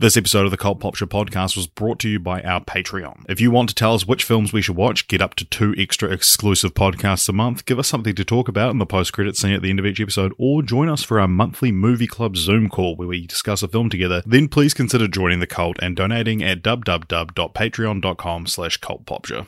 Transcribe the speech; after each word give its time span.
This 0.00 0.16
episode 0.16 0.46
of 0.46 0.50
the 0.50 0.56
Cult 0.56 0.80
Pop 0.80 0.94
podcast 0.94 1.56
was 1.56 1.66
brought 1.66 1.98
to 1.98 2.08
you 2.08 2.18
by 2.18 2.40
our 2.40 2.64
Patreon. 2.64 3.26
If 3.28 3.38
you 3.38 3.50
want 3.50 3.68
to 3.68 3.74
tell 3.74 3.92
us 3.92 4.06
which 4.06 4.24
films 4.24 4.50
we 4.50 4.62
should 4.62 4.76
watch, 4.76 5.08
get 5.08 5.20
up 5.20 5.34
to 5.34 5.44
two 5.44 5.74
extra 5.76 6.08
exclusive 6.08 6.72
podcasts 6.72 7.28
a 7.28 7.34
month, 7.34 7.66
give 7.66 7.78
us 7.78 7.88
something 7.88 8.14
to 8.14 8.24
talk 8.24 8.48
about 8.48 8.70
in 8.70 8.78
the 8.78 8.86
post-credit 8.86 9.36
scene 9.36 9.52
at 9.52 9.60
the 9.60 9.68
end 9.68 9.78
of 9.78 9.84
each 9.84 10.00
episode, 10.00 10.32
or 10.38 10.62
join 10.62 10.88
us 10.88 11.02
for 11.02 11.20
our 11.20 11.28
monthly 11.28 11.70
movie 11.70 12.06
club 12.06 12.38
Zoom 12.38 12.70
call 12.70 12.96
where 12.96 13.08
we 13.08 13.26
discuss 13.26 13.62
a 13.62 13.68
film 13.68 13.90
together, 13.90 14.22
then 14.24 14.48
please 14.48 14.72
consider 14.72 15.06
joining 15.06 15.40
the 15.40 15.46
cult 15.46 15.76
and 15.82 15.96
donating 15.96 16.42
at 16.42 16.62
www.patreon.com 16.62 18.46
slash 18.46 18.80
cultpopshow. 18.80 19.46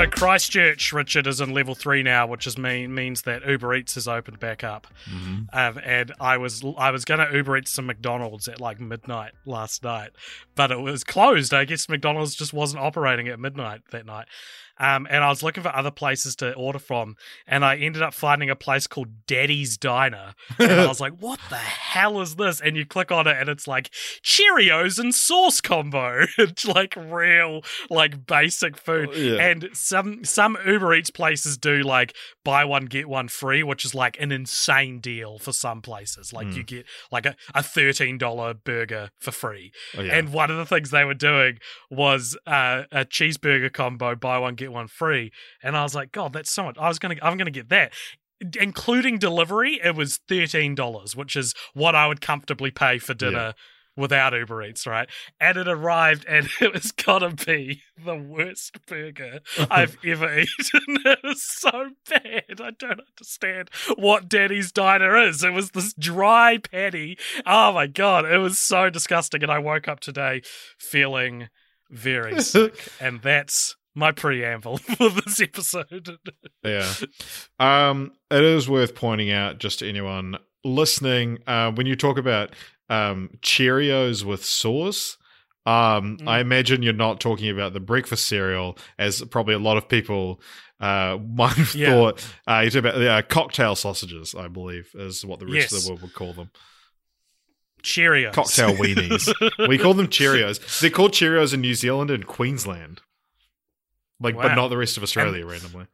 So 0.00 0.10
Christchurch, 0.10 0.92
Richard, 0.92 1.26
is 1.26 1.40
in 1.40 1.52
level 1.52 1.74
three 1.74 2.02
now, 2.02 2.26
which 2.26 2.46
is 2.46 2.56
mean 2.56 2.94
means 2.94 3.22
that 3.22 3.46
Uber 3.46 3.74
Eats 3.74 3.94
has 3.94 4.08
opened 4.08 4.40
back 4.40 4.64
up. 4.64 4.86
Um, 5.52 5.78
and 5.84 6.12
I 6.20 6.36
was 6.38 6.64
I 6.78 6.90
was 6.90 7.04
gonna 7.04 7.28
Uber 7.32 7.58
Eats 7.58 7.70
some 7.70 7.86
McDonald's 7.86 8.48
at 8.48 8.60
like 8.60 8.80
midnight 8.80 9.32
last 9.44 9.82
night, 9.84 10.10
but 10.54 10.70
it 10.70 10.80
was 10.80 11.04
closed. 11.04 11.52
I 11.52 11.64
guess 11.64 11.88
McDonald's 11.88 12.34
just 12.34 12.52
wasn't 12.52 12.82
operating 12.82 13.28
at 13.28 13.38
midnight 13.38 13.82
that 13.90 14.06
night. 14.06 14.26
Um, 14.80 15.06
and 15.10 15.22
I 15.22 15.28
was 15.28 15.42
looking 15.42 15.62
for 15.62 15.76
other 15.76 15.90
places 15.90 16.34
to 16.36 16.54
order 16.54 16.78
from, 16.78 17.16
and 17.46 17.64
I 17.64 17.76
ended 17.76 18.02
up 18.02 18.14
finding 18.14 18.48
a 18.48 18.56
place 18.56 18.86
called 18.86 19.26
Daddy's 19.26 19.76
Diner. 19.76 20.34
And 20.58 20.72
I 20.72 20.86
was 20.88 21.00
like, 21.00 21.12
"What 21.20 21.38
the 21.50 21.56
hell 21.56 22.20
is 22.22 22.36
this?" 22.36 22.60
And 22.62 22.76
you 22.76 22.86
click 22.86 23.12
on 23.12 23.26
it, 23.26 23.36
and 23.38 23.50
it's 23.50 23.68
like 23.68 23.90
Cheerios 24.24 24.98
and 24.98 25.14
sauce 25.14 25.60
combo. 25.60 26.24
it's 26.38 26.66
like 26.66 26.96
real, 26.96 27.62
like 27.90 28.26
basic 28.26 28.78
food. 28.78 29.10
Yeah. 29.14 29.36
And 29.36 29.68
some 29.74 30.24
some 30.24 30.56
Uber 30.66 30.94
Eats 30.94 31.10
places 31.10 31.58
do 31.58 31.82
like 31.82 32.16
buy 32.44 32.64
one 32.64 32.86
get 32.86 33.08
one 33.08 33.28
free, 33.28 33.62
which 33.62 33.84
is 33.84 33.94
like 33.94 34.20
an 34.20 34.32
insane 34.32 35.00
deal 35.00 35.38
for 35.38 35.52
some 35.52 35.82
places. 35.82 36.32
Like 36.32 36.54
you 36.54 36.62
get 36.62 36.86
like 37.12 37.26
a, 37.26 37.36
a 37.54 37.62
thirteen 37.62 38.18
dollar 38.18 38.54
burger 38.54 39.10
for 39.18 39.30
free. 39.30 39.72
Oh, 39.96 40.02
yeah. 40.02 40.14
And 40.14 40.32
one 40.32 40.50
of 40.50 40.56
the 40.56 40.66
things 40.66 40.90
they 40.90 41.04
were 41.04 41.14
doing 41.14 41.58
was 41.90 42.36
uh, 42.46 42.84
a 42.90 43.04
cheeseburger 43.04 43.72
combo, 43.72 44.14
buy 44.14 44.38
one 44.38 44.54
get 44.54 44.72
one 44.72 44.88
free. 44.88 45.32
And 45.62 45.76
I 45.76 45.82
was 45.82 45.94
like, 45.94 46.12
God, 46.12 46.32
that's 46.32 46.50
so 46.50 46.64
much. 46.64 46.76
I 46.78 46.88
was 46.88 46.98
gonna, 46.98 47.16
I'm 47.22 47.36
gonna 47.36 47.50
get 47.50 47.68
that. 47.68 47.92
Including 48.58 49.18
delivery, 49.18 49.78
it 49.84 49.94
was 49.94 50.18
thirteen 50.28 50.74
dollars, 50.74 51.14
which 51.14 51.36
is 51.36 51.54
what 51.74 51.94
I 51.94 52.06
would 52.06 52.20
comfortably 52.22 52.70
pay 52.70 52.98
for 52.98 53.12
dinner 53.12 53.54
without 54.00 54.32
Uber 54.32 54.62
Eats, 54.64 54.86
right? 54.86 55.08
And 55.38 55.56
it 55.56 55.68
arrived, 55.68 56.24
and 56.28 56.48
it 56.60 56.72
was 56.72 56.90
gotta 56.92 57.30
be 57.30 57.82
the 58.02 58.16
worst 58.16 58.84
burger 58.86 59.40
I've 59.70 59.98
ever 60.04 60.40
eaten. 60.40 60.80
It 61.10 61.20
was 61.24 61.42
so 61.42 61.90
bad. 62.08 62.60
I 62.60 62.70
don't 62.70 63.00
understand 63.00 63.70
what 63.96 64.28
Daddy's 64.28 64.70
Diner 64.70 65.16
is. 65.16 65.42
It 65.42 65.52
was 65.52 65.70
this 65.70 65.92
dry 65.94 66.58
patty. 66.58 67.18
Oh 67.46 67.72
my 67.72 67.86
god, 67.86 68.24
it 68.26 68.38
was 68.38 68.58
so 68.58 68.90
disgusting. 68.90 69.42
And 69.42 69.50
I 69.50 69.58
woke 69.58 69.88
up 69.88 70.00
today 70.00 70.42
feeling 70.78 71.48
very 71.90 72.40
sick, 72.42 72.88
and 73.00 73.20
that's 73.22 73.76
my 73.94 74.12
preamble 74.12 74.78
for 74.78 75.10
this 75.10 75.40
episode. 75.40 76.18
Yeah. 76.62 76.92
Um, 77.58 78.12
it 78.30 78.42
is 78.42 78.68
worth 78.68 78.94
pointing 78.94 79.30
out 79.30 79.58
just 79.58 79.80
to 79.80 79.88
anyone 79.88 80.36
listening, 80.64 81.38
uh, 81.46 81.72
when 81.72 81.86
you 81.86 81.96
talk 81.96 82.18
about 82.18 82.54
um, 82.90 83.30
Cheerios 83.40 84.22
with 84.24 84.44
sauce, 84.44 85.16
um, 85.66 86.18
Mm. 86.18 86.28
I 86.28 86.40
imagine 86.40 86.82
you're 86.82 86.92
not 86.92 87.20
talking 87.20 87.48
about 87.48 87.72
the 87.72 87.80
breakfast 87.80 88.26
cereal, 88.28 88.76
as 88.98 89.22
probably 89.24 89.54
a 89.54 89.58
lot 89.58 89.76
of 89.78 89.88
people 89.88 90.40
uh, 90.80 91.16
might 91.34 91.52
have 91.56 91.74
Yeah. 91.74 91.90
thought. 91.92 92.26
Uh, 92.48 92.60
you're 92.62 92.70
talking 92.70 92.90
about 92.90 93.02
uh, 93.02 93.22
cocktail 93.28 93.76
sausages, 93.76 94.34
I 94.34 94.48
believe, 94.48 94.90
is 94.94 95.24
what 95.24 95.38
the 95.38 95.46
rest 95.46 95.72
of 95.72 95.82
the 95.82 95.88
world 95.90 96.02
would 96.02 96.14
call 96.14 96.32
them. 96.32 96.50
Cheerios. 97.82 98.32
Cocktail 98.32 98.74
weenies. 98.74 99.32
we 99.68 99.78
call 99.78 99.94
them 99.94 100.08
Cheerios. 100.08 100.80
They're 100.80 100.90
called 100.90 101.12
Cheerios 101.12 101.54
in 101.54 101.60
New 101.62 101.74
Zealand 101.74 102.10
and 102.10 102.26
Queensland. 102.26 103.00
Like, 104.22 104.36
but 104.36 104.54
not 104.54 104.68
the 104.68 104.76
rest 104.76 104.96
of 104.98 105.02
Australia, 105.02 105.46
randomly. 105.46 105.86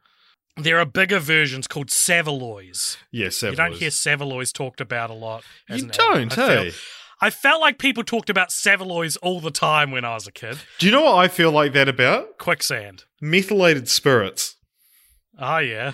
There 0.57 0.79
are 0.79 0.85
bigger 0.85 1.19
versions 1.19 1.67
called 1.67 1.89
Saveloys. 1.91 2.97
Yes, 3.11 3.41
You 3.43 3.55
don't 3.55 3.73
hear 3.75 3.91
Saveloys 3.91 4.51
talked 4.51 4.81
about 4.81 5.09
a 5.09 5.13
lot. 5.13 5.43
You 5.69 5.87
don't. 5.87 6.37
I 6.37 6.47
hey. 6.47 6.55
felt- 6.71 6.75
I 7.19 7.29
felt 7.31 7.61
like 7.61 7.79
people 7.79 8.03
talked 8.03 8.29
about 8.29 8.51
Saveloys 8.51 9.17
all 9.17 9.39
the 9.39 9.49
time 9.49 9.89
when 9.89 10.05
I 10.05 10.13
was 10.13 10.27
a 10.27 10.31
kid. 10.31 10.59
Do 10.77 10.85
you 10.85 10.91
know 10.91 11.01
what 11.01 11.15
I 11.15 11.27
feel 11.27 11.51
like 11.51 11.73
that 11.73 11.87
about? 11.89 12.37
Quicksand. 12.37 13.05
Methylated 13.21 13.89
spirits. 13.89 14.55
Oh 15.39 15.57
yeah. 15.57 15.93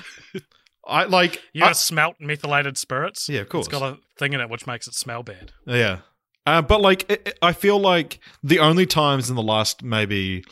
I 0.86 1.06
like. 1.06 1.42
You 1.54 1.64
I- 1.64 1.72
smelt 1.72 2.16
methylated 2.20 2.78
spirits? 2.78 3.30
Yeah, 3.30 3.40
of 3.42 3.48
course. 3.50 3.68
It's 3.68 3.72
got 3.78 3.84
a 3.94 3.98
thing 4.20 4.34
in 4.34 4.42
it 4.42 4.50
which 4.50 4.68
makes 4.68 4.86
it 4.88 4.96
smell 4.96 5.24
bad. 5.24 5.54
Yeah. 5.66 6.00
Uh, 6.46 6.62
but 6.62 6.82
like, 6.82 7.10
it, 7.10 7.22
it- 7.26 7.40
I 7.42 7.54
feel 7.54 7.80
like 7.80 8.20
the 8.44 8.60
only 8.60 8.86
times 8.86 9.30
in 9.30 9.38
the 9.38 9.42
last 9.44 9.82
maybe 9.82 10.44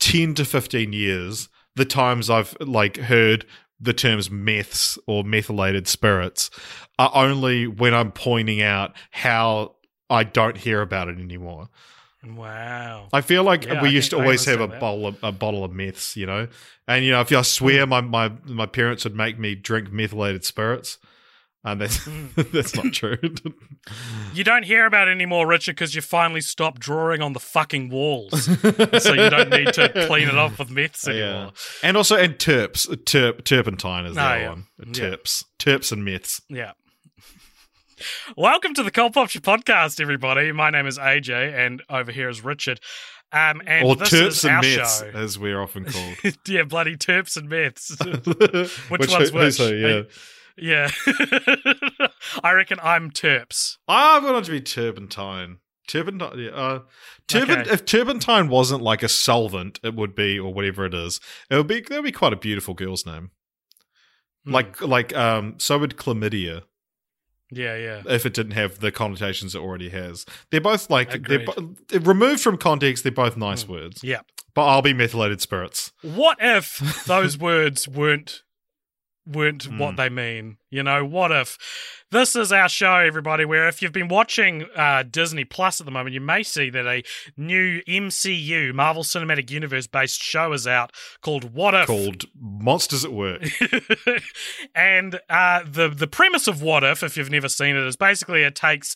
10 0.00 0.34
to 0.36 0.44
15 0.46 0.92
years, 0.94 1.48
the 1.76 1.84
times 1.84 2.30
I've 2.30 2.56
like 2.60 2.96
heard 2.96 3.44
the 3.80 3.92
terms 3.92 4.30
meths 4.30 4.98
or 5.06 5.24
methylated 5.24 5.88
spirits 5.88 6.50
are 6.98 7.10
only 7.14 7.66
when 7.66 7.94
I'm 7.94 8.12
pointing 8.12 8.62
out 8.62 8.94
how 9.10 9.74
I 10.08 10.24
don't 10.24 10.56
hear 10.56 10.82
about 10.82 11.08
it 11.08 11.18
anymore. 11.18 11.68
Wow. 12.24 13.08
I 13.12 13.20
feel 13.20 13.42
like 13.42 13.64
Yeah, 13.66 13.82
we 13.82 13.88
I 13.88 13.92
used 13.92 14.10
to 14.10 14.16
always 14.16 14.44
have 14.44 14.60
a 14.60 14.68
that. 14.68 14.78
bottle 14.78 15.06
of 15.08 15.18
a 15.24 15.32
bottle 15.32 15.64
of 15.64 15.72
meths, 15.72 16.16
you 16.16 16.26
know. 16.26 16.46
And 16.86 17.04
you 17.04 17.10
know, 17.10 17.20
if 17.20 17.32
I 17.32 17.42
swear 17.42 17.84
hmm. 17.84 17.90
my, 17.90 18.00
my 18.00 18.32
my 18.44 18.66
parents 18.66 19.04
would 19.04 19.16
make 19.16 19.38
me 19.38 19.56
drink 19.56 19.90
methylated 19.92 20.44
spirits, 20.44 20.98
and 21.64 21.80
that's 21.80 22.08
that's 22.52 22.74
not 22.74 22.92
true. 22.92 23.16
You 24.32 24.44
don't 24.44 24.62
hear 24.64 24.86
about 24.86 25.08
it 25.08 25.10
anymore, 25.10 25.46
Richard, 25.46 25.74
because 25.74 25.94
you 25.94 26.00
finally 26.00 26.40
stopped 26.40 26.80
drawing 26.80 27.20
on 27.20 27.32
the 27.32 27.40
fucking 27.40 27.90
walls. 27.90 28.44
so 28.44 29.12
you 29.12 29.28
don't 29.28 29.50
need 29.50 29.72
to 29.74 29.88
clean 30.06 30.28
it 30.28 30.38
off 30.38 30.58
with 30.58 30.68
meths 30.70 31.06
yeah, 31.06 31.12
anymore. 31.14 31.52
and 31.82 31.96
also 31.96 32.16
and 32.16 32.36
terps, 32.36 32.86
terp, 33.04 33.44
turpentine 33.44 34.06
is 34.06 34.14
the 34.14 34.22
Oh, 34.22 34.24
other 34.24 34.38
yeah. 34.40 34.48
one. 34.48 34.66
Yeah. 34.78 34.84
Terps, 34.92 35.44
terps 35.58 35.90
and 35.92 36.04
myths. 36.04 36.40
Yeah. 36.48 36.72
Welcome 38.36 38.72
to 38.74 38.82
the 38.82 38.90
Cult 38.90 39.14
Pop 39.14 39.28
podcast, 39.28 40.00
everybody. 40.00 40.52
My 40.52 40.70
name 40.70 40.86
is 40.86 40.96
AJ, 40.98 41.54
and 41.54 41.82
over 41.90 42.10
here 42.12 42.28
is 42.28 42.42
Richard. 42.42 42.80
Um, 43.32 43.60
and 43.66 43.86
or 43.86 43.96
terps 43.96 44.48
and 44.48 44.60
myths, 44.66 45.00
show. 45.00 45.06
as 45.18 45.38
we're 45.38 45.60
often 45.60 45.84
called. 45.86 46.36
yeah, 46.46 46.62
bloody 46.64 46.96
terps 46.96 47.36
and 47.36 47.48
myths. 47.48 47.96
which, 48.88 49.10
one's 49.10 49.30
who- 49.30 49.38
which? 49.38 49.54
so, 49.54 49.68
yeah, 49.68 50.02
yeah. 50.56 50.90
I 52.44 52.52
reckon 52.52 52.78
I'm 52.82 53.10
terps. 53.10 53.76
I 53.88 54.18
want 54.18 54.44
to 54.44 54.50
be 54.50 54.60
turpentine. 54.60 55.58
Turpentine, 55.88 56.38
yeah. 56.38 56.50
Uh, 56.50 56.80
turpent, 57.26 57.62
Okay. 57.62 57.70
If 57.72 57.84
turpentine 57.84 58.48
wasn't 58.48 58.82
like 58.82 59.02
a 59.02 59.08
solvent, 59.08 59.80
it 59.82 59.94
would 59.94 60.14
be, 60.14 60.38
or 60.38 60.52
whatever 60.54 60.84
it 60.86 60.94
is. 60.94 61.20
It 61.50 61.56
would 61.56 61.66
be. 61.66 61.80
That 61.80 61.96
would 61.96 62.04
be 62.04 62.12
quite 62.12 62.32
a 62.32 62.36
beautiful 62.36 62.74
girl's 62.74 63.04
name. 63.04 63.30
Hmm. 64.44 64.52
Like, 64.52 64.80
like, 64.80 65.14
um, 65.16 65.54
so 65.58 65.78
would 65.78 65.96
chlamydia 65.96 66.62
Yeah, 67.50 67.76
yeah. 67.76 68.02
if 68.08 68.24
it 68.26 68.34
didn't 68.34 68.52
have 68.52 68.78
the 68.80 68.92
connotations 68.92 69.54
it 69.54 69.58
already 69.60 69.88
has. 69.90 70.24
They're 70.50 70.60
both 70.60 70.88
like 70.88 71.26
they're 71.26 71.44
bo- 71.44 71.74
removed 72.00 72.40
from 72.42 72.58
context. 72.58 73.02
They're 73.02 73.12
both 73.12 73.36
nice 73.36 73.66
words. 73.68 74.02
Yeah. 74.04 74.20
But 74.54 74.66
I'll 74.66 74.82
be 74.82 74.92
methylated 74.92 75.40
spirits. 75.40 75.92
What 76.02 76.36
if 76.40 76.78
those 77.06 77.38
words 77.50 77.88
weren't 77.88 78.42
weren't 79.26 79.64
Hmm. 79.64 79.78
what 79.78 79.96
they 79.96 80.08
mean? 80.08 80.58
You 80.70 80.82
know, 80.82 81.04
what 81.04 81.30
if 81.32 82.01
this 82.12 82.36
is 82.36 82.52
our 82.52 82.68
show, 82.68 82.96
everybody. 82.96 83.44
Where 83.46 83.66
if 83.66 83.80
you've 83.80 83.92
been 83.92 84.08
watching 84.08 84.66
uh, 84.76 85.02
Disney 85.02 85.44
Plus 85.44 85.80
at 85.80 85.86
the 85.86 85.90
moment, 85.90 86.12
you 86.12 86.20
may 86.20 86.42
see 86.42 86.68
that 86.68 86.86
a 86.86 87.02
new 87.38 87.80
MCU 87.88 88.74
Marvel 88.74 89.02
Cinematic 89.02 89.50
Universe 89.50 89.86
based 89.86 90.22
show 90.22 90.52
is 90.52 90.66
out 90.66 90.92
called 91.22 91.54
What 91.54 91.74
If. 91.74 91.86
Called 91.86 92.26
Monsters 92.38 93.04
at 93.06 93.12
Work. 93.12 93.42
and 94.74 95.20
uh, 95.30 95.62
the 95.66 95.88
the 95.88 96.06
premise 96.06 96.46
of 96.46 96.60
What 96.60 96.84
If, 96.84 97.02
if 97.02 97.16
you've 97.16 97.30
never 97.30 97.48
seen 97.48 97.76
it, 97.76 97.86
is 97.86 97.96
basically 97.96 98.42
it 98.42 98.54
takes 98.54 98.94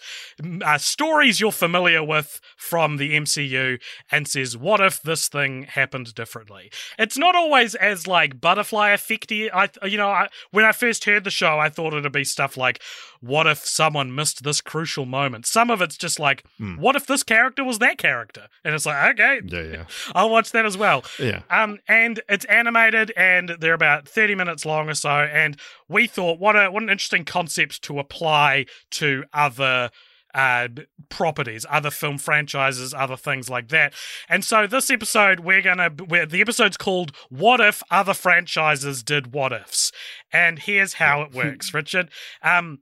uh, 0.63 0.77
stories 0.77 1.41
you're 1.41 1.53
familiar 1.53 2.05
with 2.05 2.41
from 2.59 2.99
the 2.99 3.17
MCU 3.17 3.81
and 4.13 4.29
says, 4.29 4.59
"What 4.59 4.81
if 4.81 5.01
this 5.01 5.29
thing 5.29 5.63
happened 5.63 6.15
differently?" 6.15 6.71
It's 6.99 7.17
not 7.17 7.35
always 7.35 7.75
as 7.75 8.07
like 8.07 8.43
butterfly 8.43 8.91
effecty. 8.91 9.49
I 9.53 9.71
you 9.87 9.97
know 9.97 10.11
I, 10.11 10.29
when 10.51 10.67
I 10.67 10.73
first 10.73 11.07
heard 11.07 11.25
the 11.25 11.31
show, 11.31 11.59
I 11.59 11.71
thought 11.71 11.95
it'd 11.95 12.13
be 12.13 12.25
stuff 12.25 12.59
like, 12.59 12.83
"What 13.21 13.47
if 13.47 13.59
someone 13.59 14.15
missed 14.15 14.43
this 14.45 14.61
crucial 14.61 15.07
moment?" 15.07 15.47
Some 15.47 15.71
of 15.71 15.81
it's 15.83 15.97
just 15.97 16.19
like, 16.19 16.45
Hmm. 16.59 16.77
"What 16.77 16.97
if 16.97 17.07
this 17.07 17.23
character 17.23 17.65
was 17.65 17.79
that 17.79 17.99
character?" 17.99 18.49
And 18.65 18.75
it's 18.75 18.87
like, 18.87 19.19
okay, 19.19 19.41
Yeah, 19.45 19.63
yeah. 19.63 19.85
I'll 20.15 20.31
watch 20.31 20.53
that 20.53 20.67
as 20.67 20.77
well. 20.77 21.05
Yeah. 21.19 21.43
Um, 21.51 21.79
and 21.89 22.21
it's 22.29 22.45
animated, 22.47 23.13
and 23.17 23.57
they're 23.61 23.75
about 23.75 24.09
thirty 24.09 24.35
minutes 24.35 24.65
long 24.65 24.89
or 24.89 24.95
so. 24.95 25.11
And 25.11 25.59
we 25.89 26.07
thought, 26.07 26.39
what 26.39 26.57
a 26.57 26.71
what 26.71 26.83
an 26.83 26.91
interesting 26.91 27.25
concept 27.25 27.83
to 27.83 27.99
apply 27.99 28.67
to 28.93 29.25
other 29.33 29.91
uh, 30.35 30.69
properties, 31.09 31.65
other 31.71 31.91
film 31.91 32.19
franchises, 32.19 32.93
other 32.93 33.17
things 33.17 33.49
like 33.49 33.69
that. 33.69 33.95
And 34.29 34.45
so 34.45 34.67
this 34.67 34.91
episode, 34.91 35.41
we're 35.41 35.63
gonna, 35.63 35.91
we're, 36.09 36.27
the 36.27 36.43
episode's 36.43 36.77
called 36.77 37.13
"What 37.31 37.59
If 37.61 37.83
Other 37.91 38.13
Franchises 38.13 39.03
Did 39.03 39.33
What 39.33 39.53
Ifs," 39.53 39.93
and 40.31 40.59
here's 40.59 40.95
how 40.95 41.23
it 41.23 41.33
works, 41.33 41.73
Richard. 41.75 42.11
Um, 42.43 42.81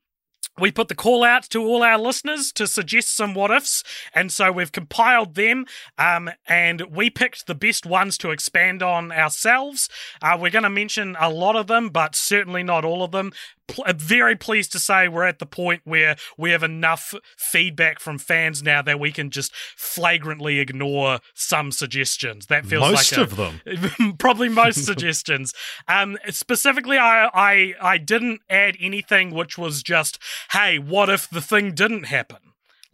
we 0.59 0.71
put 0.71 0.89
the 0.89 0.95
call 0.95 1.25
out 1.25 1.45
to 1.51 1.63
all 1.63 1.83
our 1.83 1.99
listeners 1.99 2.53
to 2.53 2.67
suggest 2.67 3.17
some 3.17 3.35
what 3.35 3.51
ifs, 3.51 3.83
and 4.15 4.31
so 4.31 4.53
we've 4.53 4.73
compiled 4.73 5.35
them, 5.35 5.67
um, 5.99 6.31
and 6.47 6.83
we 6.91 7.11
picked 7.11 7.47
the 7.47 7.55
best 7.55 7.87
ones 7.87 8.17
to 8.19 8.31
expand 8.31 8.83
on 8.83 9.11
ourselves. 9.11 9.89
Uh, 10.23 10.37
we're 10.41 10.51
going 10.51 10.63
to 10.63 10.71
mention 10.71 11.17
a 11.19 11.31
lot 11.31 11.57
of 11.57 11.67
them, 11.67 11.89
but 11.89 12.15
certainly 12.15 12.63
not 12.63 12.85
all 12.85 13.03
of 13.03 13.11
them. 13.11 13.33
Pl- 13.67 13.85
uh, 13.87 13.93
very 13.97 14.37
pleased 14.37 14.73
to 14.73 14.79
say 14.79 15.09
we're 15.09 15.25
at 15.25 15.39
the 15.39 15.47
point 15.47 15.83
where 15.85 16.17
we 16.37 16.51
have 16.51 16.63
enough 16.63 17.15
feedback 17.37 17.99
from 17.99 18.19
fans 18.19 18.63
now 18.63 18.83
that 18.83 19.01
we 19.01 19.13
can 19.13 19.31
just 19.31 19.55
flagrantly 19.77 20.59
ignore 20.59 21.21
some 21.35 21.73
suggestions. 21.73 22.47
That 22.47 22.67
feels 22.67 22.91
Most 22.91 23.13
like 23.13 23.19
a, 23.19 23.23
of 23.23 23.37
them. 23.37 24.17
probably 24.19 24.49
most 24.49 24.85
suggestions. 24.85 25.53
Um, 25.89 26.19
specifically, 26.31 26.99
I, 26.99 27.31
I 27.33 27.75
I 27.81 27.99
didn't 27.99 28.41
add 28.51 28.77
anything 28.81 29.33
which 29.35 29.57
was 29.57 29.83
just, 29.83 30.19
hey, 30.53 30.79
what 30.79 31.09
if 31.09 31.29
the 31.29 31.41
thing 31.41 31.75
didn't 31.75 32.05
happen? 32.05 32.39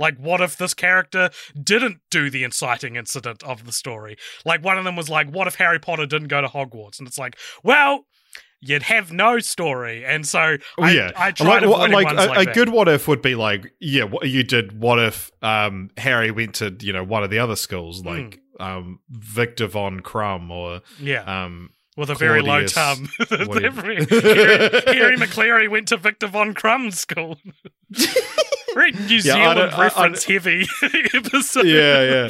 Like, 0.01 0.17
what 0.17 0.41
if 0.41 0.57
this 0.57 0.73
character 0.73 1.29
didn't 1.63 1.99
do 2.11 2.31
the 2.31 2.43
inciting 2.43 2.97
incident 2.97 3.43
of 3.43 3.67
the 3.67 3.73
story? 3.73 4.17
Like, 4.47 4.65
one 4.65 4.79
of 4.79 4.85
them 4.85 4.97
was 4.97 5.11
like, 5.11 5.29
what 5.29 5.47
if 5.47 5.57
Harry 5.57 5.79
Potter 5.79 6.07
didn't 6.07 6.29
go 6.29 6.41
to 6.41 6.49
Hogwarts? 6.49 6.99
And 6.99 7.07
it's 7.07 7.19
like, 7.19 7.37
well, 7.63 8.07
you'd 8.61 8.83
have 8.85 9.13
no 9.13 9.39
story. 9.39 10.05
And 10.05 10.27
so 10.27 10.57
Oh, 10.79 10.83
I, 10.83 10.91
yeah, 10.93 11.11
I 11.17 11.31
tried 11.33 11.63
like, 11.65 11.91
like, 11.93 12.11
a, 12.13 12.15
like 12.15 12.49
a 12.49 12.53
good 12.53 12.69
what 12.69 12.89
if 12.89 13.09
would 13.09 13.23
be 13.23 13.35
like, 13.35 13.73
yeah, 13.81 14.05
what 14.05 14.29
you 14.29 14.43
did. 14.43 14.79
What 14.81 14.99
if 14.99 15.31
um, 15.43 15.91
Harry 15.97 16.31
went 16.31 16.55
to 16.57 16.77
you 16.81 16.93
know 16.93 17.05
one 17.05 17.23
of 17.25 17.31
the 17.31 17.39
other 17.39 17.57
schools, 17.57 18.01
Hmm. 18.03 18.09
like 18.09 18.41
um, 18.59 19.01
Victor 19.09 19.67
von 19.67 20.01
Crumb 20.01 20.51
or 20.51 20.83
yeah. 21.01 21.45
um, 21.45 21.71
with 21.97 22.11
a 22.11 22.15
very 22.15 22.43
low 22.43 22.67
tum. 22.67 23.09
Harry, 23.31 23.97
Harry 24.07 25.17
McCleary 25.17 25.69
went 25.71 25.89
to 25.89 25.97
Victor 25.97 26.27
von 26.29 26.53
Crumb's 26.55 26.99
school. 27.01 27.39
Very 28.75 28.93
New 28.93 29.17
Yeah, 29.17 29.21
Zealand 29.21 29.59
don't- 29.59 29.73
I- 29.73 29.77
I- 29.77 29.83
reference 29.83 30.25
heavy 30.25 30.65
episode. 31.13 31.67
yeah, 31.67 32.29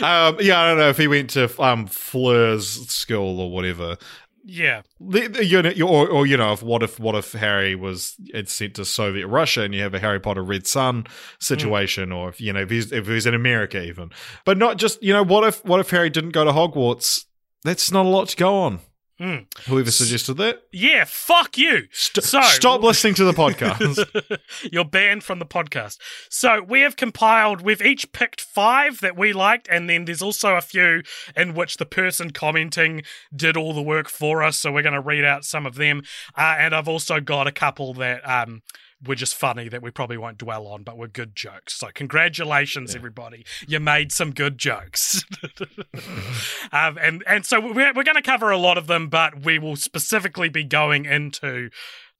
yeah, 0.00 0.26
um, 0.26 0.38
yeah. 0.40 0.58
I 0.58 0.68
don't 0.68 0.78
know 0.78 0.88
if 0.88 0.96
he 0.96 1.06
went 1.06 1.28
to 1.30 1.50
um, 1.62 1.86
Fleur's 1.86 2.66
school 2.90 3.38
or 3.40 3.50
whatever. 3.50 3.98
Yeah. 4.44 4.82
You 4.98 5.62
know, 5.62 5.72
or, 5.86 6.08
or 6.08 6.26
you 6.26 6.36
know, 6.36 6.52
if 6.52 6.62
what 6.62 6.82
if 6.82 6.98
what 6.98 7.14
if 7.14 7.32
Harry 7.32 7.74
was 7.74 8.16
it's 8.26 8.52
sent 8.52 8.74
to 8.74 8.84
Soviet 8.84 9.26
Russia 9.26 9.62
and 9.62 9.74
you 9.74 9.82
have 9.82 9.94
a 9.94 10.00
Harry 10.00 10.20
Potter 10.20 10.42
Red 10.42 10.66
Son 10.66 11.04
mm. 11.04 11.08
situation, 11.38 12.12
or 12.12 12.28
if 12.28 12.40
you 12.40 12.52
know 12.52 12.60
if 12.60 12.70
he's 12.70 12.92
if 12.92 13.06
he's 13.06 13.26
in 13.26 13.34
America 13.34 13.82
even, 13.82 14.10
but 14.44 14.58
not 14.58 14.78
just 14.78 15.02
you 15.02 15.12
know 15.12 15.22
what 15.22 15.44
if 15.44 15.64
what 15.64 15.80
if 15.80 15.90
Harry 15.90 16.10
didn't 16.10 16.30
go 16.30 16.44
to 16.44 16.52
Hogwarts? 16.52 17.26
That's 17.64 17.92
not 17.92 18.06
a 18.06 18.08
lot 18.08 18.28
to 18.30 18.36
go 18.36 18.56
on. 18.56 18.80
Mm. 19.22 19.46
Whoever 19.66 19.90
suggested 19.92 20.34
that, 20.38 20.64
Yeah, 20.72 21.04
fuck 21.06 21.56
you. 21.56 21.82
St- 21.92 22.24
So- 22.24 22.40
stop 22.42 22.82
listening 22.82 23.14
to 23.14 23.24
the 23.24 23.32
podcast. 23.32 24.40
You're 24.72 24.84
banned 24.84 25.22
from 25.22 25.38
the 25.38 25.46
podcast. 25.46 25.98
So 26.28 26.60
we 26.60 26.80
have 26.80 26.96
compiled, 26.96 27.60
we've 27.60 27.80
each 27.82 28.10
picked 28.10 28.40
five 28.40 29.00
that 29.00 29.16
we 29.16 29.32
liked, 29.32 29.68
and 29.70 29.88
then 29.88 30.06
there's 30.06 30.22
also 30.22 30.56
a 30.56 30.60
few 30.60 31.02
in 31.36 31.54
which 31.54 31.76
the 31.76 31.86
person 31.86 32.32
commenting 32.32 33.02
did 33.34 33.56
all 33.56 33.72
the 33.72 33.82
work 33.82 34.08
for 34.08 34.42
us. 34.42 34.58
So 34.58 34.72
we're 34.72 34.82
going 34.82 34.94
to 34.94 35.00
read 35.00 35.24
out 35.24 35.44
some 35.44 35.66
of 35.66 35.76
them. 35.76 36.02
Uh, 36.36 36.56
and 36.58 36.74
I've 36.74 36.88
also 36.88 37.20
got 37.20 37.46
a 37.46 37.52
couple 37.52 37.94
that 37.94 38.28
um, 38.28 38.62
were 39.04 39.14
just 39.14 39.34
funny 39.34 39.68
that 39.68 39.82
we 39.82 39.90
probably 39.90 40.16
won't 40.16 40.38
dwell 40.38 40.66
on, 40.66 40.82
but 40.82 40.96
were 40.96 41.08
good 41.08 41.34
jokes. 41.34 41.74
So 41.74 41.88
congratulations, 41.92 42.94
everybody. 42.94 43.44
You 43.66 43.80
made 43.80 44.12
some 44.12 44.32
good 44.32 44.58
jokes. 44.58 45.24
um, 46.72 46.98
and, 46.98 47.24
and 47.26 47.44
so 47.44 47.60
we're, 47.60 47.92
we're 47.92 48.04
going 48.04 48.14
to 48.14 48.22
cover 48.22 48.50
a 48.50 48.58
lot 48.58 48.78
of 48.78 48.86
them, 48.86 49.08
but 49.08 49.44
we 49.44 49.58
will 49.58 49.76
specifically 49.76 50.48
be 50.48 50.64
going 50.64 51.04
into 51.04 51.70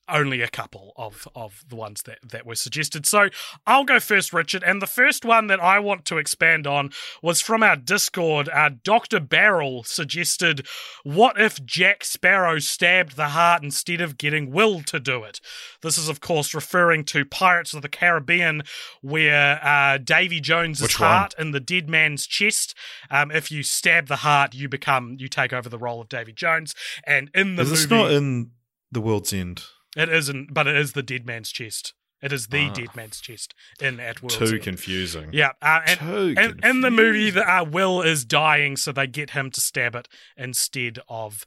only 0.08 0.40
a 0.40 0.48
couple 0.48 0.92
of 0.96 1.28
of 1.34 1.64
the 1.68 1.76
ones 1.76 2.02
that 2.02 2.18
that 2.30 2.46
were 2.46 2.54
suggested. 2.54 3.06
So 3.06 3.28
I'll 3.66 3.84
go 3.84 4.00
first, 4.00 4.32
Richard. 4.32 4.62
And 4.62 4.82
the 4.82 4.86
first 4.86 5.24
one 5.24 5.46
that 5.46 5.60
I 5.60 5.78
want 5.78 6.04
to 6.06 6.18
expand 6.18 6.66
on 6.66 6.90
was 7.22 7.40
from 7.40 7.62
our 7.62 7.76
Discord. 7.76 8.48
Uh, 8.48 8.70
Doctor 8.82 9.20
Barrel 9.20 9.84
suggested, 9.84 10.66
"What 11.04 11.40
if 11.40 11.64
Jack 11.64 12.04
Sparrow 12.04 12.58
stabbed 12.58 13.16
the 13.16 13.28
heart 13.28 13.62
instead 13.62 14.00
of 14.00 14.18
getting 14.18 14.50
Will 14.50 14.82
to 14.82 15.00
do 15.00 15.22
it?" 15.24 15.40
This 15.82 15.98
is, 15.98 16.08
of 16.08 16.20
course, 16.20 16.54
referring 16.54 17.04
to 17.06 17.24
Pirates 17.24 17.74
of 17.74 17.82
the 17.82 17.88
Caribbean, 17.88 18.62
where 19.00 19.64
uh, 19.64 19.98
Davy 19.98 20.40
Jones's 20.40 20.82
Which 20.82 21.00
one? 21.00 21.08
heart 21.08 21.34
in 21.38 21.52
the 21.52 21.60
dead 21.60 21.88
man's 21.88 22.26
chest. 22.26 22.74
Um, 23.10 23.30
if 23.30 23.50
you 23.50 23.62
stab 23.62 24.08
the 24.08 24.16
heart, 24.16 24.54
you 24.54 24.68
become 24.68 25.16
you 25.18 25.28
take 25.28 25.52
over 25.52 25.68
the 25.68 25.78
role 25.78 26.00
of 26.00 26.08
Davy 26.08 26.32
Jones. 26.32 26.74
And 27.06 27.30
in 27.34 27.56
the 27.56 27.62
Is 27.62 27.70
this 27.70 27.90
movie, 27.90 28.02
not 28.02 28.12
in 28.12 28.50
the 28.90 29.00
World's 29.00 29.32
End? 29.32 29.62
It 29.96 30.08
isn't, 30.08 30.52
but 30.54 30.66
it 30.66 30.76
is 30.76 30.92
the 30.92 31.02
dead 31.02 31.26
man's 31.26 31.50
chest. 31.50 31.94
It 32.22 32.32
is 32.32 32.46
the 32.48 32.66
Ah. 32.68 32.72
dead 32.72 32.94
man's 32.94 33.20
chest 33.20 33.52
in 33.80 33.98
at 33.98 34.22
World's 34.22 34.36
Too 34.38 34.44
End. 34.54 34.62
confusing. 34.62 35.30
Yeah, 35.32 35.52
uh, 35.60 35.80
and, 35.86 35.98
Too 36.00 36.34
and 36.36 36.64
in 36.64 36.80
the 36.80 36.90
movie, 36.90 37.32
confusing. 37.32 37.34
the, 37.34 37.52
uh, 37.52 37.64
Will 37.64 38.00
is 38.02 38.24
dying, 38.24 38.76
so 38.76 38.92
they 38.92 39.08
get 39.08 39.30
him 39.30 39.50
to 39.50 39.60
stab 39.60 39.96
it 39.96 40.08
instead 40.36 41.00
of 41.08 41.44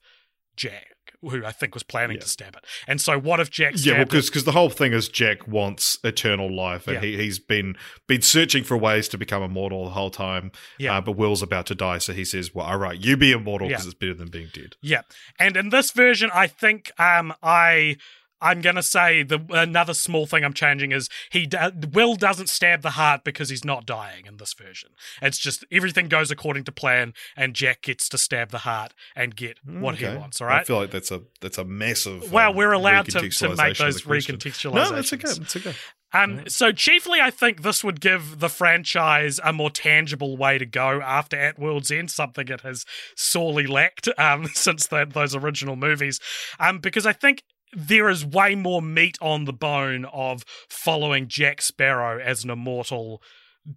Jack, 0.58 0.88
who 1.22 1.46
I 1.46 1.52
think 1.54 1.74
was 1.74 1.84
planning 1.84 2.16
Yeah. 2.18 2.24
to 2.24 2.28
stab 2.30 2.56
it. 2.58 2.66
And 2.88 3.00
so, 3.00 3.18
what 3.18 3.40
if 3.40 3.50
Jack 3.50 3.74
Yeah, 3.78 3.94
well, 3.94 4.06
stabbed 4.08 4.26
because 4.28 4.44
the 4.44 4.52
whole 4.52 4.70
thing 4.70 4.92
is 4.94 5.08
Jack 5.08 5.48
wants 5.48 5.98
eternal 6.04 6.54
life, 6.54 6.88
and 6.88 6.96
Yeah. 6.96 7.10
he 7.10 7.18
he's 7.24 7.40
been 7.40 7.78
been 8.08 8.22
searching 8.22 8.64
for 8.66 8.76
ways 8.78 9.08
to 9.10 9.18
become 9.18 9.44
immortal 9.44 9.86
the 9.86 9.92
whole 9.92 10.12
time. 10.12 10.52
Yeah. 10.78 10.98
uh, 10.98 11.02
but 11.02 11.14
Will's 11.14 11.42
about 11.42 11.66
to 11.68 11.76
die, 11.76 12.00
so 12.00 12.12
he 12.14 12.26
says, 12.26 12.54
"Well, 12.54 12.66
all 12.66 12.78
right, 12.78 13.00
you 13.00 13.16
be 13.18 13.32
immortal 13.32 13.68
Yeah. 13.70 13.78
because 13.78 13.86
it's 13.86 13.96
better 13.96 14.14
than 14.14 14.28
being 14.30 14.50
dead." 14.54 14.76
Yeah, 14.82 15.02
and 15.40 15.56
in 15.56 15.70
this 15.70 15.92
version, 15.92 16.30
I 16.34 16.48
think 16.48 16.92
um, 17.00 17.34
I 17.42 17.96
I'm 18.46 18.62
gonna 18.62 18.84
say 18.84 19.24
the 19.24 19.44
another 19.50 19.96
small 19.96 20.28
thing 20.28 20.44
I'm 20.46 20.54
changing 20.54 20.92
is 20.92 21.10
he 21.32 21.48
do, 21.48 21.58
Will 21.92 22.16
doesn't 22.16 22.48
stab 22.48 22.84
the 22.84 22.92
heart 22.92 23.24
because 23.24 23.50
he's 23.50 23.66
not 23.66 23.88
dying 23.88 24.28
in 24.28 24.38
this 24.38 24.54
version. 24.54 24.92
It's 25.20 25.40
just 25.40 25.66
everything 25.72 26.08
goes 26.10 26.30
according 26.30 26.66
to 26.66 26.72
plan, 26.72 27.16
and 27.36 27.56
Jack 27.56 27.82
gets 27.82 28.08
to 28.10 28.20
stab 28.20 28.52
the 28.52 28.60
heart 28.60 28.94
and 29.16 29.36
get 29.36 29.58
what 29.66 29.96
he 29.96 30.06
wants. 30.06 30.42
All 30.42 30.48
right. 30.48 30.62
I 30.62 30.64
feel 30.64 30.78
like 30.78 30.92
that's 30.92 31.10
a 31.10 31.24
that's 31.42 31.58
a 31.58 31.66
massive. 31.66 32.32
Well, 32.32 32.52
um, 32.52 32.56
we're 32.56 32.72
allowed 32.72 33.10
to, 33.10 33.30
to 33.30 33.56
make 33.56 33.78
those 33.78 34.04
recontextualizations. 34.04 34.74
No, 34.74 34.92
that's 34.92 35.12
okay. 35.14 35.30
It's 35.30 35.56
okay. 35.56 35.74
Um, 36.14 36.48
so 36.48 36.72
chiefly, 36.72 37.20
I 37.20 37.30
think 37.30 37.62
this 37.62 37.84
would 37.84 38.00
give 38.00 38.40
the 38.40 38.48
franchise 38.48 39.40
a 39.44 39.52
more 39.52 39.70
tangible 39.70 40.38
way 40.38 40.58
to 40.58 40.66
go 40.66 41.02
after 41.02 41.36
At 41.36 41.60
World's 41.60 41.92
End, 41.92 42.10
something 42.10 42.48
it 42.48 42.62
has 42.62 42.86
sorely 43.18 43.68
lacked 43.68 44.08
um, 44.18 44.46
since 44.54 44.88
the, 44.88 45.06
those 45.06 45.36
original 45.36 45.76
movies. 45.76 46.22
Um, 46.58 46.80
because 46.80 47.06
I 47.06 47.12
think 47.12 47.44
there 47.76 48.10
is 48.10 48.26
way 48.26 48.56
more 48.56 48.82
meat 48.82 49.18
on 49.22 49.46
the 49.46 49.54
bone 49.54 50.06
of 50.06 50.44
following 50.70 51.28
Jack 51.28 51.62
Sparrow 51.62 52.20
as 52.20 52.44
an 52.44 52.50
immortal 52.50 53.22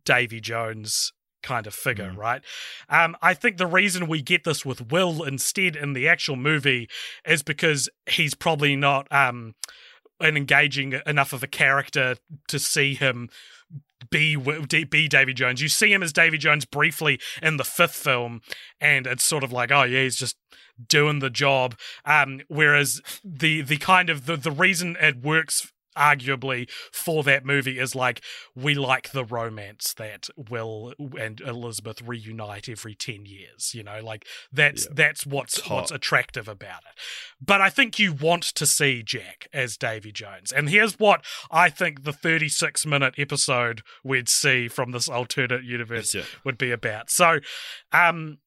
Davy 0.05 0.41
Jones 0.41 1.13
kind 1.43 1.67
of 1.67 1.75
figure, 1.75 2.13
right? 2.17 2.43
Um, 2.89 3.17
I 3.23 3.35
think 3.35 3.57
the 3.57 3.67
reason 3.67 4.09
we 4.09 4.23
get 4.23 4.45
this 4.45 4.65
with 4.65 4.93
Will 4.93 5.23
instead 5.23 5.77
in 5.77 5.93
the 5.93 6.09
actual 6.09 6.37
movie 6.37 6.89
is 7.27 7.43
because 7.43 7.89
he's 8.07 8.35
probably 8.35 8.77
not 8.77 9.07
um, 9.13 9.55
an 10.21 10.37
engaging 10.37 11.01
enough 11.07 11.33
of 11.33 11.43
a 11.43 11.49
character 11.49 12.17
to 12.49 12.59
see 12.59 12.95
him 12.95 13.29
be 14.11 14.37
be 14.37 15.09
Davy 15.09 15.35
Jones. 15.35 15.61
You 15.61 15.69
see 15.69 15.93
him 15.93 16.03
as 16.03 16.13
Davy 16.13 16.39
Jones 16.39 16.65
briefly 16.65 17.19
in 17.43 17.57
the 17.57 17.65
fifth 17.65 17.97
film, 17.97 18.41
and 18.81 19.07
it's 19.07 19.25
sort 19.25 19.43
of 19.43 19.53
like, 19.53 19.73
oh 19.73 19.83
yeah, 19.83 20.03
he's 20.03 20.17
just 20.17 20.37
doing 20.87 21.19
the 21.19 21.31
job. 21.31 21.77
Um, 22.05 22.41
whereas 22.49 23.01
the 23.25 23.61
the 23.63 23.77
kind 23.79 24.11
of 24.11 24.27
the 24.27 24.37
the 24.37 24.51
reason 24.53 24.97
it 25.01 25.23
works 25.23 25.73
arguably 25.97 26.71
for 26.93 27.25
that 27.25 27.45
movie 27.45 27.77
is 27.81 27.93
like 27.97 28.21
we 28.55 28.73
like 28.73 29.11
the 29.11 29.25
romance 29.25 29.93
that 29.95 30.29
Will 30.49 30.95
and 31.19 31.41
Elizabeth 31.41 32.01
reunite 32.03 32.69
every 32.69 32.95
10 32.95 33.27
years 33.27 33.73
you 33.75 33.83
know 33.83 34.01
like 34.01 34.25
that's 34.53 34.85
Yeah. 34.85 34.93
that's 34.95 35.27
what's 35.27 35.69
what's 35.69 35.91
attractive 35.91 36.47
about 36.47 36.83
it 36.89 37.01
but 37.45 37.61
I 37.61 37.69
think 37.69 37.99
you 37.99 38.13
want 38.13 38.45
to 38.45 38.65
see 38.65 39.03
Jack 39.03 39.49
as 39.53 39.77
Davy 39.77 40.13
Jones 40.13 40.53
and 40.53 40.69
here's 40.71 41.01
what 41.01 41.25
I 41.51 41.69
think 41.69 42.05
the 42.05 42.13
36 42.13 42.87
minute 42.87 43.15
episode 43.19 43.83
we'd 44.05 44.29
see 44.29 44.69
from 44.69 44.93
this 44.93 45.09
alternate 45.09 45.65
universe 45.65 46.15
Yeah. 46.15 46.23
would 46.45 46.59
be 46.59 46.71
about 46.71 47.11
so 47.11 47.41
um 47.93 48.39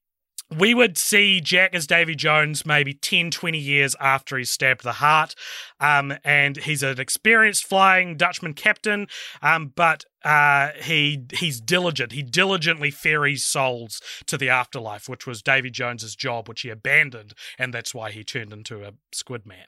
we 0.57 0.73
would 0.73 0.97
see 0.97 1.41
Jack 1.41 1.73
as 1.73 1.87
Davy 1.87 2.15
Jones 2.15 2.65
maybe 2.65 2.93
10, 2.93 3.31
20 3.31 3.57
years 3.57 3.95
after 3.99 4.37
he's 4.37 4.51
stabbed 4.51 4.83
the 4.83 4.93
heart. 4.93 5.35
Um, 5.79 6.13
and 6.23 6.57
he's 6.57 6.83
an 6.83 6.99
experienced 6.99 7.65
flying 7.65 8.17
Dutchman 8.17 8.53
captain, 8.53 9.07
um, 9.41 9.71
but 9.75 10.05
uh, 10.23 10.69
he 10.79 11.23
he's 11.33 11.59
diligent. 11.59 12.11
He 12.11 12.21
diligently 12.21 12.91
ferries 12.91 13.43
souls 13.43 14.01
to 14.27 14.37
the 14.37 14.49
afterlife, 14.49 15.09
which 15.09 15.25
was 15.25 15.41
Davy 15.41 15.71
Jones's 15.71 16.15
job, 16.15 16.47
which 16.47 16.61
he 16.61 16.69
abandoned, 16.69 17.33
and 17.57 17.73
that's 17.73 17.95
why 17.95 18.11
he 18.11 18.23
turned 18.23 18.53
into 18.53 18.83
a 18.83 18.91
squid 19.11 19.47
man. 19.47 19.65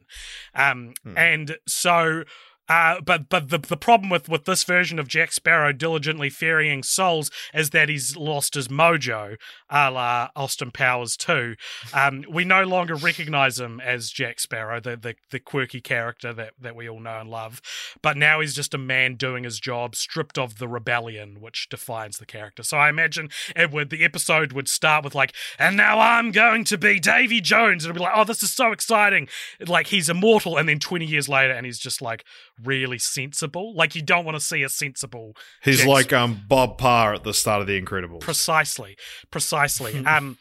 Um, 0.54 0.94
Hmm. 1.04 1.18
And 1.18 1.58
so 1.68 2.24
uh, 2.70 3.02
but 3.02 3.28
but 3.30 3.50
the 3.50 3.58
the 3.58 3.78
problem 3.78 4.10
with 4.10 4.30
with 4.30 4.46
this 4.46 4.64
version 4.64 4.98
of 4.98 5.08
Jack 5.08 5.32
Sparrow 5.34 5.74
diligently 5.74 6.30
ferrying 6.30 6.82
souls 6.82 7.30
is 7.54 7.72
that 7.72 7.90
he's 7.90 8.16
lost 8.16 8.54
his 8.54 8.70
mojo, 8.70 9.36
a 9.70 9.92
la 9.92 10.30
Austin 10.36 10.72
Powers 10.72 11.18
too. 11.18 11.56
Um, 11.94 12.24
we 12.30 12.46
no 12.46 12.64
longer 12.64 12.96
recognize 12.96 13.60
him 13.60 13.82
as 13.82 14.10
Jack 14.10 14.40
Sparrow, 14.40 14.80
the, 14.80 14.96
the 14.96 15.16
the 15.32 15.40
quirky 15.40 15.82
character 15.82 16.32
that 16.34 16.54
that 16.60 16.76
we 16.76 16.88
all 16.88 17.02
know 17.02 17.20
and 17.20 17.30
love. 17.30 17.62
But 18.02 18.16
now 18.16 18.40
he's 18.40 18.56
just 18.56 18.74
a 18.74 18.78
man 18.78 19.16
doing 19.16 19.44
his 19.44 19.60
job, 19.60 19.96
stripped 19.96 20.38
of 20.38 20.58
the 20.58 20.68
rebellion 20.68 21.42
which 21.42 21.68
defines 21.70 22.18
the 22.18 22.26
character. 22.26 22.64
So 22.64 22.78
I 22.78 22.90
imagine 22.90 23.30
it 23.56 23.72
would 23.72 23.90
the 23.90 24.06
episode 24.06 24.54
would 24.54 24.70
start 24.70 25.04
with 25.04 25.16
like, 25.16 25.34
and 25.60 25.76
now 25.76 26.00
I'm 26.00 26.32
going 26.32 26.64
to 26.66 26.78
be 26.78 27.00
Davy 27.00 27.42
Jones. 27.42 27.84
And 27.84 27.92
It'll 27.92 28.00
be 28.00 28.06
like, 28.06 28.14
oh, 28.16 28.24
this 28.24 28.42
is 28.42 28.54
so 28.54 28.72
exciting. 28.72 29.28
Like 29.68 29.88
he's 29.88 30.10
immortal, 30.10 30.58
and 30.58 30.70
then 30.70 30.80
20 30.80 31.06
years 31.06 31.28
later, 31.28 31.54
and 31.54 31.66
he's 31.66 31.80
just 31.80 32.02
like 32.02 32.24
really 32.64 33.00
sensible. 33.00 33.76
Like 33.76 33.96
you 33.96 34.02
don't 34.02 34.26
want 34.26 34.38
to 34.38 34.44
see 34.44 34.64
a 34.64 34.70
sensible 34.70 35.36
He's 35.64 35.86
like 35.86 36.14
um 36.14 36.42
Bob 36.48 36.78
Parr 36.78 37.14
at 37.14 37.24
the 37.24 37.34
start 37.34 37.62
of 37.62 37.68
The 37.68 37.80
Incredibles. 37.80 38.22
Precisely, 38.22 38.98
precisely. 39.32 39.98
um, 40.06 40.38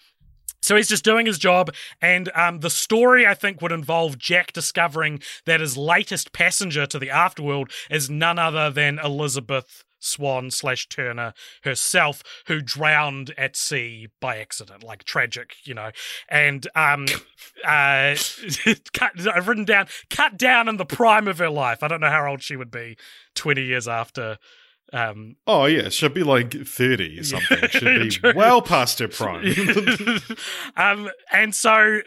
so 0.63 0.77
he's 0.77 0.89
just 0.89 1.05
doing 1.05 1.27
his 1.27 1.39
job, 1.39 1.75
and 2.01 2.31
um, 2.37 2.61
the 2.61 2.71
story 2.71 3.27
I 3.27 3.35
think 3.35 3.61
would 3.61 3.73
involve 3.73 4.17
Jack 4.17 4.53
discovering 4.53 5.21
that 5.45 5.61
his 5.61 5.77
latest 5.77 6.33
passenger 6.33 6.87
to 6.87 7.01
the 7.01 7.09
afterworld 7.09 7.73
is 7.91 8.09
none 8.09 8.39
other 8.39 8.71
than 8.71 9.01
Elizabeth 9.01 9.83
Swan 10.03 10.51
slash 10.51 10.89
Turner 10.89 11.33
herself, 11.63 12.23
who 12.47 12.61
drowned 12.61 13.33
at 13.39 13.57
sea 13.57 14.09
by 14.21 14.39
accident, 14.39 14.83
like 14.83 15.05
tragic, 15.05 15.57
you 15.65 15.75
know. 15.75 15.91
And 16.29 16.67
um, 16.75 17.07
uh, 17.67 18.17
cut, 18.93 19.27
I've 19.27 19.49
written 19.49 19.65
down 19.65 19.87
cut 20.11 20.37
down 20.37 20.69
in 20.69 20.77
the 20.77 20.85
prime 20.85 21.29
of 21.29 21.39
her 21.39 21.51
life. 21.51 21.83
I 21.83 21.89
don't 21.89 22.01
know 22.01 22.11
how 22.11 22.29
old 22.29 22.43
she 22.43 22.57
would 22.57 22.71
be 22.71 22.97
twenty 23.35 23.63
years 23.63 23.89
after. 23.89 24.39
Um, 24.93 25.37
oh 25.47 25.65
yeah, 25.65 25.89
should 25.89 26.15
be 26.15 26.23
like 26.23 26.53
thirty 26.67 27.19
or 27.21 27.25
something. 27.25 27.69
Should 27.71 28.01
be 28.03 28.09
True. 28.11 28.33
well 28.37 28.61
past 28.61 28.99
her 28.99 29.09
prime. 29.09 29.55
um, 30.77 31.11
and 31.33 31.55
so 31.55 32.01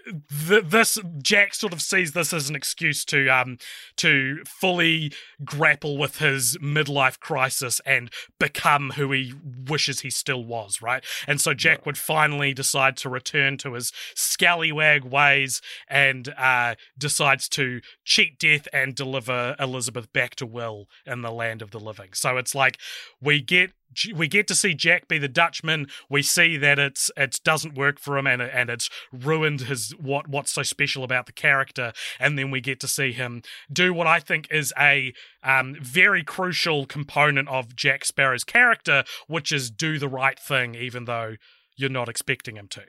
th- 0.48 0.66
this 0.66 1.00
Jack 1.22 1.56
sort 1.56 1.74
of 1.74 1.82
sees 1.82 2.12
this 2.12 2.32
as 2.32 2.50
an 2.50 2.56
excuse 2.56 3.04
to 3.06 3.28
um 3.30 3.58
to 3.98 4.44
fully 4.46 5.12
grapple 5.44 5.98
with 5.98 6.20
his 6.20 6.58
midlife 6.58 7.20
crisis 7.20 7.82
and 7.86 8.12
become 8.40 8.92
who 8.92 9.12
he 9.12 9.34
wishes 9.68 10.02
he 10.02 10.10
still 10.10 10.44
was, 10.44 10.82
right? 10.82 11.04
And 11.28 11.42
so 11.42 11.54
Jack 11.54 11.86
would 11.86 11.98
finally 11.98 12.54
decide 12.54 12.98
to 12.98 13.10
return 13.10 13.58
to 13.58 13.74
his 13.74 13.92
scallywag 14.14 15.04
ways 15.04 15.62
and 15.88 16.34
uh, 16.38 16.76
decides 16.98 17.50
to 17.50 17.82
cheat 18.04 18.38
death 18.38 18.68
and 18.72 18.96
deliver 18.96 19.56
Elizabeth 19.60 20.12
back 20.14 20.36
to 20.36 20.46
Will 20.46 20.88
in 21.06 21.22
the 21.22 21.32
land 21.32 21.62
of 21.62 21.72
the 21.72 21.80
living. 21.80 22.10
So 22.14 22.38
it's 22.38 22.54
like 22.54 22.75
we 23.22 23.42
get 23.42 23.72
we 24.14 24.28
get 24.28 24.48
to 24.48 24.56
see 24.56 24.74
Jack 24.74 25.08
be 25.08 25.18
the 25.18 25.28
Dutchman. 25.28 25.88
We 26.10 26.22
see 26.22 26.58
that 26.58 26.78
it's 26.80 27.10
it 27.16 27.40
doesn't 27.44 27.76
work 27.76 28.00
for 28.00 28.18
him 28.18 28.28
and 28.28 28.42
and 28.42 28.70
it's 28.70 28.90
ruined 29.12 29.62
his 29.62 29.92
what 30.00 30.28
what's 30.28 30.52
so 30.52 30.64
special 30.64 31.04
about 31.04 31.26
the 31.26 31.32
character. 31.32 31.94
And 32.20 32.38
then 32.38 32.52
we 32.52 32.62
get 32.62 32.80
to 32.82 32.88
see 32.88 33.12
him 33.12 33.42
do 33.72 33.94
what 33.94 34.08
I 34.08 34.20
think 34.20 34.48
is 34.52 34.74
a 34.78 35.14
um, 35.44 35.76
very 35.82 36.24
crucial 36.24 36.86
component 36.86 37.48
of 37.48 37.76
Jack 37.76 38.06
Sparrow's 38.06 38.44
character, 38.44 39.04
which 39.28 39.52
is 39.52 39.72
do 39.72 39.98
the 39.98 40.10
right 40.10 40.40
thing, 40.40 40.76
even 40.76 41.06
though 41.06 41.36
you're 41.78 41.90
not 41.90 42.10
expecting 42.10 42.58
him 42.58 42.68
to. 42.70 42.84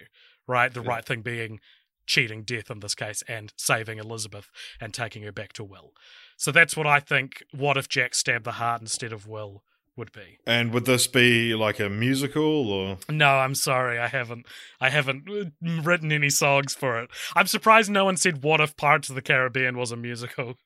Right, 0.48 0.72
the 0.72 0.82
Yeah. 0.82 0.90
right 0.90 1.04
thing 1.04 1.22
being 1.22 1.60
cheating 2.06 2.44
death 2.44 2.70
in 2.70 2.78
this 2.80 2.94
case 2.94 3.22
and 3.26 3.52
saving 3.56 3.98
Elizabeth 3.98 4.48
and 4.80 4.94
taking 4.94 5.24
her 5.24 5.32
back 5.32 5.52
to 5.54 5.64
Will. 5.64 5.92
So 6.36 6.52
that's 6.52 6.76
what 6.76 6.86
I 6.86 7.00
think. 7.00 7.42
What 7.50 7.76
if 7.76 7.88
Jack 7.88 8.14
stabbed 8.14 8.44
the 8.44 8.52
heart 8.52 8.80
instead 8.80 9.12
of 9.12 9.26
Will 9.26 9.64
would 9.96 10.12
be? 10.12 10.38
and 10.46 10.72
would 10.72 10.84
this 10.84 11.06
be 11.06 11.54
like 11.54 11.80
a 11.80 11.88
musical 11.88 12.70
or? 12.70 12.98
No, 13.08 13.38
I'm 13.38 13.54
sorry, 13.54 13.98
I 13.98 14.08
haven't. 14.08 14.46
I 14.80 14.90
haven't 14.90 15.52
written 15.60 16.12
any 16.12 16.30
songs 16.30 16.74
for 16.74 17.00
it. 17.00 17.10
I'm 17.34 17.46
surprised 17.46 17.90
no 17.90 18.04
one 18.04 18.16
said 18.16 18.42
"What 18.42 18.60
if 18.60 18.76
Pirates 18.76 19.08
of 19.08 19.14
the 19.14 19.22
Caribbean 19.22 19.76
was 19.76 19.92
a 19.92 19.96
musical." 19.96 20.54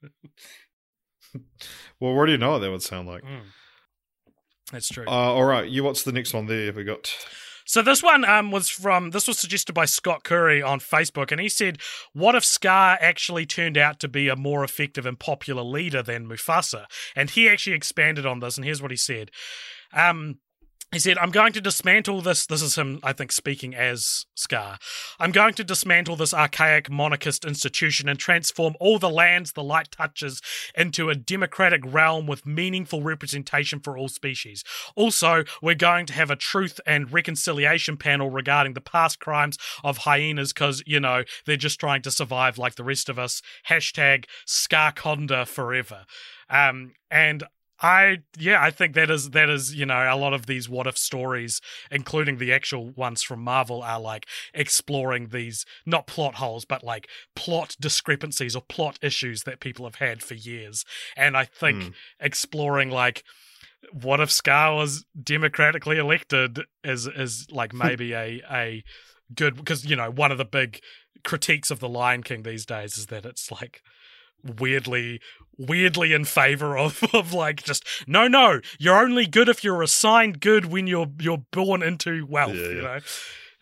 Well, 2.00 2.14
where 2.14 2.26
do 2.26 2.32
you 2.32 2.38
know 2.38 2.52
what 2.52 2.58
that 2.58 2.70
would 2.72 2.82
sound 2.82 3.06
like? 3.06 3.22
Mm. 3.22 3.42
That's 4.72 4.88
true. 4.88 5.04
Uh, 5.06 5.10
all 5.10 5.44
right, 5.44 5.68
you. 5.68 5.84
What's 5.84 6.02
the 6.02 6.10
next 6.12 6.34
one 6.34 6.46
there? 6.46 6.72
We 6.72 6.82
got. 6.82 7.14
So 7.70 7.82
this 7.82 8.02
one 8.02 8.24
um, 8.24 8.50
was 8.50 8.68
from 8.68 9.10
this 9.10 9.28
was 9.28 9.38
suggested 9.38 9.74
by 9.74 9.84
Scott 9.84 10.24
Curry 10.24 10.60
on 10.60 10.80
Facebook, 10.80 11.30
and 11.30 11.40
he 11.40 11.48
said, 11.48 11.78
"What 12.12 12.34
if 12.34 12.44
Scar 12.44 12.98
actually 13.00 13.46
turned 13.46 13.78
out 13.78 14.00
to 14.00 14.08
be 14.08 14.26
a 14.26 14.34
more 14.34 14.64
effective 14.64 15.06
and 15.06 15.16
popular 15.16 15.62
leader 15.62 16.02
than 16.02 16.26
Mufasa?" 16.26 16.86
And 17.14 17.30
he 17.30 17.48
actually 17.48 17.76
expanded 17.76 18.26
on 18.26 18.40
this, 18.40 18.56
and 18.56 18.64
here's 18.64 18.82
what 18.82 18.90
he 18.90 18.96
said. 18.96 19.30
Um, 19.92 20.40
he 20.92 20.98
said, 20.98 21.18
I'm 21.18 21.30
going 21.30 21.52
to 21.52 21.60
dismantle 21.60 22.20
this. 22.22 22.46
This 22.46 22.62
is 22.62 22.76
him, 22.76 22.98
I 23.04 23.12
think, 23.12 23.30
speaking 23.30 23.76
as 23.76 24.26
Scar. 24.34 24.78
I'm 25.20 25.30
going 25.30 25.54
to 25.54 25.64
dismantle 25.64 26.16
this 26.16 26.34
archaic 26.34 26.90
monarchist 26.90 27.44
institution 27.44 28.08
and 28.08 28.18
transform 28.18 28.74
all 28.80 28.98
the 28.98 29.08
lands 29.08 29.52
the 29.52 29.62
light 29.62 29.92
touches 29.92 30.42
into 30.74 31.08
a 31.08 31.14
democratic 31.14 31.82
realm 31.84 32.26
with 32.26 32.44
meaningful 32.44 33.02
representation 33.02 33.78
for 33.78 33.96
all 33.96 34.08
species. 34.08 34.64
Also, 34.96 35.44
we're 35.62 35.76
going 35.76 36.06
to 36.06 36.12
have 36.12 36.30
a 36.30 36.36
truth 36.36 36.80
and 36.84 37.12
reconciliation 37.12 37.96
panel 37.96 38.28
regarding 38.28 38.74
the 38.74 38.80
past 38.80 39.20
crimes 39.20 39.58
of 39.84 39.98
hyenas 39.98 40.52
because, 40.52 40.82
you 40.86 40.98
know, 40.98 41.22
they're 41.46 41.56
just 41.56 41.78
trying 41.78 42.02
to 42.02 42.10
survive 42.10 42.58
like 42.58 42.74
the 42.74 42.84
rest 42.84 43.08
of 43.08 43.16
us. 43.16 43.42
Hashtag 43.68 44.24
Scarconda 44.44 45.46
forever. 45.46 46.04
Um, 46.48 46.94
and 47.12 47.44
I 47.82 48.18
yeah, 48.38 48.62
I 48.62 48.70
think 48.70 48.94
that 48.94 49.10
is 49.10 49.30
that 49.30 49.48
is 49.48 49.74
you 49.74 49.86
know 49.86 50.06
a 50.12 50.16
lot 50.16 50.32
of 50.34 50.46
these 50.46 50.68
what 50.68 50.86
if 50.86 50.98
stories, 50.98 51.60
including 51.90 52.38
the 52.38 52.52
actual 52.52 52.90
ones 52.90 53.22
from 53.22 53.42
Marvel, 53.42 53.82
are 53.82 54.00
like 54.00 54.26
exploring 54.52 55.28
these 55.28 55.64
not 55.86 56.06
plot 56.06 56.36
holes 56.36 56.64
but 56.64 56.84
like 56.84 57.08
plot 57.34 57.76
discrepancies 57.80 58.54
or 58.54 58.62
plot 58.62 58.98
issues 59.02 59.42
that 59.44 59.60
people 59.60 59.86
have 59.86 59.96
had 59.96 60.22
for 60.22 60.34
years, 60.34 60.84
and 61.16 61.36
I 61.36 61.44
think 61.44 61.84
Hmm. 61.84 61.88
exploring 62.20 62.90
like 62.90 63.24
what 63.92 64.20
if 64.20 64.30
Scar 64.30 64.74
was 64.76 65.04
democratically 65.22 65.98
elected 65.98 66.60
is 66.84 67.06
is 67.06 67.46
like 67.50 67.72
maybe 67.72 68.12
a 68.12 68.42
a 68.50 68.84
good 69.34 69.56
because 69.56 69.84
you 69.84 69.96
know 69.96 70.10
one 70.10 70.32
of 70.32 70.38
the 70.38 70.44
big 70.44 70.80
critiques 71.24 71.70
of 71.70 71.80
the 71.80 71.88
Lion 71.88 72.22
King 72.22 72.42
these 72.42 72.66
days 72.66 72.96
is 72.98 73.06
that 73.06 73.24
it's 73.24 73.50
like 73.50 73.82
weirdly 74.58 75.20
weirdly 75.58 76.12
in 76.14 76.24
favor 76.24 76.78
of 76.78 77.02
of 77.14 77.32
like 77.34 77.62
just 77.62 77.84
no 78.06 78.26
no 78.26 78.60
you're 78.78 78.96
only 78.96 79.26
good 79.26 79.48
if 79.48 79.62
you're 79.62 79.82
assigned 79.82 80.40
good 80.40 80.64
when 80.66 80.86
you're 80.86 81.08
you're 81.20 81.44
born 81.52 81.82
into 81.82 82.24
wealth 82.26 82.54
Yeah, 82.54 82.68
you 82.68 82.82
know 82.82 82.98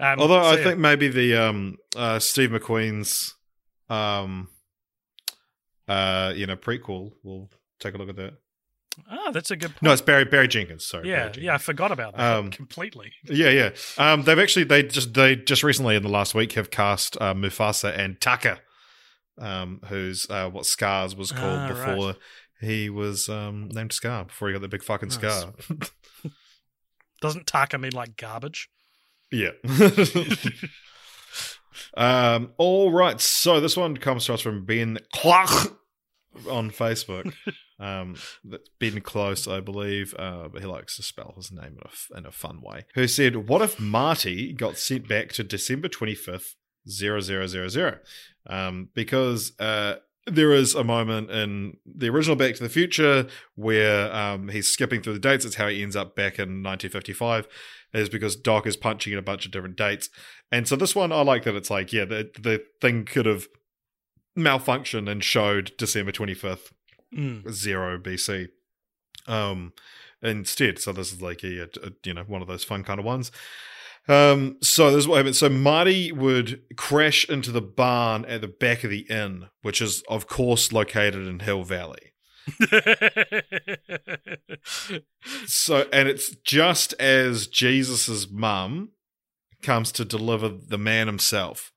um, 0.00 0.20
Although 0.20 0.42
so 0.42 0.48
I 0.48 0.56
yeah. 0.58 0.62
think 0.64 0.78
maybe 0.78 1.08
the 1.08 1.34
um 1.34 1.76
uh 1.96 2.18
Steve 2.20 2.50
McQueen's 2.50 3.34
um 3.90 4.48
uh 5.88 6.32
you 6.36 6.46
know 6.46 6.56
prequel. 6.56 7.12
We'll 7.24 7.50
take 7.80 7.94
a 7.94 7.98
look 7.98 8.08
at 8.08 8.16
that. 8.16 8.34
oh 9.10 9.32
that's 9.32 9.50
a 9.50 9.56
good 9.56 9.70
point. 9.70 9.82
No, 9.82 9.92
it's 9.92 10.02
Barry 10.02 10.24
Barry 10.24 10.46
Jenkins. 10.48 10.86
Sorry. 10.86 11.08
yeah 11.08 11.30
Barry 11.30 11.44
yeah 11.46 11.54
I 11.54 11.58
forgot 11.58 11.90
about 11.90 12.16
that 12.16 12.36
Um, 12.38 12.50
completely 12.50 13.12
yeah, 13.24 13.50
yeah. 13.50 13.70
Um, 13.96 14.22
they've 14.22 14.38
actually 14.38 14.64
they 14.66 14.84
just 14.84 15.14
they 15.14 15.34
just 15.34 15.62
recently 15.64 15.96
in 15.96 16.02
the 16.04 16.08
last 16.08 16.34
week 16.34 16.52
have 16.52 16.70
cast 16.70 17.16
uh, 17.20 17.34
Mufasa 17.34 17.96
and 17.98 18.20
Taka, 18.20 18.60
um, 19.38 19.80
who's 19.88 20.26
uh, 20.30 20.48
what 20.50 20.66
Scars 20.66 21.14
was 21.16 21.32
called 21.32 21.58
Ah, 21.60 21.68
before 21.68 22.06
right. 22.08 22.16
he 22.60 22.90
was 22.90 23.28
um 23.28 23.68
named 23.72 23.92
Scar 23.92 24.24
before 24.24 24.48
he 24.48 24.52
got 24.54 24.62
the 24.62 24.68
big 24.68 24.82
fucking 24.82 25.08
Nice. 25.08 25.16
scar. 25.16 25.52
doesn't 27.20 27.46
Taka 27.46 27.78
mean 27.78 27.92
like 27.92 28.16
garbage 28.16 28.68
Yeah. 29.32 29.50
um, 31.96 32.52
all 32.58 32.90
right. 32.92 33.20
So 33.20 33.60
this 33.60 33.76
one 33.76 33.96
comes 33.96 34.26
to 34.26 34.34
us 34.34 34.40
from 34.40 34.64
Ben 34.64 34.98
Clark 35.12 35.50
on 36.50 36.70
Facebook. 36.70 37.32
Um, 37.80 38.16
that's 38.42 38.68
Ben 38.80 39.00
Close, 39.02 39.46
I 39.46 39.60
believe, 39.60 40.12
uh, 40.18 40.48
but 40.48 40.60
he 40.62 40.66
likes 40.66 40.96
to 40.96 41.02
spell 41.04 41.34
his 41.36 41.52
name 41.52 41.78
in 41.78 41.82
a, 41.84 42.18
in 42.18 42.26
a 42.26 42.32
fun 42.32 42.60
way. 42.60 42.86
Who 42.96 43.06
said, 43.06 43.48
"What 43.48 43.62
if 43.62 43.78
Marty 43.78 44.52
got 44.52 44.78
sent 44.78 45.06
back 45.06 45.28
to 45.34 45.44
December 45.44 45.86
twenty 45.86 46.16
fifth, 46.16 46.56
zero 46.88 47.20
zero 47.20 47.46
zero 47.46 47.68
zero? 47.68 47.98
Um, 48.48 48.88
because 48.94 49.52
uh, 49.60 49.96
there 50.26 50.52
is 50.52 50.74
a 50.74 50.84
moment 50.84 51.30
in 51.30 51.76
the 51.86 52.08
original 52.08 52.36
Back 52.36 52.54
to 52.56 52.62
the 52.62 52.68
Future 52.68 53.26
where 53.56 54.12
um, 54.14 54.48
he's 54.48 54.68
skipping 54.68 55.02
through 55.02 55.14
the 55.14 55.18
dates. 55.18 55.44
It's 55.44 55.56
how 55.56 55.68
he 55.68 55.82
ends 55.82 55.96
up 55.96 56.16
back 56.16 56.38
in 56.38 56.62
1955, 56.62 57.46
is 57.94 58.08
because 58.08 58.36
Doc 58.36 58.66
is 58.66 58.76
punching 58.76 59.12
in 59.12 59.18
a 59.18 59.22
bunch 59.22 59.44
of 59.46 59.52
different 59.52 59.76
dates. 59.76 60.08
And 60.50 60.66
so 60.66 60.76
this 60.76 60.94
one, 60.96 61.12
I 61.12 61.20
like 61.22 61.44
that 61.44 61.54
it's 61.56 61.70
like, 61.70 61.92
yeah, 61.92 62.04
the, 62.06 62.30
the 62.40 62.62
thing 62.80 63.04
could 63.04 63.26
have 63.26 63.48
malfunctioned 64.36 65.10
and 65.10 65.22
showed 65.22 65.72
December 65.78 66.12
25th, 66.12 66.72
Mm. 67.14 67.50
zero 67.50 67.98
BC. 67.98 68.48
Um, 69.26 69.72
instead, 70.22 70.78
so 70.78 70.92
this 70.92 71.10
is 71.10 71.22
like 71.22 71.42
a, 71.42 71.62
a 71.62 71.92
you 72.04 72.12
know 72.12 72.24
one 72.24 72.42
of 72.42 72.48
those 72.48 72.64
fun 72.64 72.84
kind 72.84 73.00
of 73.00 73.06
ones. 73.06 73.32
Um, 74.08 74.56
so 74.62 74.90
this 74.90 75.00
is 75.00 75.08
what 75.08 75.16
happened. 75.16 75.36
So 75.36 75.50
Marty 75.50 76.10
would 76.12 76.62
crash 76.76 77.28
into 77.28 77.52
the 77.52 77.60
barn 77.60 78.24
at 78.24 78.40
the 78.40 78.48
back 78.48 78.82
of 78.82 78.90
the 78.90 79.06
inn, 79.10 79.48
which 79.62 79.82
is 79.82 80.02
of 80.08 80.26
course 80.26 80.72
located 80.72 81.26
in 81.26 81.40
Hill 81.40 81.64
Valley. 81.64 82.12
So, 85.46 85.86
and 85.92 86.08
it's 86.08 86.34
just 86.36 86.94
as 86.94 87.46
Jesus's 87.46 88.30
mum 88.30 88.90
comes 89.62 89.92
to 89.92 90.04
deliver 90.04 90.48
the 90.48 90.78
man 90.78 91.06
himself. 91.06 91.72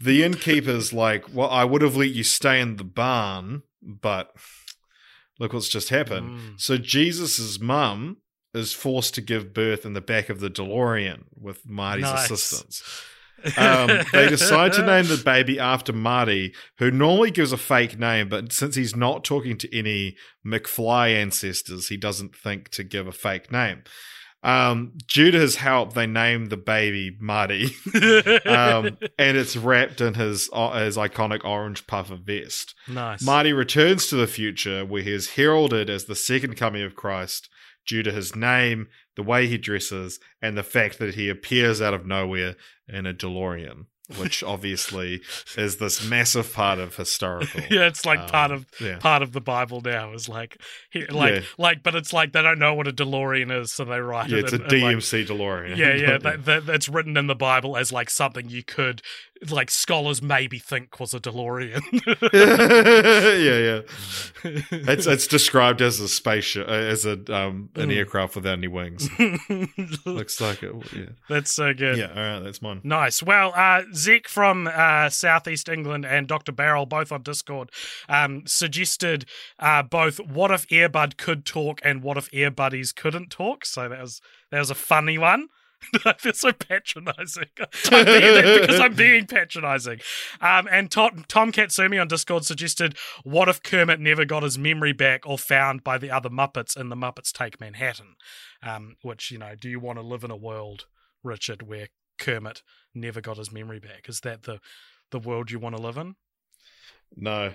The 0.00 0.24
innkeeper's 0.24 0.92
like, 0.92 1.32
"Well, 1.32 1.50
I 1.50 1.64
would 1.64 1.82
have 1.82 1.96
let 1.96 2.10
you 2.10 2.24
stay 2.24 2.60
in 2.60 2.76
the 2.76 2.84
barn, 2.84 3.62
but 3.80 4.32
look 5.38 5.52
what's 5.52 5.68
just 5.68 5.90
happened." 5.90 6.38
Mm. 6.38 6.60
So 6.60 6.76
Jesus's 6.76 7.60
mum 7.60 8.18
is 8.56 8.72
forced 8.72 9.14
to 9.14 9.20
give 9.20 9.52
birth 9.54 9.84
in 9.84 9.92
the 9.92 10.00
back 10.00 10.28
of 10.28 10.40
the 10.40 10.50
DeLorean 10.50 11.24
with 11.38 11.66
Marty's 11.68 12.04
Nice. 12.04 12.30
assistance. 12.30 12.82
Um, 13.58 14.00
they 14.12 14.28
decide 14.28 14.72
to 14.72 14.84
name 14.84 15.06
the 15.06 15.22
baby 15.22 15.60
after 15.60 15.92
Marty, 15.92 16.54
who 16.78 16.90
normally 16.90 17.30
gives 17.30 17.52
a 17.52 17.58
fake 17.58 17.98
name, 17.98 18.30
but 18.30 18.50
since 18.50 18.74
he's 18.74 18.96
not 18.96 19.24
talking 19.24 19.58
to 19.58 19.76
any 19.78 20.16
McFly 20.44 21.14
ancestors, 21.14 21.88
he 21.88 21.98
doesn't 21.98 22.34
think 22.34 22.70
to 22.70 22.82
give 22.82 23.06
a 23.06 23.12
fake 23.12 23.52
name. 23.52 23.82
Um, 24.42 24.92
due 25.06 25.30
to 25.30 25.38
his 25.38 25.56
help, 25.56 25.92
they 25.92 26.06
name 26.06 26.46
the 26.46 26.56
baby 26.56 27.16
Marty, 27.20 27.66
um, 28.46 28.96
and 29.18 29.36
it's 29.36 29.56
wrapped 29.56 30.00
in 30.00 30.14
his 30.14 30.48
uh, 30.52 30.82
his 30.84 30.96
iconic 30.96 31.44
orange 31.44 31.86
puffer 31.86 32.16
vest. 32.16 32.74
nice. 32.88 33.22
Marty 33.22 33.52
returns 33.52 34.06
to 34.08 34.16
the 34.16 34.26
future 34.26 34.84
where 34.84 35.02
he 35.02 35.12
is 35.12 35.30
heralded 35.30 35.90
as 35.90 36.04
the 36.04 36.16
second 36.16 36.56
coming 36.56 36.82
of 36.82 36.94
Christ 36.94 37.48
due 37.86 38.02
to 38.02 38.12
his 38.12 38.34
name, 38.36 38.88
the 39.14 39.22
way 39.22 39.46
he 39.46 39.58
dresses, 39.58 40.18
and 40.42 40.56
the 40.56 40.62
fact 40.62 40.98
that 40.98 41.14
he 41.14 41.28
appears 41.28 41.80
out 41.80 41.94
of 41.94 42.06
nowhere 42.06 42.56
in 42.88 43.06
a 43.06 43.14
DeLorean, 43.14 43.86
which 44.18 44.42
obviously 44.54 45.20
is 45.56 45.76
this 45.78 46.04
massive 46.08 46.52
part 46.52 46.78
of 46.78 46.96
historical. 46.96 47.60
yeah, 47.70 47.86
it's 47.86 48.04
like 48.04 48.30
part 48.30 48.50
um, 48.50 48.58
of 48.58 48.66
yeah. 48.80 48.98
part 48.98 49.22
of 49.22 49.32
the 49.32 49.40
Bible 49.40 49.80
now. 49.80 50.12
Is 50.12 50.28
like, 50.28 50.58
he, 50.90 51.06
like, 51.06 51.34
Yeah. 51.34 51.40
like, 51.58 51.82
but 51.82 51.94
it's 51.94 52.12
like 52.12 52.32
they 52.32 52.42
don't 52.42 52.58
know 52.58 52.74
what 52.74 52.88
a 52.88 52.92
DeLorean 52.92 53.50
is, 53.62 53.72
so 53.72 53.84
they 53.84 54.00
write 54.00 54.28
Yeah, 54.30 54.38
it. 54.38 54.44
it's 54.44 54.52
a 54.52 54.56
in- 54.56 54.62
like- 54.62 54.96
DMC 54.96 55.26
DeLorean. 55.26 55.76
yeah, 55.76 55.94
yeah, 55.94 56.18
that, 56.18 56.44
that, 56.44 56.66
that's 56.66 56.88
written 56.88 57.16
in 57.16 57.26
the 57.26 57.34
Bible 57.34 57.76
as 57.76 57.92
like 57.92 58.10
something 58.10 58.48
you 58.48 58.62
could, 58.62 59.02
like 59.50 59.70
scholars 59.70 60.22
maybe 60.22 60.58
think 60.58 60.98
was 60.98 61.12
a 61.14 61.20
DeLorean. 61.20 61.82
yeah, 62.32 63.58
yeah. 63.58 64.82
It's 64.92 65.06
it's 65.06 65.26
described 65.26 65.82
as 65.82 66.00
a 66.00 66.08
spaceship, 66.08 66.68
uh, 66.68 66.72
as 66.72 67.04
a 67.04 67.12
um 67.34 67.70
an 67.74 67.88
Mm. 67.90 67.96
aircraft 67.96 68.36
without 68.36 68.58
any 68.58 68.68
wings. 68.68 69.08
Looks 70.06 70.40
like 70.40 70.62
it. 70.62 70.74
Yeah. 70.92 71.04
that's 71.28 71.54
so 71.54 71.72
good. 71.74 71.98
Yeah. 71.98 72.08
All 72.08 72.14
right, 72.34 72.40
that's 72.40 72.60
mine. 72.62 72.80
Nice. 72.84 73.22
Well, 73.22 73.52
uh, 73.54 73.82
Zeke 73.94 74.28
from 74.28 74.68
uh, 74.72 75.08
Southeast 75.10 75.68
England 75.68 76.04
and 76.06 76.26
Dr. 76.26 76.52
Barrel, 76.52 76.86
both 76.86 77.12
on 77.12 77.22
Discord, 77.22 77.70
um, 78.08 78.42
suggested 78.46 79.26
uh, 79.58 79.82
both 79.82 80.18
what 80.20 80.50
if 80.50 80.66
Airbud 80.68 81.16
could 81.16 81.44
talk 81.44 81.80
and 81.84 82.02
what 82.02 82.16
if 82.16 82.30
Airbuddies 82.30 82.94
couldn't 82.94 83.30
talk. 83.30 83.64
So 83.64 83.88
that 83.88 84.00
was 84.00 84.20
that 84.50 84.58
was 84.58 84.70
a 84.70 84.74
funny 84.74 85.18
one. 85.18 85.46
I 86.04 86.14
feel 86.14 86.32
so 86.32 86.52
patronizing. 86.52 87.48
I'm 87.90 88.04
being 88.04 88.60
because 88.60 88.80
I'm 88.80 88.94
being 88.94 89.26
patronizing. 89.26 90.00
Um, 90.40 90.68
and 90.70 90.90
Tom, 90.90 91.24
Tom 91.28 91.52
Katsumi 91.52 92.00
on 92.00 92.08
Discord 92.08 92.44
suggested, 92.44 92.96
what 93.24 93.48
if 93.48 93.62
Kermit 93.62 94.00
never 94.00 94.24
got 94.24 94.42
his 94.42 94.58
memory 94.58 94.92
back 94.92 95.26
or 95.26 95.38
found 95.38 95.84
by 95.84 95.98
the 95.98 96.10
other 96.10 96.30
Muppets 96.30 96.76
in 96.76 96.88
The 96.88 96.96
Muppets 96.96 97.32
Take 97.32 97.60
Manhattan? 97.60 98.16
Um, 98.62 98.96
which, 99.02 99.30
you 99.30 99.38
know, 99.38 99.54
do 99.54 99.68
you 99.68 99.80
want 99.80 99.98
to 99.98 100.04
live 100.04 100.24
in 100.24 100.30
a 100.30 100.36
world, 100.36 100.86
Richard, 101.22 101.62
where 101.62 101.88
Kermit 102.18 102.62
never 102.94 103.20
got 103.20 103.38
his 103.38 103.52
memory 103.52 103.80
back? 103.80 104.08
Is 104.08 104.20
that 104.20 104.44
the, 104.44 104.60
the 105.10 105.18
world 105.18 105.50
you 105.50 105.58
want 105.58 105.76
to 105.76 105.82
live 105.82 105.96
in? 105.96 106.16
No. 107.14 107.52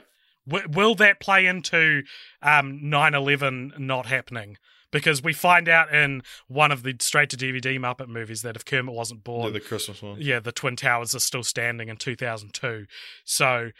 W- 0.47 0.67
will 0.71 0.95
that 0.95 1.19
play 1.19 1.45
into 1.45 2.03
um, 2.41 2.79
9-11 2.83 3.79
not 3.79 4.05
happening? 4.05 4.57
Because 4.91 5.23
we 5.23 5.33
find 5.33 5.69
out 5.69 5.93
in 5.93 6.21
one 6.47 6.71
of 6.71 6.83
the 6.83 6.95
straight-to-DVD 6.99 7.79
Muppet 7.79 8.09
movies 8.09 8.41
that 8.41 8.55
if 8.55 8.65
Kermit 8.65 8.93
wasn't 8.93 9.23
born, 9.23 9.53
the 9.53 9.59
Christmas 9.59 10.01
one. 10.01 10.17
yeah, 10.19 10.39
the 10.39 10.51
Twin 10.51 10.75
Towers 10.75 11.15
are 11.15 11.19
still 11.19 11.43
standing 11.43 11.87
in 11.87 11.97
2002. 11.97 12.85
So 13.23 13.71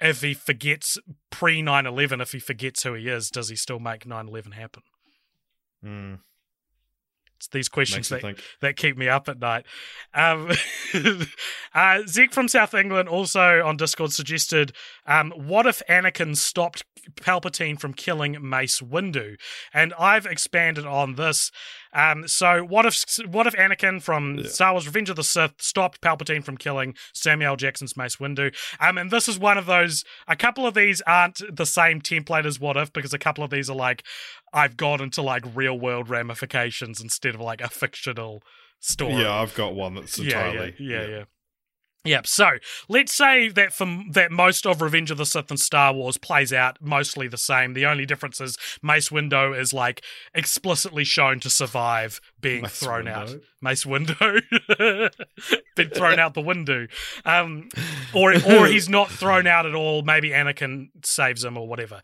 if 0.00 0.20
he 0.20 0.34
forgets 0.34 0.98
pre 1.30 1.62
9 1.62 1.86
11, 1.86 2.20
if 2.20 2.32
he 2.32 2.38
forgets 2.38 2.82
who 2.82 2.94
he 2.94 3.08
is, 3.08 3.28
does 3.28 3.48
he 3.48 3.56
still 3.56 3.78
make 3.80 4.06
9 4.06 4.28
11 4.28 4.52
happen? 4.52 4.82
Mm, 5.84 6.18
It's 7.42 7.48
these 7.48 7.68
questions 7.68 8.08
that, 8.10 8.20
think. 8.20 8.40
that 8.60 8.76
keep 8.76 8.96
me 8.96 9.08
up 9.08 9.28
at 9.28 9.40
night. 9.40 9.66
Um, 10.14 10.52
uh, 11.74 12.02
Zeke 12.06 12.32
from 12.32 12.46
South 12.46 12.72
England 12.72 13.08
also 13.08 13.64
on 13.66 13.76
Discord 13.76 14.12
suggested 14.12 14.72
um, 15.08 15.32
what 15.32 15.66
if 15.66 15.82
Anakin 15.88 16.36
stopped 16.36 16.84
Palpatine 17.16 17.80
from 17.80 17.94
killing 17.94 18.36
Mace 18.48 18.80
Windu? 18.80 19.38
And 19.74 19.92
I've 19.98 20.24
expanded 20.24 20.86
on 20.86 21.16
this. 21.16 21.50
Um, 21.92 22.26
so 22.26 22.64
what 22.64 22.86
if 22.86 23.04
what 23.26 23.46
if 23.46 23.54
Anakin 23.54 24.00
from 24.02 24.38
Yeah. 24.38 24.48
Star 24.48 24.72
Wars: 24.72 24.86
Revenge 24.86 25.10
of 25.10 25.16
the 25.16 25.24
Sith 25.24 25.60
stopped 25.60 26.00
Palpatine 26.00 26.44
from 26.44 26.56
killing 26.56 26.94
Samuel 27.12 27.56
Jackson's 27.56 27.96
Mace 27.96 28.16
Windu? 28.16 28.54
Um, 28.80 28.98
and 28.98 29.10
this 29.10 29.28
is 29.28 29.38
one 29.38 29.58
of 29.58 29.66
those. 29.66 30.04
A 30.26 30.36
couple 30.36 30.66
of 30.66 30.74
these 30.74 31.00
aren't 31.02 31.40
the 31.54 31.66
same 31.66 32.00
template 32.00 32.46
as 32.46 32.58
what 32.58 32.76
if 32.76 32.92
because 32.92 33.12
a 33.12 33.18
couple 33.18 33.44
of 33.44 33.50
these 33.50 33.68
are 33.68 33.76
like 33.76 34.02
I've 34.52 34.76
gone 34.76 35.00
into 35.00 35.22
like 35.22 35.44
real 35.54 35.78
world 35.78 36.08
ramifications 36.08 37.00
instead 37.00 37.34
of 37.34 37.40
like 37.40 37.60
a 37.60 37.68
fictional 37.68 38.42
story. 38.80 39.14
Yeah, 39.22 39.32
I've 39.32 39.54
got 39.54 39.74
one 39.74 39.94
that's 39.94 40.18
entirely. 40.18 40.74
Yeah, 40.78 41.00
yeah, 41.00 41.06
yeah. 41.06 41.16
yeah. 41.18 41.24
Yep. 42.04 42.26
So 42.26 42.50
let's 42.88 43.14
say 43.14 43.48
that 43.50 43.72
from 43.72 44.10
that 44.12 44.32
most 44.32 44.66
of 44.66 44.82
Revenge 44.82 45.12
of 45.12 45.18
the 45.18 45.26
Sith 45.26 45.50
and 45.50 45.60
Star 45.60 45.92
Wars 45.92 46.18
plays 46.18 46.52
out 46.52 46.78
mostly 46.80 47.28
the 47.28 47.38
same. 47.38 47.74
The 47.74 47.86
only 47.86 48.06
difference 48.06 48.40
is 48.40 48.56
Mace 48.82 49.10
Windu 49.10 49.56
is 49.56 49.72
like 49.72 50.02
explicitly 50.34 51.04
shown 51.04 51.38
to 51.40 51.50
survive 51.50 52.20
being 52.40 52.62
Mace 52.62 52.80
thrown 52.80 53.06
out. 53.06 53.32
Mace 53.60 53.84
Windu 53.84 54.42
been 55.76 55.90
thrown 55.90 56.18
out 56.18 56.34
the 56.34 56.40
window, 56.40 56.88
um, 57.24 57.68
or 58.12 58.32
or 58.32 58.66
he's 58.66 58.88
not 58.88 59.08
thrown 59.08 59.46
out 59.46 59.64
at 59.64 59.74
all. 59.74 60.02
Maybe 60.02 60.30
Anakin 60.30 60.88
saves 61.04 61.44
him 61.44 61.56
or 61.56 61.68
whatever. 61.68 62.00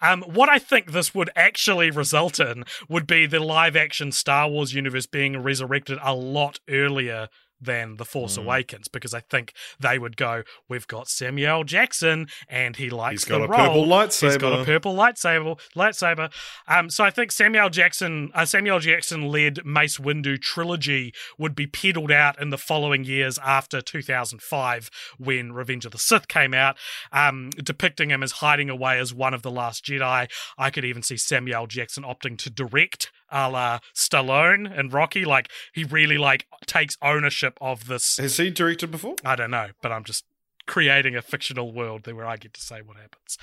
Um, 0.00 0.22
what 0.22 0.48
I 0.48 0.58
think 0.58 0.92
this 0.92 1.14
would 1.14 1.28
actually 1.36 1.90
result 1.90 2.40
in 2.40 2.64
would 2.88 3.06
be 3.06 3.26
the 3.26 3.40
live 3.40 3.76
action 3.76 4.12
Star 4.12 4.48
Wars 4.48 4.72
universe 4.72 5.06
being 5.06 5.42
resurrected 5.42 5.98
a 6.02 6.14
lot 6.14 6.58
earlier 6.70 7.28
than 7.62 7.96
The 7.96 8.04
Force 8.04 8.36
Mm. 8.36 8.42
Awakens 8.44 8.88
because 8.88 9.14
I 9.14 9.20
think 9.20 9.52
they 9.78 9.98
would 9.98 10.16
go, 10.16 10.42
We've 10.68 10.86
got 10.86 11.08
Samuel 11.08 11.64
Jackson 11.64 12.26
and 12.48 12.76
he 12.76 12.90
likes 12.90 13.22
He's 13.22 13.24
got 13.24 13.38
the 13.38 13.44
a 13.44 13.48
role. 13.48 13.58
purple 13.58 13.86
lightsaber. 13.86 14.22
He's 14.28 14.36
got 14.38 14.60
a 14.60 14.64
purple 14.64 14.94
lightsaber. 14.94 15.58
Lightsaber. 15.76 16.32
Um, 16.66 16.90
so 16.90 17.04
I 17.04 17.10
think 17.10 17.30
Samuel 17.32 17.70
Jackson, 17.70 18.30
uh, 18.34 18.44
Samuel 18.44 18.78
Jackson 18.80 19.28
led 19.28 19.64
Mace 19.64 19.98
Windu 19.98 20.40
trilogy 20.40 21.12
would 21.38 21.54
be 21.54 21.66
peddled 21.66 22.10
out 22.10 22.40
in 22.40 22.50
the 22.50 22.58
following 22.58 23.04
years 23.04 23.38
after 23.38 23.80
2005 23.80 24.90
when 25.18 25.52
Revenge 25.52 25.84
of 25.84 25.92
the 25.92 25.98
Sith 25.98 26.28
came 26.28 26.54
out, 26.54 26.76
um, 27.12 27.50
depicting 27.50 28.10
him 28.10 28.22
as 28.22 28.32
hiding 28.32 28.70
away 28.70 28.98
as 28.98 29.12
one 29.14 29.34
of 29.34 29.42
the 29.42 29.50
last 29.50 29.84
Jedi. 29.84 30.30
I 30.58 30.70
could 30.70 30.84
even 30.84 31.02
see 31.02 31.16
Samuel 31.16 31.66
Jackson 31.66 32.02
opting 32.04 32.38
to 32.38 32.50
direct 32.50 33.10
a 33.30 33.48
la 33.48 33.78
Stallone 33.94 34.70
and 34.78 34.92
Rocky. 34.92 35.24
Like 35.24 35.48
he 35.72 35.84
really 35.84 36.18
like 36.18 36.46
takes 36.66 36.96
ownership 37.02 37.51
of 37.60 37.86
this. 37.86 38.16
Has 38.16 38.36
he 38.36 38.50
directed 38.50 38.90
before? 38.90 39.16
I 39.24 39.36
don't 39.36 39.50
know, 39.50 39.68
but 39.80 39.92
I'm 39.92 40.04
just 40.04 40.24
creating 40.72 41.14
a 41.14 41.20
fictional 41.20 41.70
world 41.70 42.10
where 42.10 42.24
I 42.24 42.38
get 42.38 42.54
to 42.54 42.62
say 42.62 42.80
what 42.80 42.96
happens. 42.96 43.36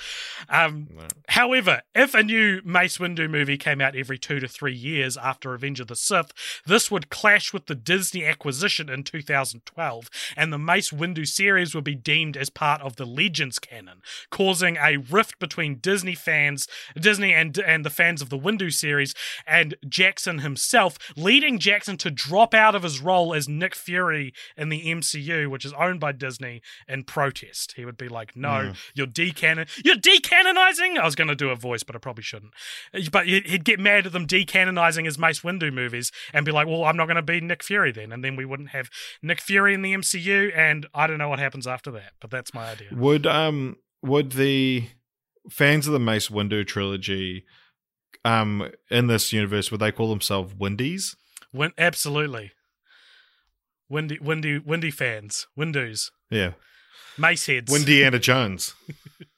Um, 0.49 0.87
However, 1.29 1.83
if 1.93 2.15
a 2.15 2.23
new 2.23 2.59
Mace 2.65 2.97
Windu 2.97 3.29
movie 3.29 3.57
came 3.57 3.79
out 3.79 3.95
every 3.95 4.17
two 4.17 4.39
to 4.39 4.47
three 4.47 4.73
years 4.73 5.15
after 5.15 5.51
Revenge 5.51 5.79
of 5.79 5.87
the 5.87 5.95
Sith, 5.95 6.31
this 6.65 6.89
would 6.89 7.11
clash 7.11 7.53
with 7.53 7.67
the 7.67 7.75
Disney 7.75 8.25
acquisition 8.25 8.89
in 8.89 9.03
2012, 9.03 10.09
and 10.35 10.51
the 10.51 10.57
Mace 10.57 10.89
Windu 10.89 11.27
series 11.27 11.75
would 11.75 11.83
be 11.83 11.93
deemed 11.93 12.35
as 12.35 12.49
part 12.49 12.81
of 12.81 12.95
the 12.95 13.05
Legends 13.05 13.59
canon, 13.59 14.01
causing 14.31 14.77
a 14.77 14.97
rift 14.97 15.37
between 15.37 15.75
Disney 15.75 16.15
fans, 16.15 16.67
Disney 16.99 17.31
and 17.31 17.55
and 17.59 17.85
the 17.85 17.91
fans 17.91 18.23
of 18.23 18.29
the 18.29 18.39
Windu 18.39 18.73
series, 18.73 19.13
and 19.45 19.75
Jackson 19.87 20.39
himself, 20.39 20.97
leading 21.15 21.59
Jackson 21.59 21.95
to 21.97 22.09
drop 22.09 22.55
out 22.55 22.73
of 22.73 22.81
his 22.81 22.99
role 22.99 23.35
as 23.35 23.47
Nick 23.47 23.75
Fury 23.75 24.33
in 24.57 24.69
the 24.69 24.87
MCU, 24.87 25.47
which 25.47 25.63
is 25.63 25.73
owned 25.73 25.99
by 25.99 26.11
Disney, 26.11 26.63
in 26.87 27.03
protest. 27.19 27.73
He 27.75 27.83
would 27.83 27.97
be 27.97 28.07
like, 28.07 28.35
"No, 28.35 28.71
you're 28.93 29.05
decanon, 29.07 29.67
you're 29.83 29.97
decanonizing." 29.97 30.97
I 30.97 31.03
was 31.03 31.15
going 31.15 31.27
to 31.27 31.35
do 31.35 31.49
a 31.49 31.55
voice, 31.55 31.83
but 31.83 31.95
I 31.95 31.99
probably 31.99 32.23
shouldn't. 32.23 32.53
But 33.11 33.27
he'd 33.27 33.45
he'd 33.47 33.65
get 33.65 33.77
mad 33.79 34.05
at 34.05 34.13
them 34.13 34.25
decanonizing 34.25 35.03
his 35.05 35.17
Mace 35.19 35.41
Windu 35.41 35.73
movies 35.73 36.11
and 36.33 36.45
be 36.45 36.51
like, 36.53 36.67
"Well, 36.67 36.85
I'm 36.85 36.95
not 36.95 37.07
going 37.07 37.17
to 37.17 37.21
be 37.21 37.41
Nick 37.41 37.61
Fury 37.63 37.91
then," 37.91 38.13
and 38.13 38.23
then 38.23 38.37
we 38.37 38.45
wouldn't 38.45 38.69
have 38.69 38.89
Nick 39.21 39.41
Fury 39.41 39.73
in 39.73 39.81
the 39.81 39.93
MCU. 39.93 40.55
And 40.55 40.85
I 40.93 41.07
don't 41.07 41.17
know 41.17 41.27
what 41.27 41.39
happens 41.39 41.67
after 41.67 41.91
that, 41.91 42.13
but 42.21 42.31
that's 42.31 42.53
my 42.53 42.71
idea. 42.71 42.87
Would 42.93 43.27
um 43.27 43.75
would 44.01 44.31
the 44.31 44.87
fans 45.49 45.87
of 45.87 45.93
the 45.93 45.99
Mace 45.99 46.29
Windu 46.29 46.65
trilogy 46.65 47.43
um 48.23 48.71
in 48.89 49.07
this 49.07 49.33
universe 49.33 49.71
would 49.71 49.81
they 49.81 49.91
call 49.91 50.09
themselves 50.09 50.53
Windies? 50.53 51.17
Win- 51.51 51.73
absolutely. 51.77 52.51
Windy, 53.89 54.19
windy, 54.21 54.59
windy 54.59 54.91
fans, 54.91 55.47
Windows, 55.55 56.11
Yeah. 56.29 56.51
Mace 57.19 57.45
heads. 57.47 57.71
Windiana 57.71 58.19
Jones. 58.19 58.73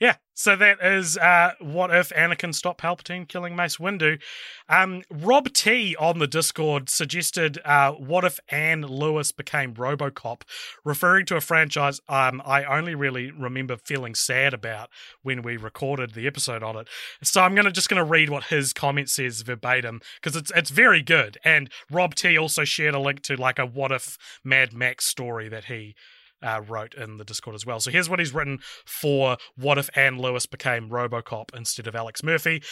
Yeah, 0.00 0.16
so 0.32 0.56
that 0.56 0.78
is 0.82 1.18
uh, 1.18 1.52
what 1.60 1.94
if 1.94 2.08
Anakin 2.08 2.54
stopped 2.54 2.80
Palpatine 2.80 3.28
killing 3.28 3.54
Mace 3.54 3.76
Windu. 3.76 4.18
Um, 4.66 5.02
Rob 5.10 5.52
T 5.52 5.94
on 5.96 6.18
the 6.18 6.26
Discord 6.26 6.88
suggested, 6.88 7.58
uh, 7.66 7.92
"What 7.92 8.24
if 8.24 8.40
Anne 8.48 8.80
Lewis 8.80 9.30
became 9.30 9.74
RoboCop?" 9.74 10.40
referring 10.86 11.26
to 11.26 11.36
a 11.36 11.40
franchise 11.42 12.00
um, 12.08 12.40
I 12.46 12.64
only 12.64 12.94
really 12.94 13.30
remember 13.30 13.76
feeling 13.76 14.14
sad 14.14 14.54
about 14.54 14.88
when 15.22 15.42
we 15.42 15.58
recorded 15.58 16.14
the 16.14 16.26
episode 16.26 16.62
on 16.62 16.76
it. 16.78 16.88
So 17.22 17.42
I'm 17.42 17.54
gonna 17.54 17.70
just 17.70 17.90
gonna 17.90 18.02
read 18.02 18.30
what 18.30 18.44
his 18.44 18.72
comment 18.72 19.10
says 19.10 19.42
verbatim 19.42 20.00
because 20.14 20.34
it's 20.34 20.50
it's 20.56 20.70
very 20.70 21.02
good. 21.02 21.36
And 21.44 21.70
Rob 21.90 22.14
T 22.14 22.38
also 22.38 22.64
shared 22.64 22.94
a 22.94 22.98
link 22.98 23.20
to 23.24 23.36
like 23.36 23.58
a 23.58 23.66
"What 23.66 23.92
if 23.92 24.16
Mad 24.42 24.72
Max" 24.72 25.04
story 25.04 25.50
that 25.50 25.64
he 25.66 25.94
uh, 26.42 26.62
wrote 26.66 26.94
in 26.94 27.16
the 27.16 27.24
Discord 27.24 27.54
as 27.54 27.66
well. 27.66 27.80
So 27.80 27.90
here's 27.90 28.08
what 28.08 28.18
he's 28.18 28.34
written 28.34 28.60
for 28.84 29.36
What 29.56 29.78
If 29.78 29.90
Anne 29.96 30.18
Lewis 30.18 30.46
Became 30.46 30.88
Robocop 30.88 31.54
instead 31.54 31.86
of 31.86 31.94
Alex 31.94 32.22
Murphy. 32.22 32.62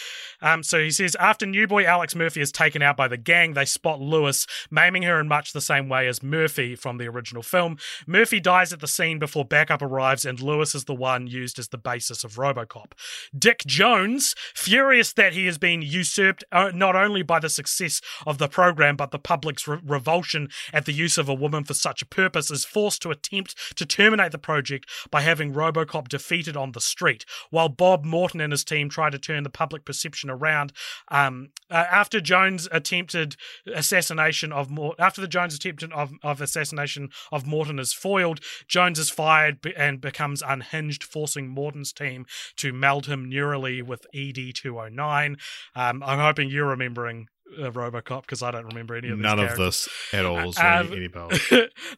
Um, 0.40 0.62
so 0.62 0.80
he 0.80 0.90
says, 0.90 1.16
After 1.16 1.46
new 1.46 1.66
boy 1.66 1.84
Alex 1.84 2.14
Murphy 2.14 2.40
is 2.40 2.52
taken 2.52 2.82
out 2.82 2.96
by 2.96 3.08
the 3.08 3.16
gang, 3.16 3.54
they 3.54 3.64
spot 3.64 4.00
Lewis, 4.00 4.46
maiming 4.70 5.02
her 5.02 5.20
in 5.20 5.28
much 5.28 5.52
the 5.52 5.60
same 5.60 5.88
way 5.88 6.06
as 6.06 6.22
Murphy 6.22 6.74
from 6.74 6.98
the 6.98 7.08
original 7.08 7.42
film. 7.42 7.78
Murphy 8.06 8.40
dies 8.40 8.72
at 8.72 8.80
the 8.80 8.86
scene 8.86 9.18
before 9.18 9.44
backup 9.44 9.82
arrives, 9.82 10.24
and 10.24 10.40
Lewis 10.40 10.74
is 10.74 10.84
the 10.84 10.94
one 10.94 11.26
used 11.26 11.58
as 11.58 11.68
the 11.68 11.78
basis 11.78 12.24
of 12.24 12.36
Robocop. 12.36 12.92
Dick 13.36 13.64
Jones, 13.66 14.34
furious 14.54 15.12
that 15.12 15.32
he 15.32 15.46
has 15.46 15.58
been 15.58 15.82
usurped 15.82 16.44
uh, 16.52 16.70
not 16.74 16.96
only 16.96 17.22
by 17.22 17.38
the 17.38 17.48
success 17.48 18.00
of 18.26 18.38
the 18.38 18.48
program, 18.48 18.96
but 18.96 19.10
the 19.10 19.18
public's 19.18 19.66
re- 19.68 19.78
revulsion 19.84 20.48
at 20.72 20.86
the 20.86 20.92
use 20.92 21.18
of 21.18 21.28
a 21.28 21.34
woman 21.34 21.64
for 21.64 21.74
such 21.74 22.02
a 22.02 22.06
purpose, 22.06 22.50
is 22.50 22.64
forced 22.64 23.02
to 23.02 23.10
attempt 23.10 23.54
to 23.76 23.86
terminate 23.86 24.32
the 24.32 24.38
project 24.38 24.88
by 25.10 25.20
having 25.20 25.52
Robocop 25.54 26.08
defeated 26.08 26.56
on 26.56 26.72
the 26.72 26.80
street, 26.80 27.24
while 27.50 27.68
Bob 27.68 28.04
Morton 28.04 28.40
and 28.40 28.52
his 28.52 28.64
team 28.64 28.88
try 28.88 29.10
to 29.10 29.18
turn 29.18 29.42
the 29.42 29.50
public 29.50 29.84
perception 29.84 30.30
around. 30.30 30.72
Um, 31.08 31.50
uh, 31.70 31.84
after 31.90 32.20
Jones 32.20 32.68
attempted 32.72 33.36
assassination 33.74 34.52
of 34.52 34.70
Mor- 34.70 34.94
after 34.98 35.20
the 35.20 35.28
Jones 35.28 35.54
attempted 35.54 35.92
of, 35.92 36.12
of 36.22 36.40
assassination 36.40 37.10
of 37.30 37.46
Morton 37.46 37.78
is 37.78 37.92
foiled, 37.92 38.40
Jones 38.66 38.98
is 38.98 39.10
fired 39.10 39.58
and 39.76 40.00
becomes 40.00 40.42
unhinged, 40.42 41.04
forcing 41.04 41.48
Morton's 41.48 41.92
team 41.92 42.26
to 42.56 42.72
meld 42.72 43.06
him 43.06 43.30
neurally 43.30 43.82
with 43.82 44.06
ED 44.14 44.54
two 44.54 44.76
hundred 44.76 44.94
nine. 44.94 45.36
Um, 45.74 46.02
I'm 46.02 46.18
hoping 46.18 46.48
you're 46.50 46.66
remembering 46.66 47.28
uh, 47.58 47.70
Robocop 47.70 48.22
because 48.22 48.42
I 48.42 48.50
don't 48.50 48.66
remember 48.66 48.96
any 48.96 49.08
of 49.08 49.18
None 49.18 49.38
of 49.38 49.56
this 49.56 49.88
at 50.12 50.24
all 50.24 50.48
is 50.50 50.58
Um, 50.58 50.92
any. 50.92 51.08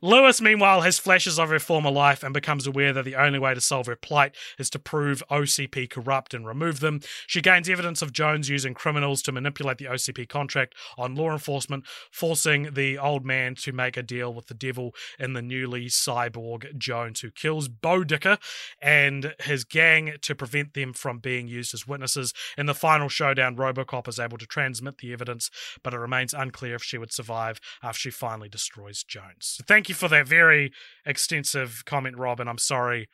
Lewis, 0.00 0.40
meanwhile, 0.40 0.82
has 0.82 0.98
flashes 0.98 1.38
of 1.38 1.48
her 1.48 1.58
former 1.58 1.90
life 1.90 2.22
and 2.22 2.32
becomes 2.34 2.66
aware 2.66 2.92
that 2.92 3.04
the 3.04 3.16
only 3.16 3.38
way 3.38 3.54
to 3.54 3.60
solve 3.60 3.86
her 3.86 3.96
plight 3.96 4.34
is 4.58 4.70
to 4.70 4.78
prove 4.78 5.22
OCP 5.30 5.88
corrupt 5.90 6.34
and 6.34 6.46
remove 6.46 6.80
them. 6.80 7.00
She 7.26 7.40
gains 7.40 7.68
evidence 7.68 8.02
of 8.02 8.12
Jones 8.12 8.48
using 8.48 8.74
criminals 8.74 9.22
to 9.22 9.32
manipulate 9.32 9.78
the 9.78 9.86
OCP 9.86 10.28
contract 10.28 10.74
on 10.98 11.14
law 11.14 11.32
enforcement, 11.32 11.84
forcing 12.10 12.74
the 12.74 12.98
old 12.98 13.24
man 13.24 13.54
to 13.56 13.72
make 13.72 13.96
a 13.96 14.02
deal 14.02 14.32
with 14.32 14.46
the 14.46 14.54
devil 14.54 14.94
in 15.18 15.32
the 15.32 15.42
newly 15.42 15.86
cyborg 15.86 16.76
Jones, 16.76 17.20
who 17.20 17.30
kills 17.30 17.68
Boddicker 17.68 18.38
and 18.80 19.34
his 19.40 19.64
gang 19.64 20.14
to 20.22 20.34
prevent 20.34 20.74
them 20.74 20.92
from 20.92 21.18
being 21.18 21.48
used 21.48 21.74
as 21.74 21.86
witnesses. 21.86 22.32
In 22.58 22.66
the 22.66 22.74
final 22.74 23.08
showdown, 23.08 23.56
Robocop 23.56 24.08
is 24.08 24.18
able 24.18 24.38
to 24.38 24.46
transmit 24.46 24.98
the 24.98 25.12
evidence, 25.12 25.39
but 25.84 25.94
it 25.94 25.98
remains 25.98 26.34
unclear 26.34 26.74
if 26.74 26.82
she 26.82 26.98
would 26.98 27.12
survive 27.12 27.60
after 27.82 28.00
she 28.00 28.10
finally 28.10 28.48
destroys 28.48 29.04
Jones. 29.04 29.54
So 29.56 29.64
thank 29.66 29.88
you 29.88 29.94
for 29.94 30.08
that 30.08 30.26
very 30.26 30.72
extensive 31.06 31.84
comment, 31.86 32.16
Rob, 32.18 32.40
and 32.40 32.50
I'm 32.50 32.58
sorry 32.58 33.08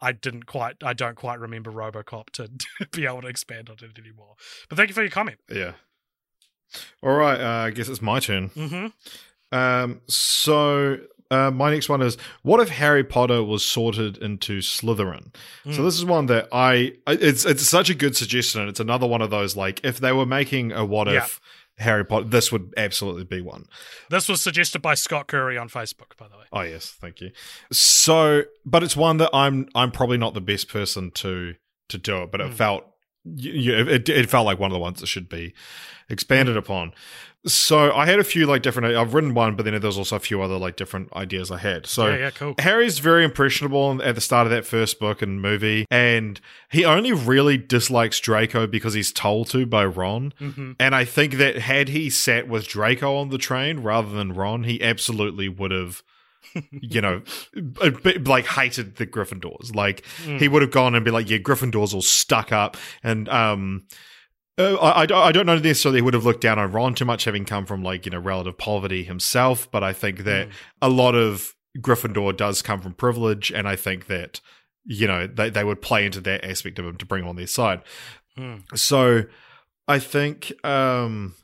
I 0.00 0.12
didn't 0.12 0.46
quite, 0.46 0.76
I 0.82 0.92
don't 0.94 1.16
quite 1.16 1.38
remember 1.40 1.70
Robocop 1.70 2.30
to 2.34 2.48
be 2.92 3.04
able 3.04 3.22
to 3.22 3.28
expand 3.28 3.68
on 3.68 3.76
it 3.82 3.98
anymore. 3.98 4.34
But 4.68 4.76
thank 4.78 4.88
you 4.88 4.94
for 4.94 5.02
your 5.02 5.10
comment. 5.10 5.38
Yeah. 5.52 5.72
All 7.02 7.14
right. 7.16 7.40
Uh, 7.40 7.66
I 7.66 7.70
guess 7.70 7.88
it's 7.88 8.02
my 8.02 8.20
turn. 8.20 8.50
Mm-hmm. 8.50 9.56
Um, 9.56 10.00
so 10.06 10.98
uh, 11.30 11.50
my 11.50 11.70
next 11.70 11.88
one 11.88 12.02
is: 12.02 12.16
What 12.42 12.60
if 12.60 12.68
Harry 12.68 13.02
Potter 13.04 13.42
was 13.42 13.64
sorted 13.64 14.18
into 14.18 14.58
Slytherin? 14.58 15.34
So 15.64 15.70
Mm. 15.70 15.84
this 15.84 15.94
is 15.96 16.04
one 16.04 16.26
that 16.26 16.48
I. 16.52 16.92
It's 17.06 17.46
it's 17.46 17.66
such 17.66 17.88
a 17.90 17.94
good 17.94 18.16
suggestion. 18.16 18.68
It's 18.68 18.80
another 18.80 19.06
one 19.06 19.22
of 19.22 19.30
those 19.30 19.56
like 19.56 19.80
if 19.82 19.98
they 19.98 20.12
were 20.12 20.26
making 20.26 20.72
a 20.72 20.84
what 20.84 21.08
Yeah. 21.08 21.24
if 21.24 21.40
Harry 21.78 22.04
Potter, 22.04 22.26
this 22.26 22.50
would 22.50 22.72
absolutely 22.76 23.24
be 23.24 23.40
one. 23.40 23.66
This 24.10 24.28
was 24.28 24.40
suggested 24.42 24.82
by 24.82 24.94
Scott 24.94 25.28
Curry 25.28 25.56
on 25.56 25.68
Facebook, 25.68 26.16
by 26.18 26.26
the 26.28 26.36
way. 26.36 26.44
Oh 26.52 26.62
yes, 26.62 26.96
thank 27.00 27.20
you. 27.20 27.30
So, 27.72 28.42
but 28.64 28.82
it's 28.82 28.96
one 28.96 29.18
that 29.18 29.30
I'm 29.32 29.68
I'm 29.74 29.90
probably 29.90 30.18
not 30.18 30.34
the 30.34 30.40
best 30.40 30.68
person 30.68 31.10
to 31.12 31.54
to 31.88 31.98
do 31.98 32.22
it, 32.22 32.30
but 32.32 32.40
it 32.40 32.50
Mm. 32.50 32.54
felt 32.54 32.84
y- 33.36 33.52
y- 33.54 33.92
it 33.94 34.08
it 34.08 34.30
felt 34.30 34.46
like 34.46 34.58
one 34.58 34.70
of 34.70 34.74
the 34.74 34.78
ones 34.80 35.00
that 35.00 35.06
should 35.06 35.28
be 35.28 35.54
expanded 36.08 36.56
upon. 36.56 36.92
So 37.46 37.92
I 37.94 38.04
had 38.04 38.18
a 38.18 38.24
few 38.24 38.46
like 38.46 38.62
different. 38.62 38.96
I've 38.96 39.14
written 39.14 39.32
one, 39.32 39.54
but 39.54 39.64
then 39.64 39.80
there's 39.80 39.96
also 39.96 40.16
a 40.16 40.20
few 40.20 40.42
other 40.42 40.58
like 40.58 40.74
different 40.76 41.12
ideas 41.14 41.52
I 41.52 41.58
had. 41.58 41.86
So 41.86 42.08
yeah, 42.08 42.16
yeah, 42.16 42.30
cool. 42.30 42.54
Harry's 42.58 42.98
very 42.98 43.24
impressionable 43.24 44.02
at 44.02 44.16
the 44.16 44.20
start 44.20 44.46
of 44.46 44.50
that 44.50 44.66
first 44.66 44.98
book 44.98 45.22
and 45.22 45.40
movie, 45.40 45.86
and 45.88 46.40
he 46.70 46.84
only 46.84 47.12
really 47.12 47.56
dislikes 47.56 48.18
Draco 48.18 48.66
because 48.66 48.92
he's 48.94 49.12
told 49.12 49.48
to 49.50 49.66
by 49.66 49.84
Ron. 49.84 50.32
hmm 50.38 50.72
And 50.80 50.94
I 50.96 51.04
think 51.04 51.34
that 51.34 51.58
had 51.58 51.88
he 51.90 52.10
sat 52.10 52.48
with 52.48 52.66
Draco 52.66 53.16
on 53.16 53.28
the 53.30 53.38
train 53.38 53.80
rather 53.80 54.10
than 54.10 54.32
Ron, 54.32 54.64
he 54.64 54.82
absolutely 54.82 55.48
would 55.48 55.70
have, 55.70 56.02
you 56.70 57.00
know, 57.00 57.22
like 58.24 58.46
hated 58.46 58.96
the 58.96 59.06
Gryffindors. 59.06 59.74
Like 59.74 60.02
Mm. 60.24 60.40
he 60.40 60.48
would 60.48 60.62
have 60.62 60.70
gone 60.70 60.94
and 60.94 61.04
be 61.04 61.10
like, 61.10 61.28
"Yeah, 61.30 61.38
Gryffindors 61.38 61.94
all 61.94 62.02
stuck 62.02 62.52
up," 62.52 62.76
and 63.02 63.28
um. 63.28 63.86
Uh, 64.60 64.74
I, 64.74 65.02
I 65.02 65.06
don't- 65.06 65.22
I 65.22 65.30
don't 65.30 65.46
know 65.46 65.56
necessarily 65.56 65.98
he 65.98 66.02
would 66.02 66.14
have 66.14 66.24
looked 66.24 66.40
down 66.40 66.58
on 66.58 66.72
Ron 66.72 66.92
too 66.92 67.04
much, 67.04 67.22
having 67.26 67.44
come 67.44 67.64
from 67.64 67.84
like 67.84 68.04
you 68.06 68.10
know 68.10 68.18
relative 68.18 68.58
poverty 68.58 69.04
himself. 69.04 69.70
But 69.70 69.84
I 69.84 69.92
think 69.92 70.24
that 70.24 70.48
Mm. 70.48 70.52
a 70.82 70.88
lot 70.88 71.14
of 71.14 71.54
Gryffindor 71.78 72.36
does 72.36 72.60
come 72.60 72.80
from 72.80 72.94
privilege, 72.94 73.52
and 73.52 73.68
I 73.68 73.76
think 73.76 74.06
that 74.08 74.40
you 74.84 75.06
know 75.06 75.28
they 75.28 75.48
they 75.48 75.62
would 75.62 75.80
play 75.80 76.04
into 76.04 76.20
that 76.22 76.44
aspect 76.44 76.80
of 76.80 76.86
him 76.86 76.96
to 76.96 77.06
bring 77.06 77.22
him 77.22 77.28
on 77.28 77.36
their 77.36 77.46
side. 77.46 77.82
Mm. 78.36 78.62
So 78.76 79.26
I 79.86 80.00
think 80.00 80.52
um 80.66 81.34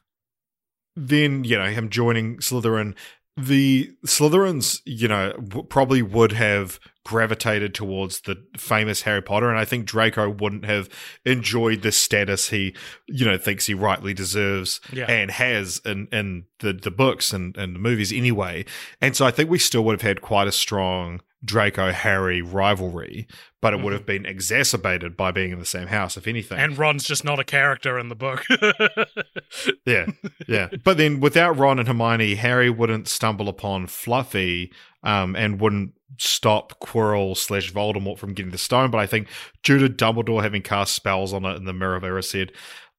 then 0.97 1.45
you 1.45 1.57
know 1.59 1.67
him 1.71 1.91
joining 1.91 2.39
Slytherin 2.39 2.95
the 3.37 3.93
Slytherins 4.07 4.81
you 4.85 5.09
know 5.09 5.33
w- 5.33 5.65
probably 5.67 6.03
would 6.03 6.33
have 6.33 6.79
gravitated 7.05 7.75
towards 7.75 8.21
the 8.23 8.37
famous 8.57 9.03
Harry 9.03 9.21
Potter 9.23 9.51
and 9.51 9.59
I 9.59 9.65
think 9.65 9.87
Draco 9.87 10.31
wouldn't 10.31 10.65
have 10.65 10.89
enjoyed 11.25 11.83
the 11.83 11.93
status 11.93 12.49
he 12.51 12.75
you 13.09 13.27
know 13.27 13.37
thinks 13.37 13.67
he 13.67 13.75
rightly 13.75 14.15
deserves 14.15 14.81
Yeah. 14.93 15.07
and 15.11 15.31
has 15.31 15.81
in 15.85 16.07
in 16.13 16.45
the 16.61 16.73
the 16.73 16.91
books 16.91 17.33
and 17.33 17.57
and 17.57 17.75
the 17.75 17.81
movies 17.81 18.13
anyway 18.13 18.65
and 19.01 19.17
so 19.17 19.27
I 19.27 19.31
think 19.33 19.51
we 19.51 19.59
still 19.59 19.85
would 19.85 19.95
have 20.01 20.09
had 20.09 20.21
quite 20.23 20.47
a 20.49 20.53
strong 20.53 21.21
Draco 21.45 21.93
Harry 21.93 22.43
rivalry 22.43 23.27
but 23.65 23.73
it 23.73 23.81
would 23.81 23.95
have 23.95 24.05
been 24.05 24.27
exacerbated 24.27 25.17
by 25.17 25.31
being 25.31 25.51
in 25.51 25.59
the 25.59 25.65
same 25.65 25.87
house 25.87 26.19
if 26.19 26.27
anything 26.27 26.59
And 26.59 26.77
Ron's 26.77 27.03
just 27.03 27.25
not 27.25 27.41
a 27.41 27.45
character 27.45 27.99
in 27.99 28.11
the 28.11 28.15
book. 28.15 28.45
yeah, 29.87 30.05
yeah. 30.47 30.69
But 30.85 30.99
then 30.99 31.19
without 31.19 31.57
Ron 31.57 31.79
and 31.79 31.89
Hermione, 31.89 32.35
Harry 32.35 32.69
wouldn't 32.69 33.09
stumble 33.09 33.49
upon 33.49 33.87
Fluffy, 33.87 34.71
um, 35.03 35.35
and 35.35 35.61
wouldn't 35.61 35.95
stop 36.19 36.79
Quirrell 36.81 37.37
slash 37.37 37.73
Voldemort 37.73 38.19
from 38.19 38.35
getting 38.35 38.53
the 38.53 38.59
stone. 38.59 38.91
But 38.91 38.99
I 38.99 39.07
think 39.07 39.29
due 39.63 39.79
to 39.79 39.89
Dumbledore 39.89 40.43
having 40.43 40.61
cast 40.61 40.95
spells 40.95 41.33
on 41.33 41.47
it 41.47 41.57
and 41.57 41.67
the 41.67 41.73
Mirror 41.73 41.97
of 41.97 42.03
Erised, 42.03 42.51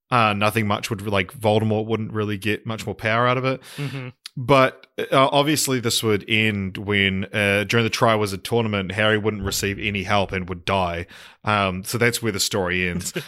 uh, 0.10 0.34
nothing 0.34 0.68
much 0.68 0.90
would 0.90 1.06
like 1.08 1.32
Voldemort 1.32 1.86
wouldn't 1.86 2.12
really 2.12 2.38
get 2.38 2.66
much 2.66 2.86
more 2.86 2.96
power 2.96 3.28
out 3.28 3.38
of 3.38 3.46
it. 3.46 3.62
Mm-hmm. 3.78 4.10
But 4.38 4.88
uh, 4.98 5.30
obviously, 5.32 5.80
this 5.80 6.02
would 6.04 6.24
end 6.30 6.78
when 6.78 7.26
uh, 7.34 7.66
during 7.68 7.84
the 7.84 7.90
Triwizard 7.90 8.44
tournament, 8.44 8.94
Harry 8.94 9.18
wouldn't 9.18 9.44
receive 9.44 9.78
any 9.80 10.04
help 10.04 10.32
and 10.32 10.48
would 10.48 10.64
die. 10.66 11.06
Um, 11.44 11.84
so 11.84 11.98
that's 11.98 12.22
where 12.24 12.32
the 12.32 12.40
story 12.40 12.88
ends. 12.90 13.14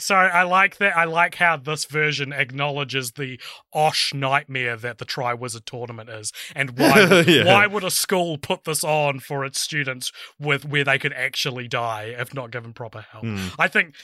So 0.00 0.14
I 0.14 0.44
like 0.44 0.76
that. 0.76 0.96
I 0.96 1.06
like 1.06 1.34
how 1.34 1.56
this 1.56 1.84
version 1.84 2.32
acknowledges 2.32 3.10
the 3.12 3.40
Osh 3.72 4.14
nightmare 4.14 4.76
that 4.76 4.98
the 4.98 5.04
Triwizard 5.04 5.64
Tournament 5.64 6.08
is, 6.08 6.32
and 6.54 6.78
why 6.78 7.24
Yeah. 7.26 7.46
why 7.46 7.66
would 7.66 7.82
a 7.82 7.90
school 7.90 8.38
put 8.38 8.62
this 8.62 8.84
on 8.84 9.18
for 9.18 9.44
its 9.44 9.60
students 9.60 10.12
with 10.38 10.64
where 10.64 10.84
they 10.84 11.00
could 11.00 11.12
actually 11.14 11.66
die 11.66 12.14
if 12.16 12.32
not 12.32 12.52
given 12.52 12.72
proper 12.74 13.00
help? 13.10 13.24
Hmm. 13.24 13.48
I 13.58 13.66
think 13.66 13.96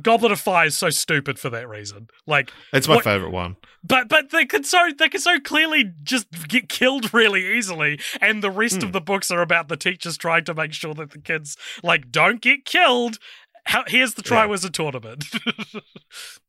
Goblet 0.00 0.32
of 0.32 0.40
Fire 0.40 0.68
is 0.68 0.78
so 0.78 0.88
stupid 0.88 1.38
for 1.38 1.50
that 1.50 1.68
reason. 1.68 2.08
Like 2.26 2.50
It's 2.72 2.88
my 2.88 2.94
what- 2.94 3.04
favorite 3.04 3.30
one. 3.32 3.56
but 3.86 4.08
but 4.08 4.30
they 4.30 4.46
could 4.46 4.64
so 4.64 4.78
they 4.98 5.10
could 5.10 5.20
so 5.20 5.38
clearly 5.40 5.83
just 6.02 6.26
get 6.48 6.68
killed 6.68 7.12
really 7.14 7.56
easily, 7.56 8.00
and 8.20 8.42
the 8.42 8.50
rest 8.50 8.80
Hmm. 8.80 8.86
of 8.88 8.92
the 8.92 9.00
books 9.00 9.30
are 9.30 9.42
about 9.42 9.68
the 9.68 9.76
teachers 9.76 10.16
trying 10.16 10.44
to 10.44 10.54
make 10.54 10.72
sure 10.72 10.94
that 10.94 11.10
the 11.10 11.18
kids 11.20 11.56
like 11.82 12.10
don't 12.10 12.40
get 12.40 12.64
killed. 12.64 13.18
How, 13.66 13.84
here's 13.86 14.14
the 14.14 14.22
Yeah. 14.24 14.46
Triwizard 14.46 14.72
Tournament. 14.72 15.24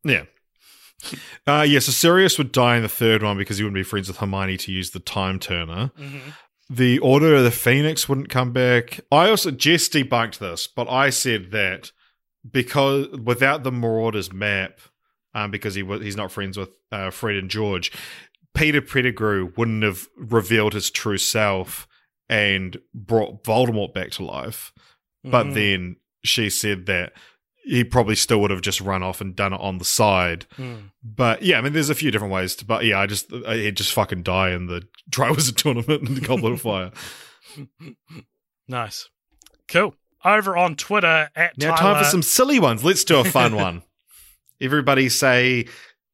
Yeah. 0.03 0.23
Uh, 1.45 1.65
yeah, 1.67 1.79
so 1.79 1.91
Sirius 1.91 2.37
would 2.37 2.51
die 2.51 2.77
in 2.77 2.83
the 2.83 2.89
third 2.89 3.21
one 3.23 3.37
because 3.37 3.57
he 3.57 3.63
wouldn't 3.63 3.75
be 3.75 3.83
friends 3.83 4.07
with 4.07 4.17
Hermione 4.17 4.57
to 4.57 4.71
use 4.71 4.91
the 4.91 4.99
time 4.99 5.39
turner. 5.39 5.91
The 6.69 6.99
Order 6.99 7.35
of 7.35 7.43
the 7.43 7.51
Phoenix 7.51 8.07
wouldn't 8.09 8.29
come 8.29 8.51
back. 8.51 8.99
I 9.11 9.29
also 9.29 9.51
Jess 9.51 9.87
debunked 9.89 10.37
this, 10.39 10.67
but 10.67 10.89
I 10.89 11.09
said 11.09 11.51
that 11.51 11.91
because 12.49 13.07
without 13.09 13.63
the 13.63 13.71
Marauders 13.71 14.31
map, 14.33 14.79
um, 15.33 15.51
because 15.51 15.75
he 15.75 15.83
was 15.83 16.01
he's 16.01 16.15
not 16.15 16.31
friends 16.31 16.57
with 16.57 16.69
uh, 16.91 17.09
Fred 17.11 17.35
and 17.35 17.49
George, 17.51 17.91
Peter 18.55 18.81
Pettigrew 18.81 19.51
wouldn't 19.55 19.83
have 19.83 20.07
revealed 20.17 20.73
his 20.73 20.89
true 20.89 21.17
self 21.17 21.87
and 22.29 22.77
brought 22.93 23.43
Voldemort 23.43 23.93
back 23.93 24.09
to 24.11 24.23
life. 24.25 24.71
But 25.23 25.47
Mhm. 25.47 25.53
then 25.53 25.95
she 26.23 26.49
said 26.49 26.85
that 26.87 27.13
he 27.63 27.83
probably 27.83 28.15
still 28.15 28.39
would 28.41 28.51
have 28.51 28.61
just 28.61 28.79
run 28.81 29.01
off 29.03 29.21
and 29.21 29.35
done 29.35 29.51
it 29.53 29.59
on 29.59 29.79
the 29.79 29.85
side. 29.85 30.45
Mm. 30.57 30.91
But 31.03 31.41
yeah, 31.41 31.57
I 31.57 31.61
mean, 31.61 31.73
there's 31.73 31.89
a 31.89 31.95
few 31.95 32.11
different 32.11 32.33
ways 32.33 32.55
to. 32.57 32.65
But 32.65 32.85
yeah, 32.85 32.99
I 32.99 33.05
just 33.07 33.31
he'd 33.31 33.75
just 33.77 33.93
fucking 33.93 34.23
die 34.23 34.51
in 34.51 34.67
the 34.67 34.87
Triwizard 35.11 35.57
tournament 35.57 36.07
in 36.07 36.15
the 36.15 36.21
Goblet 36.21 36.53
of 36.53 36.61
Fire. 36.61 36.91
Nice. 38.67 39.09
Cool. 39.67 39.95
Over 40.23 40.57
on 40.57 40.75
Twitter 40.75 41.29
at 41.35 41.57
Now, 41.57 41.75
Tyler, 41.75 41.93
time 41.95 42.03
for 42.03 42.09
some 42.09 42.23
silly 42.23 42.59
ones. 42.59 42.83
Let's 42.83 43.03
do 43.03 43.19
a 43.19 43.23
fun 43.23 43.55
one. 43.55 43.83
Everybody 44.59 45.09
say 45.09 45.67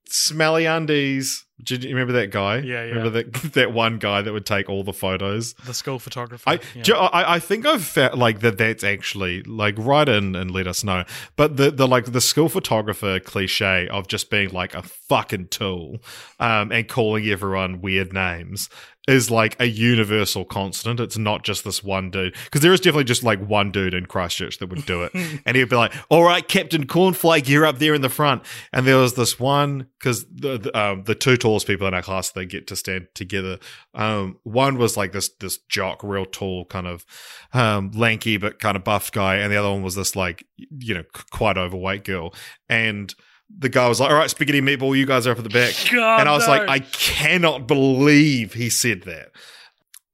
smelly 0.07 0.65
undies. 0.65 1.45
Do 1.63 1.75
you 1.75 1.89
remember 1.95 2.13
that 2.13 2.31
guy? 2.31 2.57
Yeah, 2.57 2.83
yeah. 2.83 2.93
Remember 2.93 3.09
that 3.11 3.33
that 3.53 3.73
one 3.73 3.97
guy 3.97 4.21
that 4.21 4.31
would 4.33 4.45
take 4.45 4.69
all 4.69 4.83
the 4.83 4.93
photos? 4.93 5.53
the 5.65 5.73
school 5.73 5.99
photographer. 5.99 6.49
I, 6.49 6.59
Yeah. 6.75 6.83
you- 6.85 6.95
I 6.95 7.35
I 7.35 7.39
think 7.39 7.65
I've 7.65 7.83
felt 7.83 8.17
like 8.17 8.39
that. 8.41 8.57
That's 8.57 8.83
actually 8.83 9.43
like 9.43 9.75
write 9.77 10.09
in 10.09 10.35
and 10.35 10.51
let 10.51 10.67
us 10.67 10.83
know. 10.83 11.03
But 11.35 11.57
the 11.57 11.71
the 11.71 11.87
like 11.87 12.11
the 12.11 12.21
school 12.21 12.49
photographer 12.49 13.19
cliche 13.19 13.87
of 13.87 14.07
just 14.07 14.29
being 14.29 14.49
like 14.49 14.73
a 14.75 14.81
fucking 14.83 15.47
tool, 15.49 15.97
um, 16.39 16.71
and 16.71 16.87
calling 16.87 17.25
everyone 17.27 17.81
weird 17.81 18.13
names 18.13 18.69
is 19.11 19.29
like 19.29 19.55
a 19.59 19.65
universal 19.65 20.45
constant. 20.45 20.99
It's 20.99 21.17
not 21.17 21.43
just 21.43 21.63
this 21.63 21.83
one 21.83 22.11
dude 22.11 22.33
because 22.45 22.61
there 22.61 22.73
is 22.73 22.79
definitely 22.79 23.05
just 23.05 23.23
like 23.23 23.39
one 23.39 23.71
dude 23.71 23.93
in 23.93 24.05
Christchurch 24.05 24.57
that 24.59 24.67
would 24.67 24.85
do 24.85 25.03
it, 25.03 25.13
and 25.45 25.57
he'd 25.57 25.69
be 25.69 25.75
like, 25.75 25.93
"All 26.09 26.23
right, 26.23 26.47
Captain 26.47 26.85
Cornflake, 26.85 27.47
you're 27.47 27.65
up 27.65 27.79
there 27.79 27.93
in 27.93 28.01
the 28.01 28.09
front." 28.09 28.43
And 28.73 28.87
there 28.87 28.97
was 28.97 29.15
this 29.15 29.39
one 29.39 29.87
because 29.99 30.25
the 30.25 30.57
the, 30.57 30.79
um, 30.79 31.03
the 31.03 31.15
two 31.15 31.37
tallest 31.37 31.67
people 31.67 31.87
in 31.87 31.93
our 31.93 32.01
class 32.01 32.31
they 32.31 32.45
get 32.45 32.67
to 32.67 32.75
stand 32.75 33.07
together. 33.13 33.59
Um, 33.93 34.37
one 34.43 34.77
was 34.77 34.97
like 34.97 35.11
this 35.11 35.29
this 35.39 35.57
jock, 35.69 36.03
real 36.03 36.25
tall, 36.25 36.65
kind 36.65 36.87
of 36.87 37.05
um, 37.53 37.91
lanky 37.91 38.37
but 38.37 38.59
kind 38.59 38.75
of 38.75 38.83
buff 38.83 39.11
guy, 39.11 39.35
and 39.37 39.51
the 39.51 39.57
other 39.57 39.69
one 39.69 39.83
was 39.83 39.95
this 39.95 40.15
like 40.15 40.45
you 40.57 40.93
know 40.93 41.03
quite 41.31 41.57
overweight 41.57 42.03
girl. 42.03 42.33
And 42.69 43.13
the 43.57 43.69
guy 43.69 43.87
was 43.87 43.99
like, 43.99 44.09
"All 44.09 44.17
right, 44.17 44.29
spaghetti 44.29 44.61
meatball, 44.61 44.97
you 44.97 45.05
guys 45.05 45.27
are 45.27 45.31
up 45.31 45.37
at 45.37 45.43
the 45.43 45.49
back." 45.49 45.73
God, 45.91 46.19
and 46.19 46.29
I 46.29 46.33
was 46.33 46.47
no. 46.47 46.53
like, 46.53 46.69
"I 46.69 46.79
cannot 46.79 47.67
believe 47.67 48.53
he 48.53 48.69
said 48.69 49.03
that." 49.03 49.31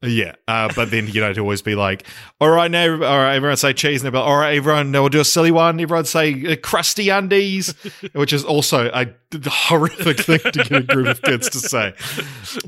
Yeah, 0.03 0.35
uh, 0.47 0.71
but 0.75 0.91
then 0.91 1.07
you 1.07 1.21
know 1.21 1.33
to 1.33 1.41
always 1.41 1.63
be 1.63 1.73
like, 1.73 2.05
"All 2.39 2.49
right, 2.49 2.69
now, 2.69 2.91
all 2.91 2.97
right, 2.97 3.35
everyone 3.35 3.57
say 3.57 3.73
cheese," 3.73 4.03
and 4.03 4.05
they'll 4.05 4.19
be 4.21 4.23
like, 4.23 4.27
"All 4.27 4.37
right, 4.37 4.55
everyone, 4.55 4.91
now 4.91 5.01
we'll 5.01 5.09
do 5.09 5.19
a 5.19 5.25
silly 5.25 5.49
one." 5.49 5.79
Everyone 5.79 6.05
say 6.05 6.53
uh, 6.53 6.55
crusty 6.55 7.09
undies, 7.09 7.73
which 8.13 8.31
is 8.31 8.43
also 8.43 8.91
a 8.93 9.07
horrific 9.45 10.19
thing 10.19 10.39
to 10.39 10.63
get 10.63 10.71
a 10.71 10.81
group 10.83 11.07
of 11.07 11.21
kids 11.23 11.49
to 11.49 11.59
say. 11.59 11.93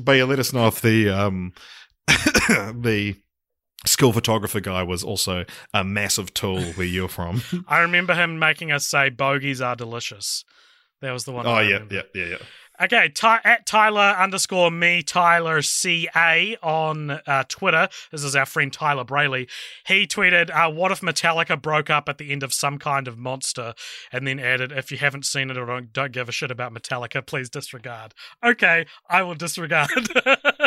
But 0.00 0.12
yeah, 0.12 0.24
let 0.24 0.40
us 0.40 0.52
know 0.52 0.66
if 0.66 0.80
the 0.80 1.10
um 1.10 1.52
the 2.08 3.14
school 3.86 4.12
photographer 4.12 4.60
guy 4.60 4.82
was 4.82 5.02
also 5.02 5.44
a 5.72 5.84
massive 5.84 6.32
tool 6.34 6.62
where 6.74 6.86
you're 6.86 7.08
from. 7.08 7.42
I 7.68 7.80
remember 7.80 8.14
him 8.14 8.38
making 8.38 8.72
us 8.72 8.86
say 8.86 9.08
bogies 9.10 9.60
are 9.60 9.76
delicious. 9.76 10.44
That 11.00 11.12
was 11.12 11.24
the 11.24 11.32
one. 11.32 11.46
oh 11.46 11.50
I 11.52 11.62
yeah, 11.62 11.72
remember. 11.74 11.94
yeah, 11.94 12.02
yeah, 12.14 12.24
yeah. 12.26 12.36
Okay, 12.82 13.10
Ty- 13.10 13.40
at 13.44 13.66
Tyler 13.66 14.16
underscore 14.18 14.70
me 14.70 15.02
Tyler 15.02 15.60
CA 15.60 16.56
on 16.62 17.10
uh, 17.10 17.44
Twitter. 17.46 17.90
This 18.10 18.24
is 18.24 18.34
our 18.34 18.46
friend 18.46 18.72
Tyler 18.72 19.04
Brayley. 19.04 19.48
He 19.86 20.06
tweeted, 20.06 20.48
uh, 20.50 20.70
"What 20.72 20.90
if 20.90 21.02
Metallica 21.02 21.60
broke 21.60 21.90
up 21.90 22.08
at 22.08 22.16
the 22.16 22.32
end 22.32 22.42
of 22.42 22.54
some 22.54 22.78
kind 22.78 23.06
of 23.06 23.18
monster?" 23.18 23.74
And 24.12 24.26
then 24.26 24.40
added, 24.40 24.72
"If 24.72 24.90
you 24.90 24.96
haven't 24.96 25.26
seen 25.26 25.50
it 25.50 25.58
or 25.58 25.66
don't, 25.66 25.92
don't 25.92 26.12
give 26.12 26.30
a 26.30 26.32
shit 26.32 26.50
about 26.50 26.72
Metallica, 26.72 27.24
please 27.26 27.50
disregard." 27.50 28.14
Okay, 28.42 28.86
I 29.10 29.24
will 29.24 29.34
disregard. 29.34 29.90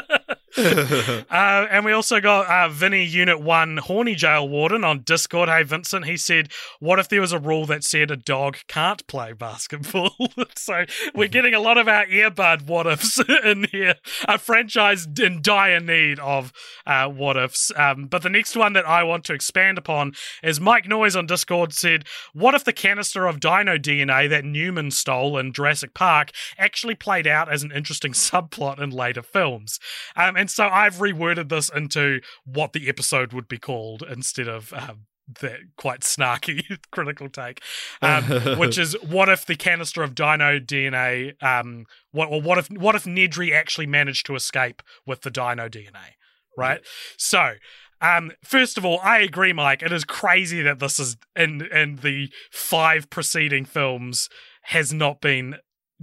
Uh, 1.29 1.67
and 1.71 1.83
we 1.83 1.91
also 1.91 2.19
got 2.19 2.47
uh, 2.47 2.69
Vinny 2.69 3.03
Unit 3.03 3.41
1 3.41 3.77
Horny 3.77 4.13
Jail 4.13 4.47
Warden 4.47 4.83
on 4.83 5.01
Discord. 5.01 5.49
Hey, 5.49 5.63
Vincent, 5.63 6.05
he 6.05 6.15
said, 6.15 6.49
What 6.79 6.99
if 6.99 7.09
there 7.09 7.21
was 7.21 7.31
a 7.31 7.39
rule 7.39 7.65
that 7.65 7.83
said 7.83 8.11
a 8.11 8.15
dog 8.15 8.57
can't 8.67 9.05
play 9.07 9.33
basketball? 9.33 10.15
so 10.55 10.85
we're 11.15 11.27
getting 11.27 11.53
a 11.53 11.59
lot 11.59 11.77
of 11.77 11.87
our 11.87 12.05
Air 12.07 12.29
Bud 12.29 12.67
what 12.67 12.85
ifs 12.85 13.19
in 13.43 13.67
here. 13.71 13.95
A 14.27 14.37
franchise 14.37 15.07
in 15.19 15.41
dire 15.41 15.79
need 15.79 16.19
of 16.19 16.53
uh, 16.85 17.07
what 17.07 17.35
ifs. 17.35 17.71
Um, 17.75 18.05
but 18.05 18.21
the 18.21 18.29
next 18.29 18.55
one 18.55 18.73
that 18.73 18.87
I 18.87 19.03
want 19.03 19.23
to 19.25 19.33
expand 19.33 19.77
upon 19.77 20.13
is 20.43 20.59
Mike 20.59 20.87
Noise 20.87 21.15
on 21.15 21.25
Discord 21.25 21.73
said, 21.73 22.05
What 22.33 22.53
if 22.53 22.63
the 22.63 22.73
canister 22.73 23.25
of 23.25 23.39
dino 23.39 23.77
DNA 23.77 24.29
that 24.29 24.45
Newman 24.45 24.91
stole 24.91 25.37
in 25.37 25.53
Jurassic 25.53 25.93
Park 25.93 26.31
actually 26.57 26.95
played 26.95 27.25
out 27.25 27.51
as 27.51 27.63
an 27.63 27.71
interesting 27.71 28.11
subplot 28.11 28.79
in 28.79 28.91
later 28.91 29.23
films? 29.23 29.79
Um, 30.15 30.37
and 30.43 30.51
so 30.51 30.67
I've 30.67 30.95
reworded 30.95 31.47
this 31.47 31.69
into 31.69 32.19
what 32.43 32.73
the 32.73 32.89
episode 32.89 33.31
would 33.31 33.47
be 33.47 33.57
called 33.57 34.03
instead 34.03 34.49
of 34.49 34.73
um, 34.73 35.05
that 35.39 35.59
quite 35.77 36.01
snarky 36.01 36.65
critical 36.91 37.29
take, 37.29 37.61
um, 38.01 38.25
which 38.57 38.77
is 38.77 38.93
what 39.07 39.29
if 39.29 39.45
the 39.45 39.55
canister 39.55 40.03
of 40.03 40.13
dino 40.13 40.59
DNA, 40.59 41.41
um, 41.41 41.85
what 42.11 42.27
or 42.29 42.41
what 42.41 42.57
if 42.57 42.69
what 42.71 42.93
if 42.93 43.05
Nedry 43.05 43.53
actually 43.53 43.87
managed 43.87 44.25
to 44.25 44.35
escape 44.35 44.83
with 45.05 45.21
the 45.21 45.31
dino 45.31 45.69
DNA, 45.69 46.17
right? 46.57 46.81
So. 47.17 47.53
Um, 48.01 48.33
first 48.43 48.77
of 48.77 48.83
all, 48.83 48.99
I 49.01 49.19
agree, 49.19 49.53
Mike. 49.53 49.81
It 49.81 49.93
is 49.93 50.03
crazy 50.03 50.61
that 50.61 50.79
this 50.79 50.99
is 50.99 51.15
in 51.37 51.61
in 51.67 51.99
the 52.03 52.29
five 52.51 53.09
preceding 53.09 53.63
films 53.63 54.27
has 54.63 54.91
not 54.91 55.21
been 55.21 55.55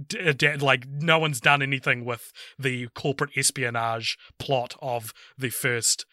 d- 0.07 0.33
d- 0.33 0.55
like 0.57 0.87
no 0.87 1.19
one's 1.19 1.39
done 1.39 1.61
anything 1.61 2.05
with 2.05 2.31
the 2.57 2.87
corporate 2.95 3.31
espionage 3.35 4.17
plot 4.39 4.75
of 4.81 5.13
the 5.37 5.49
first 5.49 6.05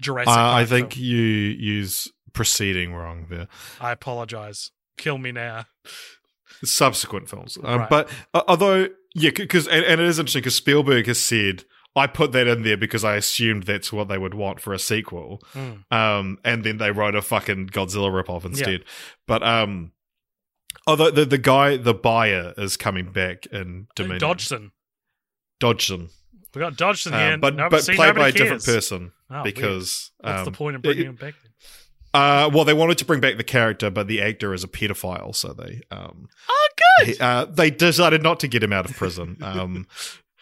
Jurassic. 0.00 0.28
Uh, 0.34 0.52
I 0.52 0.64
think 0.64 0.94
film. 0.94 1.04
you 1.04 1.22
use 1.22 2.08
proceeding 2.32 2.94
wrong 2.94 3.26
there. 3.30 3.48
I 3.80 3.92
apologize. 3.92 4.70
Kill 4.98 5.18
me 5.18 5.32
now. 5.32 5.66
Subsequent 6.64 7.28
films, 7.28 7.58
um, 7.64 7.80
Right. 7.80 7.90
but 7.90 8.10
uh, 8.34 8.42
although 8.46 8.88
yeah, 9.14 9.30
because 9.34 9.66
and, 9.66 9.84
and 9.84 10.00
it 10.00 10.06
is 10.06 10.18
interesting 10.18 10.40
because 10.40 10.56
Spielberg 10.56 11.06
has 11.06 11.20
said. 11.20 11.64
I 11.94 12.06
put 12.06 12.32
that 12.32 12.46
in 12.46 12.62
there 12.62 12.78
because 12.78 13.04
I 13.04 13.16
assumed 13.16 13.64
that's 13.64 13.92
what 13.92 14.08
they 14.08 14.16
would 14.16 14.32
want 14.32 14.60
for 14.60 14.72
a 14.72 14.78
sequel. 14.78 15.42
Mm. 15.52 15.84
Um, 15.92 16.38
and 16.42 16.64
then 16.64 16.78
they 16.78 16.90
wrote 16.90 17.14
a 17.14 17.20
fucking 17.20 17.66
Godzilla 17.66 18.10
ripoff 18.10 18.46
instead. 18.46 18.84
But 19.26 19.42
um, 19.42 19.92
although 20.86 21.10
the 21.10 21.24
the 21.24 21.38
guy, 21.38 21.76
the 21.76 21.94
buyer, 21.94 22.54
is 22.56 22.76
coming 22.76 23.10
back 23.12 23.46
in 23.46 23.86
Dominion. 23.94 24.20
Dodgson. 24.20 24.72
Dodgson, 25.60 26.08
We 26.54 26.60
got 26.60 26.76
Dodgson 26.76 27.14
Um, 27.14 27.20
here. 27.20 27.38
but 27.38 27.54
Nobody- 27.54 27.70
but 27.76 27.84
see, 27.84 27.94
played 27.94 28.14
by 28.16 28.28
a 28.28 28.32
different 28.32 28.64
person 28.64 29.12
Oh, 29.30 29.34
weird. 29.42 29.44
because 29.44 30.10
What's 30.18 30.42
the 30.42 30.48
um, 30.48 30.54
point 30.54 30.76
of 30.76 30.80
it- 30.80 30.82
bringing 30.88 31.06
him 31.06 31.14
back? 31.14 31.34
Then? 31.42 31.52
Uh, 32.20 32.50
well, 32.52 32.64
they 32.64 32.74
wanted 32.74 32.98
to 32.98 33.04
bring 33.06 33.20
back 33.20 33.36
the 33.38 33.44
character, 33.44 33.88
but 33.88 34.06
the 34.06 34.20
actor 34.20 34.52
is 34.52 34.62
a 34.64 34.68
pedophile, 34.68 35.34
so 35.34 35.52
they 35.54 35.80
um, 35.90 36.28
Oh, 36.48 36.68
good. 36.98 37.08
he- 37.08 37.18
uh, 37.20 37.44
they 37.46 37.70
decided 37.70 38.22
not 38.22 38.38
to 38.40 38.48
get 38.48 38.62
him 38.62 38.72
out 38.72 38.84
of 38.90 38.96
prison. 38.96 39.36
Um, 39.42 39.86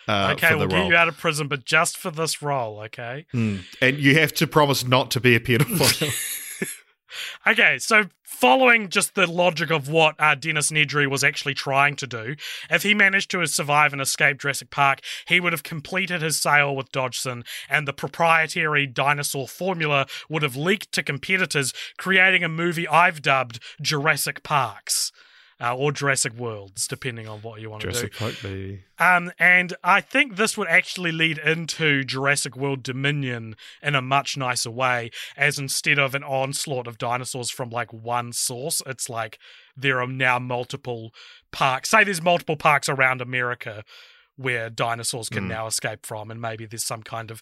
Uh, 0.08 0.30
okay, 0.32 0.54
we'll 0.56 0.66
get 0.66 0.88
you 0.88 0.96
out 0.96 1.06
of 1.06 1.16
prison, 1.18 1.46
but 1.46 1.64
just 1.64 1.96
for 1.96 2.10
this 2.10 2.42
role, 2.42 2.80
okay? 2.80 3.26
Mm. 3.34 3.62
And 3.80 3.98
you 3.98 4.18
have 4.18 4.32
to 4.34 4.46
promise 4.48 4.84
not 4.84 5.10
to 5.12 5.20
be 5.20 5.36
a 5.36 5.40
pedophile. 5.40 6.10
Okay, 7.46 7.78
so 7.78 8.04
following 8.40 8.88
just 8.88 9.14
the 9.14 9.30
logic 9.30 9.70
of 9.70 9.90
what 9.90 10.14
uh, 10.18 10.34
Dennis 10.34 10.70
Nedry 10.70 11.06
was 11.06 11.22
actually 11.22 11.52
trying 11.52 11.94
to 11.96 12.06
do, 12.06 12.36
if 12.70 12.82
he 12.82 12.94
managed 12.94 13.30
to 13.32 13.44
survive 13.44 13.92
and 13.92 14.00
escape 14.00 14.40
Jurassic 14.40 14.70
Park, 14.70 15.00
he 15.28 15.40
would 15.40 15.52
have 15.52 15.62
completed 15.62 16.22
his 16.22 16.40
sale 16.40 16.74
with 16.74 16.90
Dodgson, 16.90 17.44
and 17.68 17.86
the 17.86 17.92
proprietary 17.92 18.86
dinosaur 18.86 19.46
formula 19.46 20.06
would 20.30 20.42
have 20.42 20.56
leaked 20.56 20.92
to 20.92 21.02
competitors, 21.02 21.74
creating 21.98 22.42
a 22.42 22.48
movie 22.48 22.88
I've 22.88 23.20
dubbed 23.20 23.60
Jurassic 23.82 24.42
Parks. 24.42 25.12
Uh, 25.60 25.76
or 25.76 25.92
Jurassic 25.92 26.32
Worlds, 26.32 26.88
depending 26.88 27.28
on 27.28 27.40
what 27.40 27.60
you 27.60 27.68
want 27.68 27.82
to 27.82 27.88
do. 27.88 27.92
Jurassic 27.92 28.14
Park. 28.16 28.34
Um, 28.98 29.30
and 29.38 29.74
I 29.84 30.00
think 30.00 30.36
this 30.36 30.56
would 30.56 30.68
actually 30.68 31.12
lead 31.12 31.36
into 31.36 32.02
Jurassic 32.02 32.56
World 32.56 32.82
Dominion 32.82 33.56
in 33.82 33.94
a 33.94 34.00
much 34.00 34.38
nicer 34.38 34.70
way, 34.70 35.10
as 35.36 35.58
instead 35.58 35.98
of 35.98 36.14
an 36.14 36.24
onslaught 36.24 36.86
of 36.86 36.96
dinosaurs 36.96 37.50
from 37.50 37.68
like 37.68 37.92
one 37.92 38.32
source, 38.32 38.80
it's 38.86 39.10
like 39.10 39.38
there 39.76 40.00
are 40.00 40.06
now 40.06 40.38
multiple 40.38 41.12
parks. 41.52 41.90
Say 41.90 42.04
there's 42.04 42.22
multiple 42.22 42.56
parks 42.56 42.88
around 42.88 43.20
America 43.20 43.84
where 44.40 44.70
dinosaurs 44.70 45.28
can 45.28 45.44
Mm. 45.44 45.48
now 45.48 45.66
escape 45.66 46.06
from, 46.06 46.30
and 46.30 46.40
maybe 46.40 46.66
there's 46.66 46.84
some 46.84 47.02
kind 47.02 47.30
of 47.30 47.40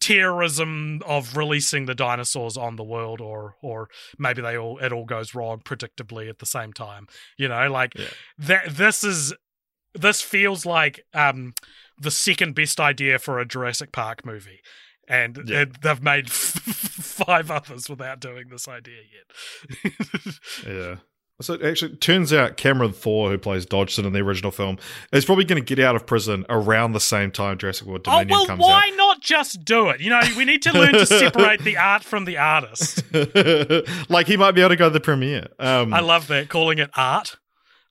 terrorism 0.00 1.00
of 1.06 1.36
releasing 1.36 1.86
the 1.86 1.94
dinosaurs 1.94 2.56
on 2.56 2.76
the 2.76 2.84
world, 2.84 3.20
or 3.20 3.56
or 3.62 3.88
maybe 4.18 4.40
they 4.42 4.56
all 4.56 4.78
it 4.78 4.92
all 4.92 5.04
goes 5.04 5.34
wrong 5.34 5.60
predictably 5.60 6.28
at 6.28 6.38
the 6.38 6.46
same 6.46 6.72
time. 6.72 7.06
You 7.36 7.48
know, 7.48 7.70
like 7.70 7.92
Yeah. 7.96 8.06
that. 8.38 8.76
This 8.76 9.04
is 9.04 9.34
this 9.94 10.22
feels 10.22 10.64
like 10.66 11.04
um, 11.14 11.52
the 11.98 12.10
second 12.10 12.54
best 12.54 12.78
idea 12.80 13.18
for 13.18 13.38
a 13.38 13.44
Jurassic 13.46 13.90
Park 13.92 14.24
movie. 14.24 14.60
And 15.08 15.40
Yeah. 15.48 15.62
it- 15.62 15.80
they've 15.82 16.02
made 16.02 16.30
five 16.32 17.50
others 17.50 17.88
without 17.88 18.20
doing 18.20 18.48
this 18.48 18.68
idea 18.68 19.00
yet. 19.16 20.34
Yeah. 20.66 20.96
So 21.40 21.54
it 21.54 21.62
actually 21.62 21.94
turns 21.96 22.32
out 22.32 22.56
Cameron 22.56 22.92
Thor, 22.92 23.30
who 23.30 23.38
plays 23.38 23.64
Dodgson 23.64 24.04
in 24.04 24.12
the 24.12 24.18
original 24.18 24.50
film, 24.50 24.76
is 25.12 25.24
probably 25.24 25.44
going 25.44 25.62
to 25.62 25.74
get 25.74 25.82
out 25.82 25.94
of 25.94 26.04
prison 26.04 26.44
around 26.48 26.92
the 26.92 27.00
same 27.00 27.30
time 27.30 27.58
Jurassic 27.58 27.86
World 27.86 28.02
Dominion 28.02 28.26
oh, 28.32 28.46
Dominion 28.46 28.58
well, 28.58 28.76
comes 28.78 28.90
why 28.90 28.96
not 28.96 29.20
just 29.20 29.64
do 29.64 29.88
it? 29.90 30.00
You 30.00 30.10
know, 30.10 30.20
we 30.36 30.44
need 30.44 30.62
to 30.62 30.72
learn 30.72 30.94
to 30.94 31.06
separate 31.06 31.60
the 31.60 31.76
art 31.76 32.02
from 32.02 32.24
the 32.24 32.38
artist. 32.38 33.04
like 34.10 34.26
he 34.26 34.36
might 34.36 34.52
be 34.52 34.62
able 34.62 34.70
to 34.70 34.76
go 34.76 34.88
to 34.88 34.92
the 34.92 35.00
premiere. 35.00 35.46
Um, 35.60 35.94
I 35.94 36.00
love 36.00 36.26
that, 36.26 36.48
calling 36.48 36.78
it 36.78 36.90
art. 36.96 37.36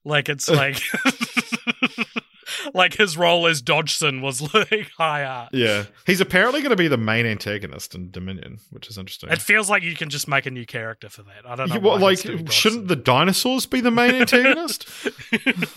Like 0.03 0.27
it's 0.27 0.49
like. 0.49 0.81
like 2.73 2.95
his 2.95 3.17
role 3.17 3.47
as 3.47 3.61
Dodgson 3.61 4.21
was 4.21 4.41
like 4.53 4.89
high 4.97 5.23
art. 5.23 5.49
yeah, 5.53 5.85
he's 6.05 6.21
apparently 6.21 6.61
going 6.61 6.71
to 6.71 6.75
be 6.75 6.87
the 6.87 6.97
main 6.97 7.25
antagonist 7.25 7.95
in 7.95 8.11
Dominion, 8.11 8.59
which 8.71 8.89
is 8.89 8.97
interesting. 8.97 9.29
It 9.29 9.41
feels 9.41 9.69
like 9.69 9.83
you 9.83 9.95
can 9.95 10.09
just 10.09 10.27
make 10.27 10.45
a 10.45 10.51
new 10.51 10.65
character 10.65 11.09
for 11.09 11.23
that. 11.23 11.45
I 11.45 11.55
don't 11.55 11.69
know. 11.69 11.95
Like, 11.95 12.19
shouldn't 12.51 12.87
the 12.87 12.95
dinosaurs 12.95 13.65
be 13.65 13.81
the 13.81 13.91
main 13.91 14.15
antagonist? 14.15 14.87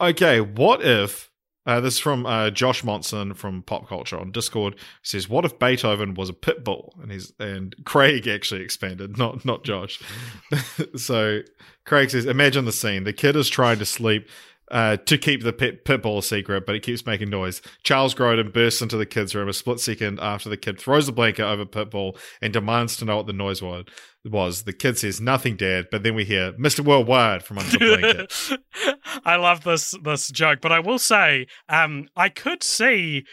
Okay, 0.00 0.40
what 0.40 0.82
if 0.84 1.30
uh, 1.64 1.80
this 1.80 1.94
is 1.94 2.00
from 2.00 2.26
uh, 2.26 2.50
Josh 2.50 2.84
Monson 2.84 3.34
from 3.34 3.62
Pop 3.62 3.88
Culture 3.88 4.18
on 4.18 4.30
Discord 4.30 4.74
He 4.74 4.80
says, 5.02 5.28
"What 5.28 5.44
if 5.44 5.58
Beethoven 5.58 6.14
was 6.14 6.28
a 6.28 6.34
pit 6.34 6.64
bull?" 6.64 6.94
And 7.02 7.10
he's 7.10 7.32
and 7.38 7.74
Craig 7.84 8.28
actually 8.28 8.62
expanded, 8.62 9.16
not 9.18 9.44
not 9.44 9.64
Josh. 9.64 10.00
so 10.96 11.40
Craig 11.84 12.10
says, 12.10 12.26
"Imagine 12.26 12.66
the 12.66 12.72
scene: 12.72 13.04
the 13.04 13.12
kid 13.12 13.36
is 13.36 13.48
trying 13.48 13.78
to 13.78 13.86
sleep." 13.86 14.28
Uh, 14.68 14.96
to 14.96 15.16
keep 15.16 15.44
the 15.44 15.52
pit, 15.52 15.84
pit 15.84 16.02
bull 16.02 16.18
a 16.18 16.22
secret, 16.24 16.66
but 16.66 16.74
it 16.74 16.82
keeps 16.82 17.06
making 17.06 17.30
noise. 17.30 17.62
Charles 17.84 18.16
Grodin 18.16 18.52
bursts 18.52 18.82
into 18.82 18.96
the 18.96 19.06
kid's 19.06 19.32
room 19.32 19.48
a 19.48 19.52
split 19.52 19.78
second 19.78 20.18
after 20.18 20.48
the 20.48 20.56
kid 20.56 20.80
throws 20.80 21.06
the 21.06 21.12
blanket 21.12 21.44
over 21.44 21.64
Pitbull 21.64 22.18
and 22.42 22.52
demands 22.52 22.96
to 22.96 23.04
know 23.04 23.18
what 23.18 23.28
the 23.28 23.32
noise 23.32 23.62
was. 23.62 24.64
The 24.64 24.72
kid 24.72 24.98
says, 24.98 25.20
Nothing, 25.20 25.54
Dad, 25.54 25.86
but 25.92 26.02
then 26.02 26.16
we 26.16 26.24
hear 26.24 26.52
Mr. 26.54 26.80
Worldwide 26.84 27.44
from 27.44 27.58
under 27.58 27.70
the 27.78 27.78
blanket. 27.78 28.98
I 29.24 29.36
love 29.36 29.62
this 29.62 29.94
this 30.02 30.28
joke, 30.30 30.60
but 30.60 30.72
I 30.72 30.80
will 30.80 30.98
say, 30.98 31.46
um, 31.68 32.08
I 32.16 32.28
could 32.28 32.64
see 32.64 33.24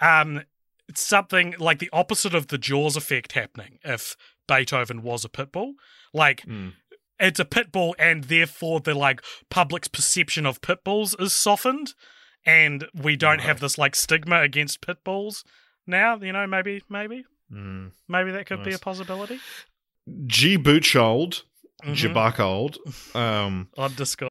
um 0.00 0.42
something 0.96 1.54
like 1.60 1.78
the 1.78 1.90
opposite 1.92 2.34
of 2.34 2.48
the 2.48 2.58
Jaws 2.58 2.96
effect 2.96 3.30
happening 3.32 3.78
if 3.84 4.16
Beethoven 4.48 5.02
was 5.02 5.24
a 5.24 5.28
pit 5.28 5.52
bull. 5.52 5.74
Like 6.12 6.44
Mm. 6.46 6.72
It's 7.20 7.38
a 7.40 7.44
pit 7.44 7.70
bull, 7.72 7.94
and 7.98 8.24
therefore 8.24 8.80
the 8.80 8.94
like 8.94 9.22
public's 9.50 9.88
perception 9.88 10.46
of 10.46 10.60
pit 10.62 10.82
bulls 10.84 11.14
is 11.18 11.32
softened, 11.32 11.94
and 12.44 12.86
we 12.94 13.16
don't 13.16 13.40
have 13.40 13.60
this 13.60 13.76
like 13.78 13.94
stigma 13.94 14.40
against 14.40 14.80
pit 14.80 14.98
bulls 15.04 15.44
now. 15.86 16.16
You 16.16 16.32
know, 16.32 16.46
maybe, 16.46 16.82
maybe, 16.88 17.24
Mm. 17.52 17.90
maybe 18.08 18.30
that 18.32 18.46
could 18.46 18.62
be 18.64 18.72
a 18.72 18.78
possibility. 18.78 19.38
G. 20.26 20.56
Butchold, 20.56 21.42
Mhm. 21.84 21.94
Jabackold, 21.94 23.16
um, 23.16 23.68
On 23.76 23.92
Discord. 23.94 24.30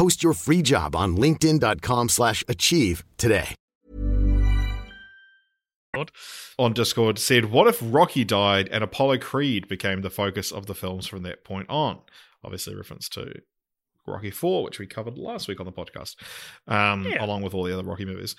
Post 0.00 0.22
your 0.22 0.32
free 0.32 0.62
job 0.62 0.96
on 0.96 1.18
linkedin.com/achieve 1.18 2.10
slash 2.10 2.42
achieve 2.48 3.04
today. 3.18 3.54
on 6.58 6.72
Discord 6.72 7.18
said, 7.18 7.46
What 7.52 7.66
if 7.66 7.78
Rocky 7.82 8.24
died 8.24 8.70
and 8.72 8.82
Apollo 8.82 9.18
Creed 9.18 9.68
became 9.68 10.00
the 10.00 10.08
focus 10.08 10.52
of 10.52 10.64
the 10.64 10.74
films 10.74 11.06
from 11.06 11.22
that 11.24 11.44
point 11.44 11.68
on? 11.68 11.98
Obviously, 12.42 12.74
reference 12.74 13.10
to 13.10 13.42
Rocky 14.06 14.30
4, 14.30 14.62
which 14.64 14.78
we 14.78 14.86
covered 14.86 15.18
last 15.18 15.48
week 15.48 15.60
on 15.60 15.66
the 15.66 15.72
podcast, 15.72 16.16
um, 16.66 17.04
Yeah. 17.04 17.22
along 17.22 17.42
with 17.42 17.52
all 17.52 17.64
the 17.64 17.74
other 17.74 17.82
Rocky 17.86 18.06
movies. 18.06 18.36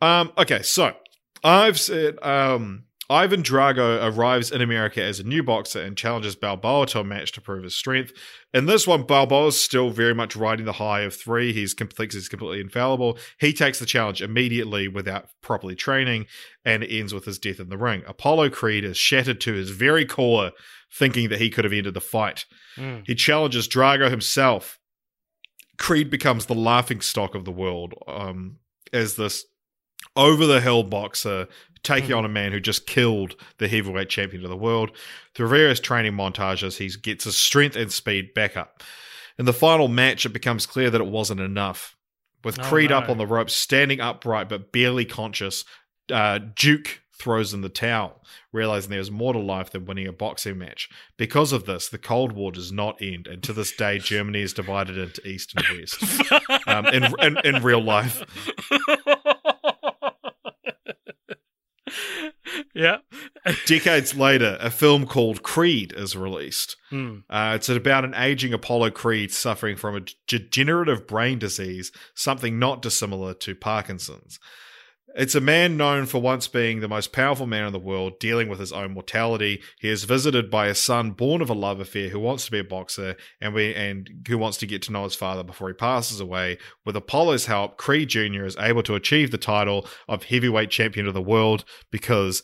Um, 0.00 0.32
okay, 0.36 0.62
so 0.62 0.96
I've 1.44 1.78
said 1.78 2.20
um, 2.24 2.86
Ivan 3.10 3.42
Drago 3.42 4.02
arrives 4.02 4.50
in 4.50 4.62
America 4.62 5.02
as 5.02 5.20
a 5.20 5.24
new 5.24 5.42
boxer 5.42 5.82
and 5.82 5.96
challenges 5.96 6.36
Balboa 6.36 6.86
to 6.88 7.00
a 7.00 7.04
match 7.04 7.32
to 7.32 7.40
prove 7.40 7.64
his 7.64 7.74
strength. 7.74 8.12
In 8.54 8.64
this 8.64 8.86
one, 8.86 9.02
Balboa 9.02 9.48
is 9.48 9.60
still 9.60 9.90
very 9.90 10.14
much 10.14 10.36
riding 10.36 10.64
the 10.64 10.72
high 10.72 11.02
of 11.02 11.14
three. 11.14 11.52
He's 11.52 11.74
com- 11.74 11.88
thinks 11.88 12.14
he's 12.14 12.28
completely 12.28 12.60
infallible. 12.60 13.18
He 13.38 13.52
takes 13.52 13.78
the 13.78 13.86
challenge 13.86 14.22
immediately 14.22 14.88
without 14.88 15.28
properly 15.42 15.74
training, 15.74 16.26
and 16.64 16.82
ends 16.82 17.12
with 17.12 17.26
his 17.26 17.38
death 17.38 17.60
in 17.60 17.68
the 17.68 17.76
ring. 17.76 18.02
Apollo 18.06 18.50
Creed 18.50 18.84
is 18.84 18.96
shattered 18.96 19.40
to 19.42 19.52
his 19.52 19.70
very 19.70 20.06
core, 20.06 20.52
thinking 20.90 21.28
that 21.28 21.40
he 21.40 21.50
could 21.50 21.64
have 21.64 21.74
ended 21.74 21.94
the 21.94 22.00
fight. 22.00 22.46
Mm. 22.76 23.02
He 23.06 23.14
challenges 23.14 23.68
Drago 23.68 24.08
himself. 24.10 24.78
Creed 25.76 26.08
becomes 26.08 26.46
the 26.46 26.54
laughing 26.54 27.00
stock 27.00 27.34
of 27.34 27.44
the 27.44 27.52
world 27.52 27.94
um, 28.06 28.58
as 28.92 29.16
this 29.16 29.44
over 30.16 30.46
the 30.46 30.60
hill 30.60 30.84
boxer 30.84 31.48
taking 31.84 32.10
Mhm. 32.10 32.18
on 32.18 32.24
a 32.24 32.28
man 32.28 32.50
who 32.52 32.58
just 32.58 32.86
killed 32.86 33.36
the 33.58 33.68
heavyweight 33.68 34.08
champion 34.08 34.42
of 34.42 34.50
the 34.50 34.56
world. 34.56 34.90
Through 35.34 35.48
various 35.48 35.78
training 35.80 36.12
montages, 36.14 36.78
he 36.78 36.88
gets 37.00 37.24
his 37.24 37.36
strength 37.36 37.76
and 37.76 37.92
speed 37.92 38.34
back 38.34 38.56
up. 38.56 38.82
In 39.38 39.44
the 39.44 39.52
final 39.52 39.86
match, 39.88 40.26
it 40.26 40.30
becomes 40.32 40.66
clear 40.66 40.90
that 40.90 41.00
it 41.00 41.06
wasn't 41.06 41.40
enough. 41.40 41.94
With 42.42 42.58
Oh, 42.60 42.64
Creed 42.64 42.92
up 42.92 43.08
on 43.08 43.18
the 43.18 43.26
ropes, 43.26 43.54
standing 43.54 44.00
upright 44.00 44.48
but 44.48 44.70
barely 44.72 45.04
conscious, 45.04 45.64
uh, 46.12 46.38
Duke 46.38 47.00
throws 47.16 47.54
in 47.54 47.60
the 47.62 47.68
towel, 47.70 48.22
realizing 48.52 48.90
there's 48.90 49.10
more 49.10 49.32
to 49.32 49.38
life 49.38 49.70
than 49.70 49.86
winning 49.86 50.06
a 50.06 50.12
boxing 50.12 50.58
match. 50.58 50.88
Because 51.16 51.52
of 51.52 51.64
this, 51.64 51.88
the 51.88 51.96
Cold 51.96 52.32
War 52.32 52.52
does 52.52 52.70
not 52.72 53.00
end, 53.00 53.26
and 53.26 53.42
to 53.44 53.52
this 53.52 53.72
day, 53.72 53.98
Germany 53.98 54.42
is 54.42 54.52
divided 54.52 54.98
into 54.98 55.26
East 55.26 55.54
and 55.56 55.78
West. 55.78 56.02
um, 56.66 56.86
in, 56.86 57.04
in, 57.20 57.38
in 57.44 57.62
real 57.62 57.82
life. 57.82 58.22
yeah. 62.74 62.98
Decades 63.66 64.14
later, 64.14 64.56
a 64.60 64.70
film 64.70 65.06
called 65.06 65.42
Creed 65.42 65.92
is 65.96 66.16
released. 66.16 66.76
Hmm. 66.90 67.18
Uh, 67.28 67.52
it's 67.56 67.68
about 67.68 68.04
an 68.04 68.14
aging 68.14 68.52
Apollo 68.52 68.90
Creed 68.90 69.32
suffering 69.32 69.76
from 69.76 69.96
a 69.96 70.04
degenerative 70.26 71.06
brain 71.06 71.38
disease, 71.38 71.92
something 72.14 72.58
not 72.58 72.82
dissimilar 72.82 73.34
to 73.34 73.54
Parkinson's. 73.54 74.38
It's 75.16 75.36
a 75.36 75.40
man 75.40 75.76
known 75.76 76.06
for 76.06 76.20
once 76.20 76.48
being 76.48 76.80
the 76.80 76.88
most 76.88 77.12
powerful 77.12 77.46
man 77.46 77.66
in 77.66 77.72
the 77.72 77.78
world, 77.78 78.18
dealing 78.18 78.48
with 78.48 78.58
his 78.58 78.72
own 78.72 78.92
mortality. 78.92 79.62
He 79.78 79.88
is 79.88 80.02
visited 80.02 80.50
by 80.50 80.66
a 80.66 80.74
son 80.74 81.12
born 81.12 81.40
of 81.40 81.48
a 81.48 81.54
love 81.54 81.78
affair 81.78 82.08
who 82.08 82.18
wants 82.18 82.46
to 82.46 82.50
be 82.50 82.58
a 82.58 82.64
boxer 82.64 83.16
and 83.40 83.54
we 83.54 83.72
and 83.74 84.10
who 84.26 84.36
wants 84.36 84.58
to 84.58 84.66
get 84.66 84.82
to 84.82 84.92
know 84.92 85.04
his 85.04 85.14
father 85.14 85.44
before 85.44 85.68
he 85.68 85.74
passes 85.74 86.18
away. 86.18 86.58
With 86.84 86.96
Apollo's 86.96 87.46
help, 87.46 87.76
Creed 87.76 88.08
Jr. 88.08 88.44
is 88.44 88.56
able 88.58 88.82
to 88.82 88.96
achieve 88.96 89.30
the 89.30 89.38
title 89.38 89.86
of 90.08 90.24
heavyweight 90.24 90.70
champion 90.70 91.06
of 91.06 91.14
the 91.14 91.22
world 91.22 91.64
because 91.92 92.42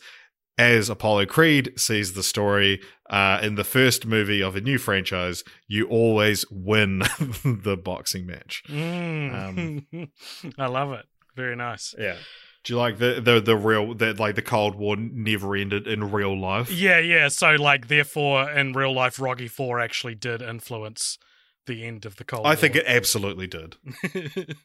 as 0.57 0.89
Apollo 0.89 1.25
Creed 1.25 1.73
sees 1.77 2.13
the 2.13 2.23
story 2.23 2.81
uh, 3.09 3.39
in 3.41 3.55
the 3.55 3.63
first 3.65 4.05
movie 4.05 4.41
of 4.41 4.55
a 4.55 4.61
new 4.61 4.77
franchise, 4.77 5.43
you 5.67 5.87
always 5.87 6.45
win 6.49 6.99
the 7.43 7.77
boxing 7.81 8.25
match. 8.25 8.63
Mm. 8.69 10.09
I 10.57 10.67
love 10.67 10.93
it. 10.93 11.05
Very 11.35 11.55
nice. 11.55 11.95
Yeah. 11.97 12.17
Do 12.63 12.73
you 12.73 12.79
like 12.79 12.99
the 12.99 13.19
the 13.19 13.39
the 13.41 13.55
real 13.55 13.93
that 13.95 14.19
like 14.19 14.35
the 14.35 14.41
Cold 14.41 14.75
War 14.75 14.95
never 14.95 15.55
ended 15.55 15.87
in 15.87 16.11
real 16.11 16.39
life? 16.39 16.71
Yeah, 16.71 16.99
yeah. 16.99 17.27
So, 17.29 17.51
like, 17.55 17.87
therefore, 17.87 18.51
in 18.51 18.73
real 18.73 18.93
life, 18.93 19.19
Rocky 19.19 19.47
Four 19.47 19.79
actually 19.79 20.15
did 20.15 20.41
influence 20.43 21.17
the 21.65 21.83
end 21.85 22.05
of 22.05 22.17
the 22.17 22.23
Cold 22.23 22.43
War. 22.43 22.47
I 22.47 22.51
War. 22.51 22.55
think 22.57 22.75
it 22.75 22.85
absolutely 22.85 23.47
did. 23.47 23.77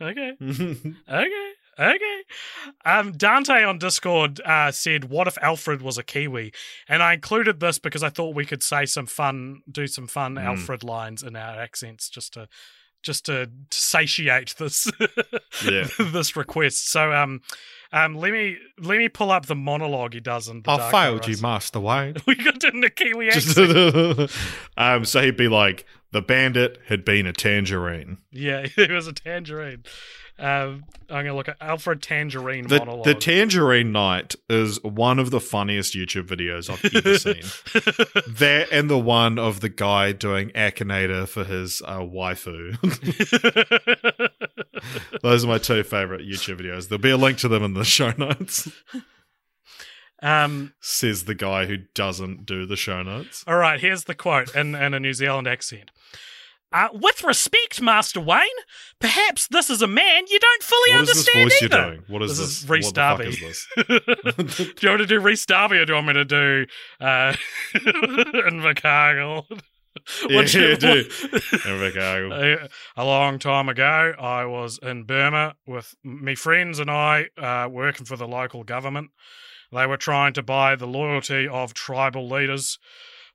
okay. 0.00 0.32
Okay. 0.40 1.52
Okay. 1.80 2.22
Um, 2.84 3.12
Dante 3.12 3.62
on 3.62 3.78
Discord 3.78 4.40
uh, 4.44 4.72
said, 4.72 5.04
"What 5.04 5.28
if 5.28 5.38
Alfred 5.40 5.80
was 5.80 5.96
a 5.96 6.02
Kiwi?" 6.02 6.52
And 6.88 7.02
I 7.02 7.14
included 7.14 7.60
this 7.60 7.78
because 7.78 8.02
I 8.02 8.08
thought 8.10 8.34
we 8.34 8.44
could 8.44 8.62
say 8.64 8.84
some 8.84 9.06
fun, 9.06 9.62
do 9.70 9.86
some 9.86 10.08
fun 10.08 10.34
Mm. 10.34 10.44
Alfred 10.44 10.82
lines 10.82 11.22
in 11.22 11.36
our 11.36 11.58
accents, 11.60 12.10
just 12.10 12.32
to, 12.34 12.48
just 13.02 13.26
to 13.26 13.50
satiate 13.70 14.54
this, 14.58 14.90
Yeah. 15.64 15.86
this 15.98 16.36
request. 16.36 16.90
So, 16.90 17.12
um, 17.12 17.40
um, 17.92 18.16
let 18.16 18.32
me 18.32 18.58
let 18.78 18.98
me 18.98 19.08
pull 19.08 19.30
up 19.30 19.46
the 19.46 19.54
monologue 19.54 20.12
he 20.12 20.20
does 20.20 20.46
in. 20.48 20.60
The 20.62 20.70
I 20.72 20.76
Dark 20.76 20.90
failed 20.92 21.20
Knight 21.22 21.28
you, 21.28 21.36
Master 21.42 21.80
Wayne. 21.80 22.16
We 22.26 22.34
got 22.34 22.62
in 22.64 22.80
the 22.80 22.90
Kiwi 22.90 23.28
accent. 23.30 24.30
Um, 24.76 25.04
so 25.06 25.22
he'd 25.22 25.36
be 25.38 25.48
like, 25.48 25.86
the 26.12 26.20
bandit 26.20 26.78
had 26.88 27.04
been 27.04 27.26
a 27.26 27.32
tangerine. 27.32 28.18
yeah, 28.30 28.66
he 28.76 28.92
was 28.92 29.06
a 29.06 29.12
tangerine. 29.14 29.84
Um, 30.40 30.84
I'm 31.10 31.24
gonna 31.24 31.34
look 31.34 31.48
at 31.48 31.56
Alfred 31.60 32.00
Tangerine 32.00 32.68
The, 32.68 32.78
monologue. 32.78 33.04
the 33.04 33.14
Tangerine 33.14 33.90
Night 33.90 34.36
is 34.48 34.80
one 34.84 35.18
of 35.18 35.30
the 35.32 35.40
funniest 35.40 35.94
YouTube 35.94 36.28
videos 36.28 36.70
I've 36.70 36.84
ever 36.94 37.18
seen. 37.18 37.42
that 38.36 38.68
and 38.70 38.88
the 38.88 38.98
one 38.98 39.38
of 39.38 39.58
the 39.60 39.68
guy 39.68 40.12
doing 40.12 40.50
Akinator 40.50 41.26
for 41.26 41.42
his 41.44 41.82
uh, 41.84 41.98
waifu. 42.00 42.76
Those 45.22 45.44
are 45.44 45.48
my 45.48 45.58
two 45.58 45.82
favorite 45.82 46.22
YouTube 46.26 46.60
videos. 46.60 46.88
There'll 46.88 47.02
be 47.02 47.10
a 47.10 47.16
link 47.16 47.38
to 47.38 47.48
them 47.48 47.64
in 47.64 47.74
the 47.74 47.84
show 47.84 48.12
notes. 48.16 48.68
um, 50.22 50.72
Says 50.80 51.24
the 51.24 51.34
guy 51.34 51.66
who 51.66 51.78
doesn't 51.94 52.46
do 52.46 52.64
the 52.66 52.76
show 52.76 53.02
notes. 53.02 53.44
all 53.46 53.56
right, 53.56 53.80
here's 53.80 54.04
the 54.04 54.14
quote 54.14 54.54
in, 54.54 54.74
in 54.74 54.94
a 54.94 55.00
New 55.00 55.14
Zealand 55.14 55.48
accent. 55.48 55.90
Uh, 56.70 56.88
with 56.92 57.24
respect, 57.24 57.80
Master 57.80 58.20
Wayne, 58.20 58.42
perhaps 59.00 59.46
this 59.48 59.70
is 59.70 59.80
a 59.80 59.86
man 59.86 60.24
you 60.28 60.38
don't 60.38 60.62
fully 60.62 60.92
What 60.92 61.00
is 61.02 61.08
this 61.08 61.28
understand 61.28 61.44
voice 61.50 61.62
either. 61.62 61.76
you're 61.76 61.90
doing? 61.92 62.04
What 62.08 62.22
is 62.22 62.30
This 62.36 62.38
this? 62.38 62.62
is 62.62 62.68
what 62.68 62.84
fuck 62.84 62.94
Darby. 62.94 63.24
is 63.28 63.40
this? 63.40 63.66
do 63.86 64.74
you 64.82 64.88
want 64.90 65.00
to 65.00 65.06
do 65.06 65.18
Rhys 65.20 65.46
Darby 65.46 65.76
or 65.78 65.86
do 65.86 65.92
you 65.92 65.94
want 65.94 66.08
me 66.08 66.12
to 66.14 66.24
do 66.26 66.66
uh, 67.00 67.32
Invercargill? 67.74 69.44
Yeah, 70.28 70.36
What 70.36 70.54
you- 70.54 70.60
yeah, 70.68 70.74
do. 70.76 70.88
what- 71.30 71.42
Invercargill. 71.42 72.32
a, 72.96 73.02
a 73.02 73.04
long 73.04 73.38
time 73.38 73.68
ago, 73.68 74.14
I 74.18 74.44
was 74.44 74.78
in 74.82 75.04
Burma 75.04 75.54
with 75.66 75.94
me 76.04 76.34
friends 76.34 76.78
and 76.78 76.90
I 76.90 77.26
uh, 77.36 77.68
working 77.70 78.06
for 78.06 78.16
the 78.16 78.28
local 78.28 78.62
government. 78.64 79.10
They 79.72 79.86
were 79.86 79.96
trying 79.96 80.32
to 80.34 80.42
buy 80.42 80.76
the 80.76 80.86
loyalty 80.86 81.46
of 81.48 81.74
tribal 81.74 82.28
leaders 82.28 82.78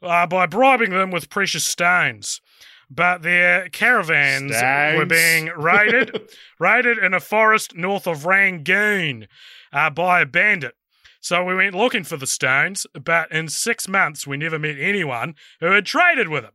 uh, 0.01 0.25
by 0.27 0.45
bribing 0.45 0.91
them 0.91 1.11
with 1.11 1.29
precious 1.29 1.63
stones. 1.65 2.41
But 2.89 3.21
their 3.21 3.69
caravans 3.69 4.51
were 4.97 5.05
being 5.05 5.47
raided, 5.47 6.29
raided 6.59 6.97
in 6.97 7.13
a 7.13 7.19
forest 7.19 7.75
north 7.75 8.07
of 8.07 8.25
Rangoon 8.25 9.27
uh, 9.71 9.89
by 9.89 10.21
a 10.21 10.25
bandit. 10.25 10.75
So 11.19 11.43
we 11.43 11.55
went 11.55 11.73
looking 11.73 12.03
for 12.03 12.17
the 12.17 12.27
stones, 12.27 12.85
but 12.93 13.31
in 13.31 13.47
six 13.47 13.87
months 13.87 14.27
we 14.27 14.37
never 14.37 14.59
met 14.59 14.77
anyone 14.77 15.35
who 15.61 15.67
had 15.67 15.85
traded 15.85 16.27
with 16.27 16.43
them. 16.43 16.53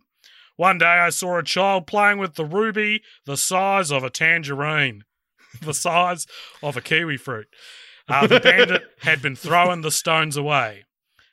One 0.57 0.77
day 0.77 0.87
I 0.87 1.11
saw 1.11 1.39
a 1.39 1.43
child 1.43 1.87
playing 1.87 2.19
with 2.19 2.35
the 2.35 2.45
ruby 2.45 3.03
the 3.25 3.37
size 3.37 3.91
of 3.91 4.05
a 4.05 4.11
tangerine, 4.11 5.05
the 5.63 5.73
size 5.73 6.27
of 6.63 6.77
a 6.77 6.81
kiwi 6.81 7.17
fruit. 7.17 7.49
Uh, 8.09 8.27
the 8.27 8.41
bandit 8.41 8.83
had 9.01 9.23
been 9.23 9.37
throwing 9.37 9.83
the 9.83 9.91
stones 9.91 10.37
away. 10.37 10.85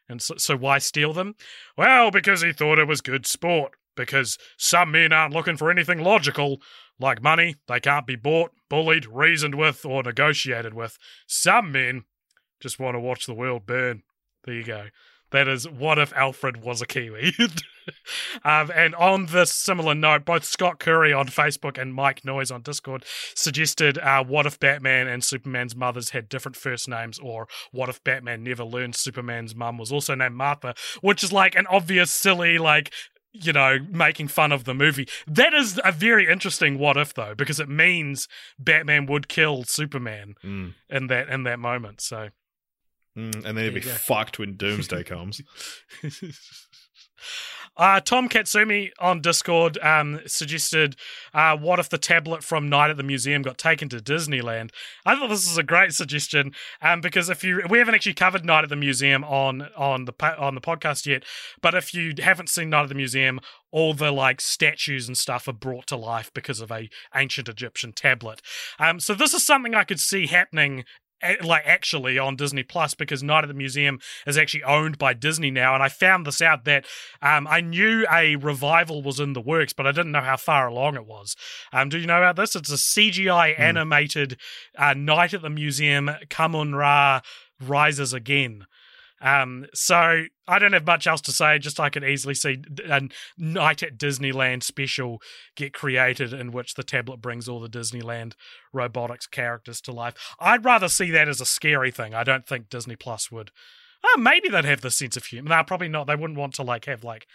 And 0.08 0.22
so, 0.22 0.36
so 0.38 0.56
why 0.56 0.78
steal 0.78 1.12
them? 1.12 1.36
Well, 1.78 2.12
because 2.12 2.42
he 2.42 2.54
thought 2.54 2.80
it 2.80 2.88
was 2.88 3.02
good 3.02 3.26
sport. 3.26 3.74
Because 3.96 4.38
some 4.58 4.92
men 4.92 5.14
aren't 5.14 5.34
looking 5.34 5.58
for 5.58 5.72
anything 5.72 6.00
logical, 6.00 6.62
like 7.00 7.22
money. 7.22 7.56
They 7.68 7.80
can't 7.80 8.08
be 8.08 8.16
bought, 8.16 8.52
bullied, 8.70 9.06
reasoned 9.06 9.56
with, 9.56 9.86
or 9.86 10.04
negotiated 10.04 10.74
with. 10.74 10.98
Some 11.28 11.72
men 11.72 12.04
just 12.60 12.80
want 12.80 12.96
to 12.96 13.00
watch 13.00 13.26
the 13.26 13.34
world 13.34 13.66
burn. 13.66 14.04
There 14.44 14.56
you 14.56 14.64
go. 14.64 14.88
That 15.32 15.48
is 15.48 15.68
what 15.68 15.98
if 15.98 16.14
Alfred 16.14 16.64
was 16.64 16.82
a 16.82 16.86
Kiwi. 16.86 17.34
um, 18.46 18.72
and 18.74 18.96
on 18.96 19.26
this 19.26 19.52
similar 19.52 19.96
note, 19.96 20.24
both 20.24 20.46
Scott 20.46 20.80
Curry 20.80 21.12
on 21.12 21.28
Facebook 21.28 21.78
and 21.78 21.94
Mike 21.94 22.24
Noyes 22.24 22.52
on 22.52 22.62
Discord 22.62 23.04
suggested 23.34 23.98
uh, 23.98 24.24
what 24.24 24.46
if 24.46 24.60
Batman 24.60 25.08
and 25.08 25.24
Superman's 25.24 25.76
mothers 25.76 26.12
had 26.12 26.30
different 26.30 26.56
first 26.56 26.88
names, 26.88 27.20
or 27.20 27.48
what 27.72 27.90
if 27.90 28.04
Batman 28.04 28.44
never 28.44 28.64
learned 28.64 28.96
Superman's 28.96 29.56
mum 29.56 29.78
was 29.78 29.92
also 29.92 30.16
named 30.16 30.36
Martha, 30.36 30.76
which 31.02 31.24
is 31.24 31.34
like 31.34 31.56
an 31.56 31.68
obvious, 31.68 32.12
silly, 32.12 32.58
like, 32.58 32.94
you 33.42 33.54
know, 33.54 33.80
making 33.90 34.28
fun 34.30 34.52
of 34.52 34.64
the 34.64 34.74
movie. 34.74 35.08
That 35.28 35.54
is 35.54 35.80
a 35.84 35.92
very 35.92 36.28
interesting 36.28 36.78
what 36.78 36.98
if 36.98 37.14
though, 37.14 37.36
because 37.36 37.60
it 37.60 37.70
means 37.70 38.28
Batman 38.60 39.06
would 39.08 39.28
kill 39.28 39.64
Superman 39.64 40.36
Mm, 40.44 40.74
in 40.90 41.08
that 41.08 41.30
in 41.30 41.44
that 41.44 41.60
moment. 41.60 42.02
So 42.02 42.30
mm, 43.18 43.34
and 43.46 43.58
then 43.58 43.58
he'd 43.58 43.74
be 43.74 43.80
There 43.80 43.90
you 43.90 43.92
go. 43.92 43.92
fucked 43.92 44.40
when 44.40 44.56
Doomsday 44.56 45.04
comes. 45.14 45.42
Uh, 47.78 48.00
Tom 48.00 48.30
Katsumi 48.30 48.92
on 49.00 49.22
Discord 49.22 49.78
um, 49.80 50.22
suggested, 50.26 50.96
uh, 51.34 51.58
"What 51.58 51.80
if 51.80 51.90
the 51.90 51.98
tablet 51.98 52.44
from 52.44 52.70
Night 52.70 52.90
at 52.90 52.98
the 52.98 53.04
Museum 53.04 53.42
got 53.42 53.58
taken 53.58 53.90
to 53.90 53.98
Disneyland?" 53.98 54.72
I 55.06 55.16
thought 55.16 55.30
this 55.30 55.48
was 55.48 55.58
a 55.58 55.64
great 55.64 55.94
suggestion 55.94 56.54
um, 56.82 57.02
because 57.02 57.30
if 57.30 57.44
you 57.44 57.64
we 57.70 57.80
haven't 57.80 57.96
actually 57.96 58.14
covered 58.14 58.46
Night 58.46 58.64
at 58.64 58.70
the 58.70 58.76
Museum 58.76 59.24
on 59.24 59.70
on 59.76 60.06
the 60.06 60.14
on 60.38 60.56
the 60.56 60.62
podcast 60.62 61.06
yet, 61.06 61.24
but 61.62 61.76
if 61.76 61.94
you 61.94 62.14
haven't 62.20 62.50
seen 62.50 62.70
Night 62.70 62.84
at 62.84 62.90
the 62.90 62.96
Museum, 62.96 63.40
all 63.72 63.94
the 63.94 64.12
like 64.12 64.40
statues 64.40 65.08
and 65.08 65.18
stuff 65.18 65.48
are 65.48 65.54
brought 65.54 65.88
to 65.88 65.98
life 65.98 66.32
because 66.34 66.62
of 66.62 66.72
a 66.72 66.90
ancient 67.14 67.50
Egyptian 67.50 67.92
tablet. 67.92 68.42
Um, 68.80 69.00
so 69.00 69.14
this 69.14 69.34
is 69.34 69.46
something 69.46 69.76
I 69.76 69.84
could 69.84 70.00
see 70.00 70.28
happening. 70.28 70.86
Like 71.42 71.64
actually 71.66 72.20
on 72.20 72.36
Disney 72.36 72.64
Plus 72.64 72.94
because 72.94 73.24
Night 73.24 73.44
at 73.44 73.48
the 73.48 73.54
Museum 73.54 74.00
is 74.28 74.38
actually 74.38 74.64
owned 74.64 74.98
by 74.98 75.14
Disney 75.14 75.50
now, 75.50 75.74
and 75.74 75.82
I 75.82 75.90
found 75.90 76.26
this 76.26 76.42
out 76.42 76.66
that 76.66 76.86
um, 77.22 77.48
I 77.48 77.62
knew 77.62 78.06
a 78.12 78.36
revival 78.36 79.02
was 79.02 79.20
in 79.20 79.34
the 79.34 79.42
works, 79.42 79.74
but 79.74 79.88
I 79.88 79.92
didn't 79.92 80.12
know 80.12 80.22
how 80.22 80.38
far 80.38 80.68
along 80.68 80.96
it 80.96 81.06
was. 81.06 81.36
Um, 81.74 81.90
do 81.90 81.98
you 81.98 82.06
know 82.06 82.18
about 82.18 82.36
this? 82.36 82.56
It's 82.56 82.72
a 82.72 82.76
CGI 82.76 83.58
animated 83.60 84.38
uh, 84.78 84.94
Night 84.94 85.34
at 85.34 85.42
the 85.42 85.50
Museum. 85.50 86.12
Kahmunrah 86.30 87.24
rises 87.60 88.14
again. 88.14 88.66
Um, 89.26 89.66
so 89.74 90.26
I 90.48 90.60
don't 90.60 90.74
have 90.74 90.86
much 90.86 91.08
else 91.08 91.22
to 91.22 91.32
say. 91.32 91.58
Just 91.58 91.80
I 91.80 91.90
could 91.90 92.04
easily 92.04 92.36
see 92.36 92.62
a 92.88 93.02
Night 93.40 93.82
at 93.82 93.98
Disneyland 93.98 94.62
special 94.62 95.20
get 95.56 95.74
created 95.74 96.32
in 96.32 96.52
which 96.52 96.76
the 96.76 96.84
tablet 96.84 97.22
brings 97.22 97.50
all 97.50 97.60
the 97.60 97.68
Disneyland 97.68 98.34
robotics 98.72 99.26
characters 99.26 99.82
to 99.82 99.92
life. 99.92 100.14
I'd 100.40 100.64
rather 100.64 100.88
see 100.88 101.10
that 101.10 101.28
as 101.28 101.42
a 101.42 101.46
scary 101.46 101.90
thing. 101.90 102.14
I 102.14 102.24
don't 102.24 102.46
think 102.46 102.70
Disney 102.70 102.96
Plus 102.96 103.32
would. 103.32 103.50
Oh, 104.04 104.20
maybe 104.20 104.48
they'd 104.48 104.64
have 104.64 104.82
the 104.82 104.92
sense 104.92 105.18
of 105.18 105.26
humor. 105.26 105.50
No, 105.50 105.64
probably 105.64 105.90
not. 105.90 106.06
They 106.06 106.16
wouldn't 106.16 106.38
want 106.38 106.54
to 106.56 106.64
like 106.64 106.86
have 106.86 107.04
like 107.04 107.26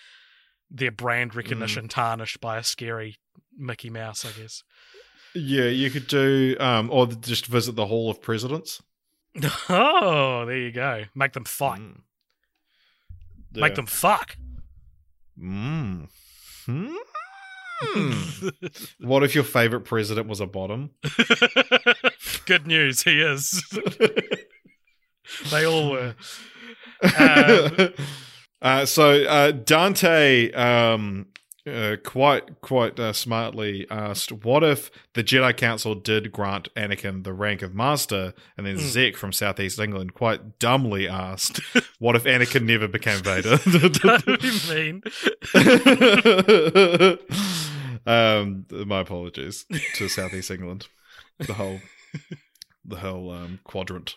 their 0.70 0.92
brand 0.92 1.34
recognition 1.34 1.88
tarnished 1.88 2.40
by 2.40 2.58
a 2.58 2.62
scary 2.62 3.16
Mickey 3.58 3.90
Mouse. 3.90 4.24
I 4.24 4.40
guess. 4.40 4.62
yeah, 5.34 5.64
you 5.64 5.90
could 5.90 6.06
do, 6.06 6.56
um, 6.60 6.88
or 6.92 7.08
just 7.08 7.46
visit 7.46 7.74
the 7.74 7.86
Hall 7.86 8.08
of 8.08 8.22
Presidents. 8.22 8.80
Oh, 9.68 10.44
there 10.46 10.56
you 10.56 10.72
go. 10.72 11.04
Make 11.14 11.32
them 11.32 11.44
fight. 11.44 11.80
Mm. 11.80 12.00
Make 13.54 13.74
them 13.74 13.86
fuck. 13.86 14.36
Mm. 15.38 16.08
Hmm. 16.66 16.94
what 19.00 19.22
if 19.22 19.34
your 19.34 19.44
favorite 19.44 19.82
president 19.82 20.28
was 20.28 20.40
a 20.40 20.46
bottom? 20.46 20.90
Good 22.46 22.66
news, 22.66 23.02
he 23.02 23.20
is. 23.20 23.62
they 25.50 25.64
all 25.64 25.90
were. 25.90 26.14
Um, 27.18 27.94
uh, 28.60 28.84
so 28.84 29.22
uh, 29.24 29.52
Dante 29.52 30.50
um, 30.52 31.28
uh, 31.66 31.96
quite 32.04 32.60
quite 32.60 32.98
uh, 32.98 33.12
smartly 33.12 33.86
asked, 33.90 34.32
"What 34.32 34.64
if 34.64 34.90
the 35.14 35.22
Jedi 35.22 35.56
Council 35.56 35.94
did 35.94 36.32
grant 36.32 36.72
Anakin 36.74 37.24
the 37.24 37.32
rank 37.32 37.62
of 37.62 37.74
Master?" 37.74 38.34
And 38.56 38.66
then 38.66 38.78
Zek 38.78 39.16
from 39.16 39.32
Southeast 39.32 39.78
England 39.78 40.14
quite 40.14 40.58
dumbly 40.58 41.08
asked, 41.08 41.60
"What 41.98 42.16
if 42.16 42.24
Anakin 42.24 42.64
never 42.64 42.88
became 42.88 43.22
Vader?" 43.22 43.56
that 43.56 44.28
mean. 44.68 45.02
um, 48.06 48.66
my 48.86 49.00
apologies 49.00 49.66
to 49.96 50.08
Southeast 50.08 50.50
England, 50.50 50.88
the 51.38 51.54
whole 51.54 51.80
the 52.84 52.96
whole 52.96 53.30
um, 53.30 53.60
quadrant. 53.64 54.16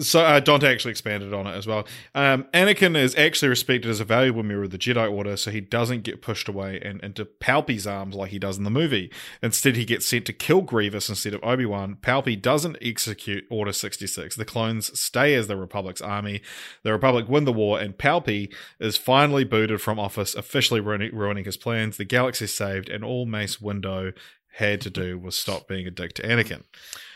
So 0.00 0.24
uh, 0.24 0.40
Dante 0.40 0.66
actually 0.66 0.90
expanded 0.90 1.32
on 1.32 1.46
it 1.46 1.52
as 1.52 1.68
well. 1.68 1.86
Um, 2.16 2.46
Anakin 2.52 2.96
is 2.96 3.14
actually 3.14 3.48
respected 3.48 3.88
as 3.88 4.00
a 4.00 4.04
valuable 4.04 4.42
member 4.42 4.64
of 4.64 4.70
the 4.70 4.78
Jedi 4.78 5.08
Order, 5.08 5.36
so 5.36 5.52
he 5.52 5.60
doesn't 5.60 6.02
get 6.02 6.20
pushed 6.20 6.48
away 6.48 6.80
and 6.84 7.00
into 7.00 7.24
Palpy's 7.24 7.86
arms 7.86 8.16
like 8.16 8.32
he 8.32 8.40
does 8.40 8.58
in 8.58 8.64
the 8.64 8.70
movie. 8.70 9.12
Instead, 9.40 9.76
he 9.76 9.84
gets 9.84 10.04
sent 10.04 10.26
to 10.26 10.32
kill 10.32 10.62
Grievous 10.62 11.08
instead 11.08 11.32
of 11.32 11.44
Obi 11.44 11.64
Wan. 11.64 11.96
Palpy 12.02 12.34
doesn't 12.34 12.76
execute 12.82 13.44
Order 13.48 13.72
sixty 13.72 14.08
six. 14.08 14.34
The 14.34 14.44
clones 14.44 14.98
stay 14.98 15.32
as 15.34 15.46
the 15.46 15.56
Republic's 15.56 16.02
army. 16.02 16.42
The 16.82 16.90
Republic 16.90 17.28
win 17.28 17.44
the 17.44 17.52
war, 17.52 17.78
and 17.78 17.96
Palpy 17.96 18.52
is 18.80 18.96
finally 18.96 19.44
booted 19.44 19.80
from 19.80 20.00
office, 20.00 20.34
officially 20.34 20.80
ruining, 20.80 21.14
ruining 21.14 21.44
his 21.44 21.56
plans. 21.56 21.98
The 21.98 22.04
galaxy 22.04 22.46
is 22.46 22.54
saved, 22.54 22.88
and 22.88 23.04
all 23.04 23.26
Mace 23.26 23.58
Windu 23.58 24.12
had 24.56 24.80
to 24.82 24.90
do 24.90 25.18
was 25.18 25.36
stop 25.36 25.66
being 25.68 25.86
a 25.86 25.90
dick 25.90 26.14
to 26.14 26.22
Anakin. 26.22 26.62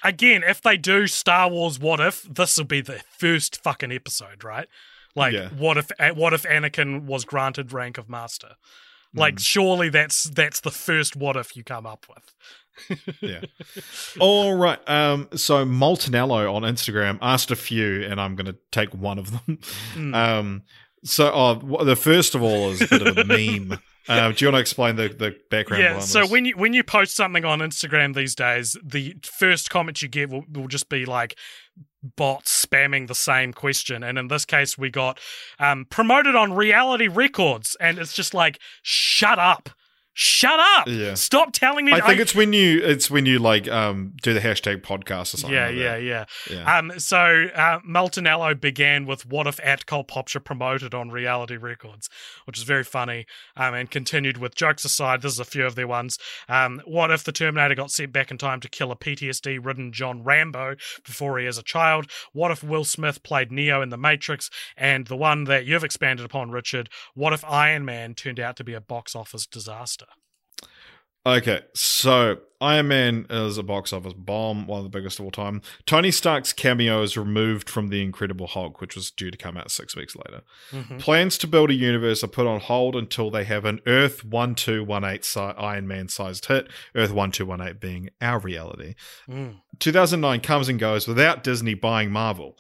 Again, 0.05 0.43
if 0.47 0.61
they 0.63 0.77
do 0.77 1.07
Star 1.07 1.49
Wars 1.51 1.79
What 1.79 2.01
If, 2.01 2.23
this 2.23 2.57
will 2.57 2.65
be 2.65 2.81
the 2.81 3.01
first 3.19 3.63
fucking 3.63 3.93
episode, 3.93 4.43
right? 4.45 4.69
Like, 5.15 5.33
Yeah. 5.33 5.49
what 5.51 5.77
if 5.77 5.91
what 6.15 6.33
if 6.35 6.43
Anakin 6.43 7.05
was 7.05 7.25
granted 7.25 7.73
rank 7.73 7.99
of 7.99 8.09
Master? 8.09 8.57
Like, 9.15 9.37
Mm. 9.37 9.41
surely 9.41 9.89
that's 9.89 10.25
that's 10.25 10.61
the 10.61 10.71
first 10.71 11.17
what 11.17 11.37
if 11.37 11.57
you 11.57 11.65
come 11.65 11.87
up 11.87 12.07
with. 12.09 12.35
yeah. 13.21 13.41
All 14.21 14.55
right. 14.55 14.79
Um, 14.89 15.29
so 15.35 15.65
Moltenello 15.65 16.53
on 16.53 16.63
Instagram 16.63 17.19
asked 17.23 17.51
a 17.51 17.57
few, 17.57 18.03
and 18.05 18.21
I'm 18.21 18.37
going 18.37 18.47
to 18.47 18.57
take 18.71 18.95
one 18.95 19.19
of 19.19 19.31
them. 19.33 19.59
Mm. 19.95 20.15
Um, 20.15 20.63
so 21.05 21.31
oh, 21.33 21.85
the 21.85 21.97
first 21.97 22.35
of 22.35 22.43
all 22.43 22.71
is 22.71 22.81
a 22.83 22.87
bit 22.89 23.03
of 23.07 23.19
a 23.19 23.25
meme. 23.25 23.79
Uh, 24.09 24.33
do 24.33 24.45
you 24.45 24.49
want 24.49 24.57
to 24.57 24.61
explain 24.61 24.97
the, 24.97 25.09
the 25.09 25.37
background? 25.51 25.83
yeah. 25.83 25.99
So 25.99 26.23
this? 26.23 26.31
when 26.31 26.45
you 26.45 26.57
when 26.57 26.73
you 26.73 26.83
post 26.83 27.15
something 27.15 27.45
on 27.45 27.61
Instagram 27.61 28.15
these 28.15 28.35
days, 28.35 28.77
the 28.83 29.17
first 29.23 29.71
comment 29.71 30.01
you 30.03 30.09
get 30.09 30.31
will, 30.31 30.45
will 30.51 30.69
just 30.69 30.89
be 30.89 31.05
like 31.05 31.37
bots 32.17 32.65
spamming 32.65 33.09
the 33.09 33.15
same 33.15 33.53
question, 33.53 34.03
and 34.03 34.19
in 34.19 34.29
this 34.29 34.45
case, 34.45 34.79
we 34.79 34.91
got 34.91 35.21
um, 35.59 35.87
promoted 35.91 36.35
on 36.35 36.55
Reality 36.55 37.09
Records, 37.09 37.77
and 37.81 37.99
it's 37.99 38.15
just 38.15 38.35
like, 38.35 38.59
shut 38.83 39.39
up. 39.39 39.71
Shut 40.21 40.59
up! 40.59 40.89
Yeah. 40.89 41.15
Stop 41.15 41.53
telling 41.53 41.85
me. 41.85 41.93
I 41.93 42.01
think 42.01 42.19
I- 42.19 42.23
it's 42.23 42.35
when 42.35 42.53
you 42.53 42.83
it's 42.83 43.09
when 43.09 43.25
you 43.25 43.39
like 43.39 43.69
um 43.69 44.15
do 44.21 44.35
the 44.35 44.41
hashtag 44.41 44.83
podcast 44.83 45.33
or 45.33 45.37
something. 45.37 45.53
yeah, 45.53 45.67
like 45.67 45.77
yeah, 45.77 45.93
that. 45.93 46.03
yeah, 46.03 46.25
yeah. 46.51 46.77
Um, 46.79 46.99
so 46.99 47.47
uh, 47.55 47.79
Maltinello 47.89 48.61
began 48.61 49.07
with 49.07 49.25
"What 49.27 49.47
if 49.47 49.59
Atcol 49.59 50.09
Popture 50.09 50.41
promoted 50.41 50.93
on 50.93 51.11
Reality 51.13 51.57
Records," 51.57 52.11
which 52.47 52.59
is 52.59 52.65
very 52.65 52.83
funny, 52.83 53.27
um, 53.57 53.75
and 53.75 53.89
continued 53.93 54.39
with 54.39 54.57
jokes 54.57 54.85
aside. 54.85 55.23
This 55.23 55.35
is 55.35 55.39
a 55.39 55.45
few 55.45 55.65
of 55.65 55.77
their 55.77 55.87
ones. 55.87 56.19
Um, 56.49 56.83
what 56.85 57.13
if 57.13 57.23
the 57.23 57.31
Terminator 57.31 57.77
got 57.77 57.93
sent 57.93 58.13
back 58.13 58.33
in 58.33 58.39
time 58.39 58.59
to 58.59 58.69
kill 58.69 58.91
a 58.91 58.97
PTSD-ridden 58.97 59.93
John 59.93 60.25
Rambo 60.25 60.75
before 61.05 61.39
he 61.39 61.47
is 61.47 61.59
a 61.59 61.63
child? 61.63 62.11
What 62.33 62.51
if 62.51 62.65
Will 62.65 62.85
Smith 62.85 63.23
played 63.23 63.53
Neo 63.53 63.81
in 63.83 63.91
The 63.91 63.97
Matrix? 63.97 64.51
And 64.77 65.07
the 65.07 65.17
one 65.17 65.45
that 65.45 65.65
you've 65.65 65.85
expanded 65.85 66.27
upon, 66.27 66.51
Richard. 66.51 66.89
What 67.15 67.33
if 67.33 67.45
Iron 67.45 67.85
Man 67.85 68.15
turned 68.15 68.41
out 68.41 68.57
to 68.57 68.65
be 68.65 68.75
a 68.75 68.81
box 68.81 69.15
office 69.15 69.47
disaster? 69.47 70.07
Okay, 71.29 71.61
so 71.75 72.39
Iron 72.61 72.89
Man 72.89 73.27
is 73.29 73.59
a 73.59 73.63
box 73.63 73.93
office 73.93 74.15
bomb, 74.15 74.67
one 74.67 74.79
of 74.79 74.85
the 74.85 74.89
biggest 74.91 75.19
of 75.19 75.27
all 75.27 75.31
time. 75.31 75.61
Tony 75.85 76.11
Stark's 76.11 76.55
cameo 76.55 77.03
is 77.03 77.17
removed 77.19 77.69
from 77.69 77.89
The 77.89 78.03
Incredible 78.03 78.47
Hulk, 78.47 78.81
which 78.81 78.97
was 78.97 79.11
due 79.11 79.31
to 79.31 79.37
come 79.37 79.57
out 79.57 79.71
six 79.71 79.95
weeks 79.95 80.17
later. 80.17 80.41
Mhm. 80.73 80.99
Plans 80.99 81.37
to 81.39 81.47
build 81.47 81.71
a 81.71 81.75
universe 81.75 82.25
are 82.25 82.29
put 82.29 82.47
on 82.47 82.61
hold 82.61 82.97
until 82.97 83.31
they 83.31 83.45
have 83.45 83.67
an 83.67 83.81
Earth 83.87 84.25
1218 84.25 85.23
si- 85.23 85.39
Iron 85.41 85.87
Man 85.87 86.09
sized 86.09 86.47
hit, 86.47 86.69
Earth 86.95 87.13
1218 87.13 87.75
being 87.79 88.11
our 88.23 88.39
reality. 88.39 88.95
Mm. 89.29 89.57
2009 89.79 90.41
comes 90.41 90.69
and 90.71 90.79
goes 90.79 91.07
without 91.07 91.45
Disney 91.45 91.75
buying 91.75 92.11
Marvel. 92.11 92.59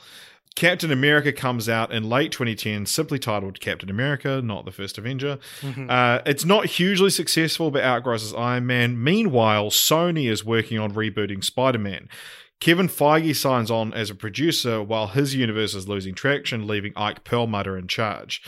Captain 0.55 0.91
America 0.91 1.33
comes 1.33 1.69
out 1.69 1.93
in 1.93 2.09
late 2.09 2.33
2010, 2.33 2.87
simply 2.87 3.19
titled 3.19 3.61
Captain 3.61 3.89
America, 3.91 4.41
not 4.43 4.65
the 4.65 4.73
first 4.73 4.99
Avenger. 4.99 5.39
Mhm. 5.61 5.89
Uh, 5.89 6.21
it's 6.27 6.45
not 6.45 6.67
hugely 6.67 7.11
successful, 7.11 7.71
but 7.71 7.83
outgrosses 7.85 8.37
Iron 8.39 8.67
Man. 8.67 9.03
Meanwhile, 9.03 9.71
Sony 9.71 10.29
is 10.29 10.45
working 10.45 10.79
on 10.79 10.93
rebooting 10.95 11.45
Spider 11.45 11.79
Man. 11.79 12.09
Kevin 12.61 12.89
Feige 12.89 13.37
signs 13.37 13.71
on 13.71 13.95
as 13.95 14.11
a 14.11 14.17
producer 14.17 14.83
while 14.83 15.07
his 15.09 15.35
universe 15.35 15.75
is 15.75 15.87
losing 15.87 16.15
traction, 16.15 16.67
leaving 16.67 16.93
Ike 16.97 17.23
Perlmutter 17.23 17.79
in 17.79 17.87
charge. 17.87 18.43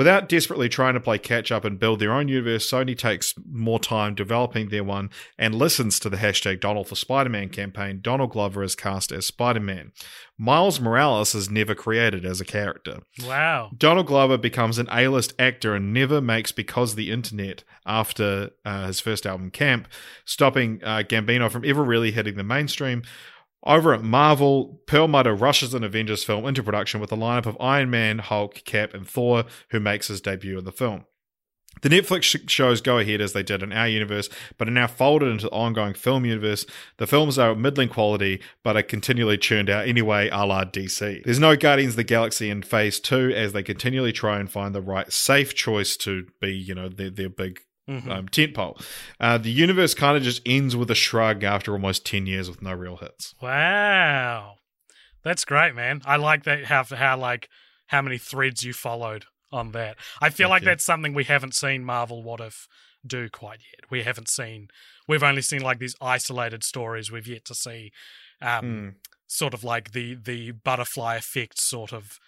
Without 0.00 0.30
desperately 0.30 0.70
trying 0.70 0.94
to 0.94 1.00
play 1.00 1.18
catch 1.18 1.52
up 1.52 1.62
and 1.62 1.78
build 1.78 1.98
their 1.98 2.14
own 2.14 2.26
universe, 2.26 2.70
Sony 2.70 2.96
takes 2.96 3.34
more 3.46 3.78
time 3.78 4.14
developing 4.14 4.70
their 4.70 4.82
one 4.82 5.10
and 5.38 5.54
listens 5.54 6.00
to 6.00 6.08
the 6.08 6.16
hashtag 6.16 6.58
Donald 6.58 6.88
for 6.88 6.94
Spider 6.94 7.28
Man 7.28 7.50
campaign. 7.50 7.98
Donald 8.00 8.30
Glover 8.30 8.62
is 8.62 8.74
cast 8.74 9.12
as 9.12 9.26
Spider 9.26 9.60
Man. 9.60 9.92
Miles 10.38 10.80
Morales 10.80 11.34
is 11.34 11.50
never 11.50 11.74
created 11.74 12.24
as 12.24 12.40
a 12.40 12.46
character. 12.46 13.00
Wow. 13.26 13.72
Donald 13.76 14.06
Glover 14.06 14.38
becomes 14.38 14.78
an 14.78 14.88
A-list 14.90 15.34
actor 15.38 15.74
and 15.74 15.92
never 15.92 16.22
makes 16.22 16.50
because 16.50 16.94
the 16.94 17.10
internet 17.10 17.62
after 17.84 18.52
uh, 18.64 18.86
his 18.86 19.00
first 19.00 19.26
album 19.26 19.50
Camp, 19.50 19.86
stopping 20.24 20.80
uh, 20.82 21.02
Gambino 21.06 21.50
from 21.50 21.66
ever 21.66 21.84
really 21.84 22.12
hitting 22.12 22.36
the 22.36 22.42
mainstream. 22.42 23.02
Over 23.64 23.92
at 23.92 24.02
Marvel, 24.02 24.80
Perlmutter 24.86 25.34
rushes 25.34 25.74
an 25.74 25.84
Avengers 25.84 26.24
film 26.24 26.46
into 26.46 26.62
production 26.62 27.00
with 27.00 27.12
a 27.12 27.16
lineup 27.16 27.46
of 27.46 27.56
Iron 27.60 27.90
Man, 27.90 28.18
Hulk, 28.18 28.62
Cap, 28.64 28.94
and 28.94 29.06
Thor, 29.06 29.44
who 29.70 29.80
makes 29.80 30.08
his 30.08 30.20
debut 30.20 30.58
in 30.58 30.64
the 30.64 30.72
film. 30.72 31.04
The 31.82 31.88
Netflix 31.88 32.48
shows 32.50 32.80
go 32.80 32.98
ahead 32.98 33.20
as 33.20 33.32
they 33.32 33.42
did 33.42 33.62
in 33.62 33.72
our 33.72 33.88
universe, 33.88 34.28
but 34.58 34.68
are 34.68 34.72
now 34.72 34.86
folded 34.86 35.28
into 35.28 35.44
the 35.44 35.52
ongoing 35.52 35.94
film 35.94 36.26
universe. 36.26 36.66
The 36.98 37.06
films 37.06 37.38
are 37.38 37.54
middling 37.54 37.88
quality, 37.88 38.42
but 38.62 38.76
are 38.76 38.82
continually 38.82 39.38
churned 39.38 39.70
out 39.70 39.86
anyway, 39.86 40.28
a 40.30 40.44
la 40.44 40.64
DC. 40.64 41.22
There's 41.24 41.38
no 41.38 41.56
Guardians 41.56 41.92
of 41.92 41.96
the 41.96 42.04
Galaxy 42.04 42.50
in 42.50 42.62
Phase 42.62 43.00
2 43.00 43.32
as 43.34 43.52
they 43.52 43.62
continually 43.62 44.12
try 44.12 44.40
and 44.40 44.50
find 44.50 44.74
the 44.74 44.82
right 44.82 45.10
safe 45.12 45.54
choice 45.54 45.96
to 45.98 46.26
be, 46.40 46.52
you 46.52 46.74
know, 46.74 46.88
their, 46.88 47.10
their 47.10 47.30
big 47.30 47.60
Mhm. 47.90 48.10
um, 48.10 48.28
tentpole. 48.28 48.80
Uh, 49.18 49.36
the 49.38 49.50
universe 49.50 49.94
kind 49.94 50.16
of 50.16 50.22
just 50.22 50.40
ends 50.46 50.76
with 50.76 50.90
a 50.90 50.94
shrug 50.94 51.42
after 51.44 51.72
almost 51.72 52.06
10 52.06 52.26
years 52.26 52.48
with 52.48 52.62
no 52.62 52.72
real 52.72 52.96
hits. 52.98 53.34
Wow, 53.42 54.56
that's 55.22 55.44
great, 55.44 55.74
man. 55.74 56.02
I 56.04 56.16
like 56.16 56.44
that 56.44 56.64
how 56.66 56.84
how 56.84 57.16
like 57.18 57.48
how 57.88 58.02
many 58.02 58.18
threads 58.18 58.62
you 58.64 58.72
followed 58.72 59.24
on 59.52 59.72
that. 59.72 59.96
I 60.20 60.30
feel 60.30 60.44
Thank 60.44 60.50
like 60.50 60.62
you. 60.62 60.66
that's 60.66 60.84
something 60.84 61.12
we 61.14 61.24
haven't 61.24 61.54
seen 61.54 61.84
Marvel 61.84 62.22
What 62.22 62.40
If 62.40 62.68
do 63.06 63.28
quite 63.28 63.58
yet. 63.60 63.90
We 63.90 64.02
haven't 64.04 64.28
seen. 64.28 64.68
We've 65.08 65.22
only 65.22 65.42
seen 65.42 65.62
like 65.62 65.78
these 65.80 65.96
isolated 66.00 66.62
stories. 66.62 67.10
We've 67.10 67.26
yet 67.26 67.44
to 67.46 67.54
see, 67.54 67.90
um, 68.40 68.64
Hmm. 68.64 68.88
sort 69.26 69.54
of 69.54 69.64
like 69.64 69.90
the 69.92 70.14
the 70.14 70.52
butterfly 70.52 71.16
effect. 71.16 71.58
Sort 71.58 71.92
of, 71.92 72.18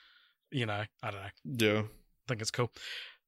you 0.51 0.67
know. 0.67 0.85
I 1.03 1.11
don't 1.11 1.23
know. 1.23 1.31
Yeah, 1.45 1.81
I 1.83 2.25
think 2.27 2.41
it's 2.41 2.51
cool. 2.51 2.73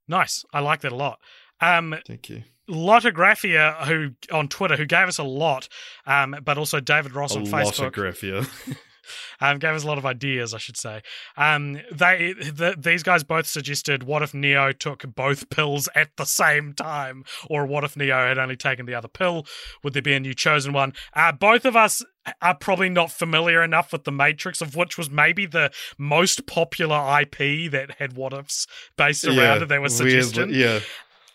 Nice. 0.09 0.45
I 0.53 0.61
like 0.61 0.81
that 0.81 0.93
a 0.93 0.97
lot. 0.97 1.19
Um, 1.61 1.95
thank 2.07 2.29
you. 2.29 2.45
Lotographia, 2.69 3.87
who 3.87 4.13
on 4.35 4.49
Twitter, 4.49 4.77
who 4.77 4.87
gave 4.87 5.07
us 5.09 5.19
a 5.19 5.25
lot, 5.25 5.69
um, 6.07 6.37
but 6.43 6.57
also 6.57 6.81
David 6.81 7.15
Ross 7.15 7.35
A 7.35 7.39
on 7.39 7.47
Facebook 7.47 7.87
of 7.89 7.93
graphia. 7.93 8.77
um, 9.41 9.59
gave 9.59 9.75
us 9.75 9.85
a 9.85 9.87
lot 9.87 9.99
of 9.99 10.07
ideas, 10.07 10.55
I 10.55 10.59
should 10.59 10.77
say. 10.77 11.03
Um, 11.37 11.81
they 11.93 12.33
the, 12.33 12.75
these 12.79 13.03
guys 13.03 13.25
both 13.25 13.47
suggested, 13.47 14.03
what 14.03 14.23
if 14.23 14.35
Neo 14.35 14.73
took 14.73 15.05
both 15.15 15.49
pills 15.51 15.89
at 15.95 16.11
the 16.17 16.25
same 16.25 16.73
time, 16.73 17.25
or 17.49 17.67
what 17.67 17.85
if 17.85 17.97
Neo 17.97 18.17
had 18.29 18.39
only 18.39 18.57
taken 18.57 18.87
the 18.87 18.95
other 18.95 19.09
pill? 19.09 19.47
Would 19.83 19.93
there 19.93 20.03
be 20.03 20.15
a 20.15 20.21
new 20.21 20.35
chosen 20.35 20.73
one? 20.73 20.93
Uh, 21.15 21.33
both 21.33 21.65
of 21.65 21.77
us 21.77 22.03
are 22.41 22.55
probably 22.55 22.89
not 22.89 23.11
familiar 23.11 23.63
enough 23.63 23.93
with 23.93 24.05
the 24.05 24.13
Matrix, 24.13 24.63
of 24.63 24.75
which 24.75 24.97
was 24.97 25.11
maybe 25.11 25.45
the 25.45 25.71
most 25.99 26.47
popular 26.47 26.97
IP 27.21 27.71
that 27.71 27.97
had 27.99 28.15
what 28.15 28.33
ifs 28.33 28.67
based 28.97 29.27
around 29.27 29.63
it. 29.63 29.69
That 29.69 29.83
was 29.83 30.01
weirdly- 30.01 30.23
suggestion. 30.23 30.51
Yeah. 30.55 30.81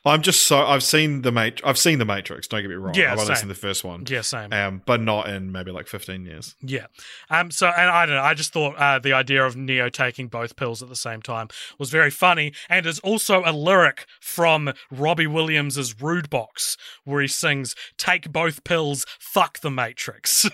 I'm 0.10 0.22
just 0.22 0.44
so 0.44 0.66
I've 0.66 0.84
seen 0.84 1.22
the 1.22 1.32
Mat- 1.32 1.62
I've 1.64 1.78
seen 1.78 2.00
the 2.00 2.06
Matrix. 2.06 2.48
Don't 2.48 2.62
get 2.62 2.70
me 2.70 2.76
wrong. 2.76 2.94
Yeah, 2.96 3.14
I've 3.14 3.20
only 3.20 3.36
seen 3.36 3.48
the 3.48 3.56
first 3.56 3.84
one. 3.84 4.06
Yeah, 4.08 4.22
same. 4.22 4.52
Um, 4.52 4.82
but 4.86 5.02
not 5.02 5.30
in 5.30 5.52
maybe 5.52 5.72
like 5.72 5.88
15 5.88 6.26
years. 6.26 6.56
Yeah. 6.62 6.88
Um. 7.30 7.52
So, 7.52 7.68
and 7.68 7.90
I 7.90 8.06
don't 8.06 8.16
know. 8.16 8.22
I 8.22 8.34
just 8.34 8.54
thought 8.54 8.76
uh, 8.76 9.00
the 9.00 9.14
idea 9.14 9.46
of 9.46 9.56
Neo 9.56 9.90
taking 9.90 10.28
both 10.28 10.56
pills 10.56 10.82
at 10.82 10.90
the 10.90 10.96
same 10.96 11.22
time 11.22 11.48
was 11.78 11.90
very 11.90 12.10
funny, 12.10 12.54
and 12.70 12.86
is 12.86 13.00
also 13.00 13.44
a 13.46 13.52
lyric 13.52 14.06
from 14.20 14.74
Robbie 14.92 15.28
Williams's 15.28 15.94
Rudebox, 15.96 16.78
where 17.04 17.22
he 17.22 17.28
sings 17.28 17.76
"Take 17.98 18.32
both 18.32 18.64
pills, 18.64 19.06
fuck 19.20 19.60
the 19.60 19.72
Matrix." 19.72 20.30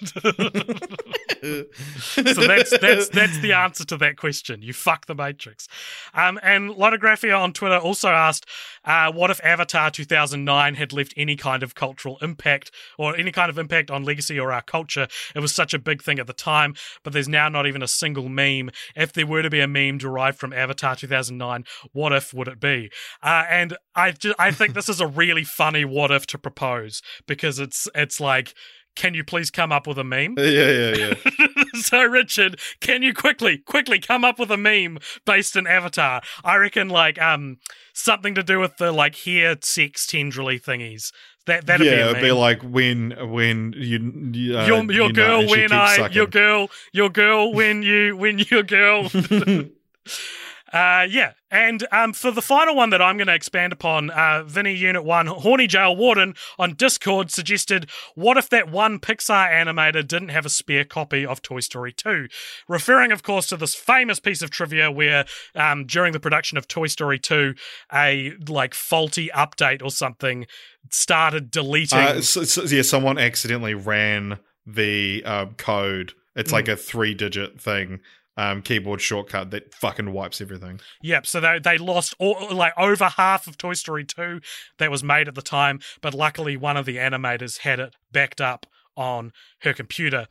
so 1.46 2.34
that's 2.34 2.78
that's 2.80 3.10
that's 3.10 3.40
the 3.40 3.54
answer 3.54 3.86
to 3.86 3.98
that 3.98 4.18
question. 4.18 4.62
You 4.62 4.74
fuck 4.74 5.06
the 5.06 5.16
Matrix. 5.16 5.68
Um, 6.14 6.40
and 6.44 6.72
Lotographia 6.72 7.40
on 7.40 7.54
Twitter 7.54 7.78
also 7.78 8.10
asked, 8.10 8.48
uh, 8.84 9.12
"What 9.12 9.32
if 9.32 9.40
Avatar 9.46 9.92
2009 9.92 10.76
had 10.76 10.92
left 10.92 11.14
any 11.16 11.36
kind 11.36 11.64
of 11.64 11.76
cultural 11.76 12.18
impact 12.22 12.72
or 12.98 13.16
any 13.16 13.32
kind 13.32 13.50
of 13.50 13.58
impact 13.58 13.92
on 13.92 14.04
legacy 14.04 14.40
or 14.40 14.52
our 14.52 14.62
culture? 14.62 15.08
It 15.36 15.40
was 15.40 15.54
such 15.54 15.74
a 15.74 15.80
big 15.80 16.02
thing 16.02 16.20
at 16.20 16.28
the 16.28 16.34
time, 16.34 16.76
but 17.04 17.14
there's 17.14 17.28
now 17.30 17.48
not 17.50 17.68
even 17.68 17.82
a 17.82 17.88
single 17.88 18.28
meme. 18.28 18.72
If 18.96 19.14
there 19.14 19.28
were 19.28 19.44
to 19.44 19.50
be 19.50 19.60
a 19.60 19.68
meme 19.68 20.00
derived 20.00 20.40
from 20.40 20.54
Avatar 20.54 20.96
2009, 20.96 21.64
what 21.94 22.12
if 22.12 22.34
would 22.34 22.48
it 22.48 22.60
be?" 22.60 22.90
Uh, 23.22 23.44
and 23.50 23.78
I 23.96 24.12
ju- 24.12 24.36
I 24.40 24.52
think 24.52 24.74
this 24.74 24.90
is 24.90 25.00
a 25.00 25.08
really 25.08 25.44
funny 25.44 25.86
what 25.86 26.12
if 26.12 26.26
to 26.28 26.38
propose 26.38 27.02
because 27.28 27.60
it's 27.60 27.88
it's 27.96 28.20
like. 28.20 28.54
Can 28.96 29.14
you 29.14 29.24
please 29.24 29.52
come 29.52 29.72
up 29.72 29.88
with 29.88 29.98
a 29.98 30.04
meme? 30.04 30.36
Yeah, 30.46 30.72
yeah, 30.72 30.96
yeah. 30.96 31.64
so 31.82 32.04
Richard, 32.04 32.60
can 32.80 33.02
you 33.02 33.14
quickly, 33.14 33.58
quickly 33.58 34.00
come 34.00 34.24
up 34.24 34.40
with 34.40 34.52
a 34.52 34.58
meme 34.58 35.00
based 35.26 35.56
in 35.56 35.68
Avatar? 35.68 36.22
I 36.44 36.56
reckon 36.56 36.88
like 36.90 37.22
um 37.22 37.58
something 37.94 38.36
to 38.36 38.44
do 38.44 38.60
with 38.60 38.78
the 38.78 38.92
like 38.92 39.16
hair 39.16 39.58
sex 39.62 40.06
tendrily 40.06 40.62
thingies. 40.62 41.12
That 41.46 41.66
that'd 41.66 41.86
yeah, 41.86 41.96
be 41.96 42.02
it'd 42.02 42.22
be 42.24 42.32
like 42.32 42.62
when 42.64 43.12
when 43.32 43.74
you, 43.78 44.32
you 44.34 44.58
uh, 44.58 44.66
your 44.66 44.92
your 44.92 45.08
nut 45.08 45.16
girl 45.16 45.42
she 45.42 45.52
when 45.52 45.72
I 45.72 45.96
sucking. 45.98 46.16
your 46.16 46.28
girl 46.28 46.70
your 46.92 47.10
girl 47.10 47.54
when 47.54 47.84
you 47.84 48.18
when 48.18 48.40
your 48.40 48.64
girl 48.64 49.10
Uh, 50.76 51.08
yeah, 51.10 51.32
and 51.50 51.88
um, 51.94 52.12
for 52.12 52.32
the 52.32 52.42
final 52.42 52.76
one 52.76 52.90
that 52.90 53.02
I'm 53.02 53.16
going 53.16 53.28
to 53.28 53.34
expand 53.34 53.72
upon, 53.72 54.10
uh, 54.10 54.44
Vinny 54.44 54.74
Unit 54.74 55.06
One, 55.06 55.28
Horny 55.28 55.68
Jail 55.68 55.96
Warden 55.96 56.36
on 56.60 56.74
Discord 56.74 57.32
suggested, 57.32 57.90
"What 58.14 58.36
if 58.36 58.50
that 58.50 58.70
one 58.70 59.00
Pixar 59.00 59.50
animator 59.50 60.06
didn't 60.06 60.30
have 60.30 60.46
a 60.46 60.50
spare 60.50 60.84
copy 60.84 61.26
of 61.26 61.42
Toy 61.42 61.62
Story 61.62 61.94
2?" 61.94 62.28
Referring, 62.68 63.14
of 63.14 63.24
course, 63.24 63.48
to 63.48 63.58
this 63.58 63.74
famous 63.74 64.20
piece 64.20 64.42
of 64.42 64.50
trivia 64.50 64.92
where, 64.92 65.24
um, 65.56 65.86
during 65.86 66.12
the 66.12 66.20
production 66.20 66.58
of 66.58 66.68
Toy 66.68 66.88
Story 66.88 67.20
2, 67.20 67.56
a 67.94 68.34
like 68.50 68.74
faulty 68.74 69.30
update 69.34 69.82
or 69.82 69.92
something 69.92 70.46
started 70.92 71.52
deleting. 71.52 72.00
Uh, 72.00 72.20
so, 72.20 72.44
so- 72.44 72.64
yeah, 72.64 72.82
someone 72.82 73.18
accidentally 73.18 73.76
ran 73.76 74.40
the 74.68 75.24
um, 75.24 75.54
code. 75.54 76.12
It's 76.36 76.52
like 76.52 76.68
a 76.68 76.76
three-digit 76.76 77.62
thing, 77.62 78.02
um, 78.38 78.62
keyboard 78.62 79.02
shortcut 79.02 79.52
that 79.52 79.74
fucking 79.74 80.12
wipes 80.12 80.42
everything. 80.42 80.80
Yep. 81.02 81.26
So 81.28 81.40
they 81.40 81.60
they 81.60 81.78
lost 81.78 82.16
all, 82.20 82.54
like 82.54 82.74
over 82.78 83.06
half 83.06 83.48
of 83.48 83.58
Toy 83.58 83.74
Story 83.74 84.04
two 84.04 84.42
that 84.78 84.92
was 84.92 85.04
made 85.04 85.28
at 85.28 85.36
the 85.36 85.42
time, 85.42 85.80
but 86.02 86.14
luckily 86.14 86.58
one 86.58 86.78
of 86.78 86.86
the 86.86 86.98
animators 86.98 87.60
had 87.60 87.80
it 87.80 87.96
backed 88.12 88.42
up 88.42 88.66
on 88.96 89.32
her 89.62 89.74
computer. 89.74 90.28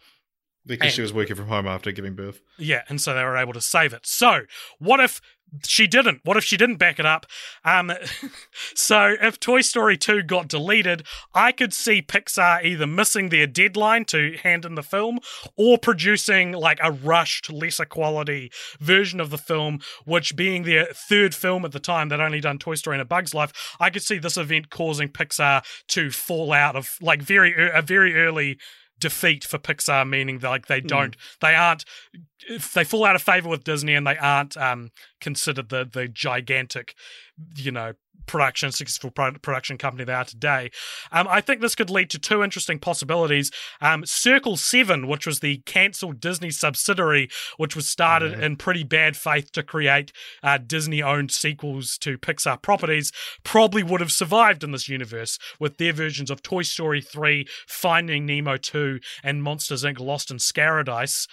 Because 0.66 0.94
she 0.94 1.02
was 1.02 1.12
working 1.12 1.36
from 1.36 1.48
home 1.48 1.66
after 1.66 1.92
giving 1.92 2.14
birth. 2.14 2.40
Yeah, 2.59 2.84
and 2.88 2.98
so 2.98 3.12
they 3.12 3.22
were 3.22 3.36
able 3.36 3.52
to 3.52 3.61
save 3.61 3.92
it. 3.92 4.07
So 4.07 4.42
what 4.78 4.98
if 4.98 5.20
she 5.66 5.86
didn't? 5.86 6.20
What 6.24 6.36
if 6.36 6.44
she 6.44 6.57
didn't 6.57 6.76
back 6.76 6.98
it 6.98 7.07
up? 7.07 7.26
Um, 7.64 7.92
so 8.74 9.14
if 9.20 9.38
Toy 9.38 9.61
Story 9.61 9.96
2 9.96 10.22
got 10.22 10.48
deleted, 10.48 11.05
I 11.34 11.52
could 11.52 11.72
see 11.72 12.02
Pixar 12.02 12.64
either 12.64 12.86
missing 12.86 13.28
their 13.28 13.46
deadline 13.46 14.05
to 14.07 14.36
hand 14.42 14.64
in 14.64 14.74
the 14.74 14.82
film 14.82 15.20
or 15.57 15.78
producing 15.78 16.52
like 16.52 16.78
a 16.82 16.92
rushed, 16.92 17.52
lesser 17.52 17.84
quality 17.84 18.50
version 18.80 19.20
of 19.20 19.30
the 19.30 19.38
film, 19.38 19.80
which 20.05 20.36
being 20.36 20.62
their 20.62 20.86
third 20.86 21.34
film 21.34 21.64
at 21.64 21.72
the 21.72 21.80
time, 21.80 22.09
they'd 22.09 22.20
only 22.20 22.40
done 22.40 22.59
Toy 22.59 22.74
Story 22.74 22.96
and 22.96 23.02
A 23.02 23.07
Bug's 23.07 23.34
Life. 23.34 23.76
I 23.80 23.90
could 23.90 24.02
see 24.02 24.18
this 24.18 24.36
event 24.36 24.70
causing 24.70 25.09
Pixar 25.09 25.64
to 25.88 26.11
fall 26.11 26.52
out 26.52 26.76
of 26.76 26.96
like 27.00 27.22
very, 27.22 27.55
a 27.72 27.82
very 27.82 28.14
early 28.16 28.59
defeat 29.00 29.44
for 29.44 29.59
Pixar, 29.59 30.09
meaning 30.09 30.38
that, 30.38 30.48
like 30.48 30.66
they 30.66 30.80
don't, 30.80 31.16
they 31.40 31.55
aren't, 31.55 31.84
they 32.74 32.84
fall 32.84 33.05
out 33.05 33.16
of 33.16 33.22
favor 33.22 33.49
with 33.49 33.64
Disney 33.64 33.95
and 33.95 34.07
they 34.07 34.16
aren't 34.16 34.57
um, 34.57 34.90
considered 35.20 35.68
the 35.68 35.88
the 35.90 36.09
gigantic, 36.09 36.95
you 37.57 37.72
know, 37.72 37.95
production 38.26 38.72
successful 38.72 39.11
production 39.11 39.78
company 39.78 40.05
they 40.05 40.12
are 40.12 40.24
today. 40.24 40.70
Um, 41.12 41.26
I 41.28 41.40
think 41.40 41.61
this 41.61 41.74
could 41.74 41.90
lead 41.90 42.11
to 42.11 42.18
two 42.18 42.42
interesting 42.42 42.78
possibilities. 42.78 43.51
Um, 43.80 44.07
Circle 44.07 44.57
Seven, 44.57 45.07
which 45.07 45.26
was 45.26 45.40
the 45.40 45.59
cancelled 45.66 46.20
Disney 46.20 46.51
subsidiary, 46.51 47.28
which 47.57 47.76
was 47.76 47.88
started 47.88 48.32
in 48.40 48.57
pretty 48.57 48.82
bad 48.82 49.16
faith 49.16 49.53
to 49.53 49.62
create 49.62 50.12
uh, 50.42 50.59
Disney-owned 50.59 51.30
sequels 51.30 51.99
to 51.99 52.18
Pixar 52.18 52.61
properties, 52.62 53.12
probably 53.42 53.82
would 53.82 54.01
have 54.01 54.12
survived 54.12 54.64
in 54.64 54.72
this 54.72 54.88
universe 54.88 55.38
with 55.61 55.76
their 55.76 55.92
versions 55.92 56.30
of 56.30 56.42
Toy 56.42 56.62
Story 56.62 57.01
3, 57.01 57.47
Finding 57.66 58.26
Nemo 58.26 58.57
2, 58.57 59.01
and 59.22 59.42
Monsters 59.42 59.84
Inc. 59.84 60.01
Lost 60.01 60.30
in 60.30 60.38
Scaradise, 60.38 61.26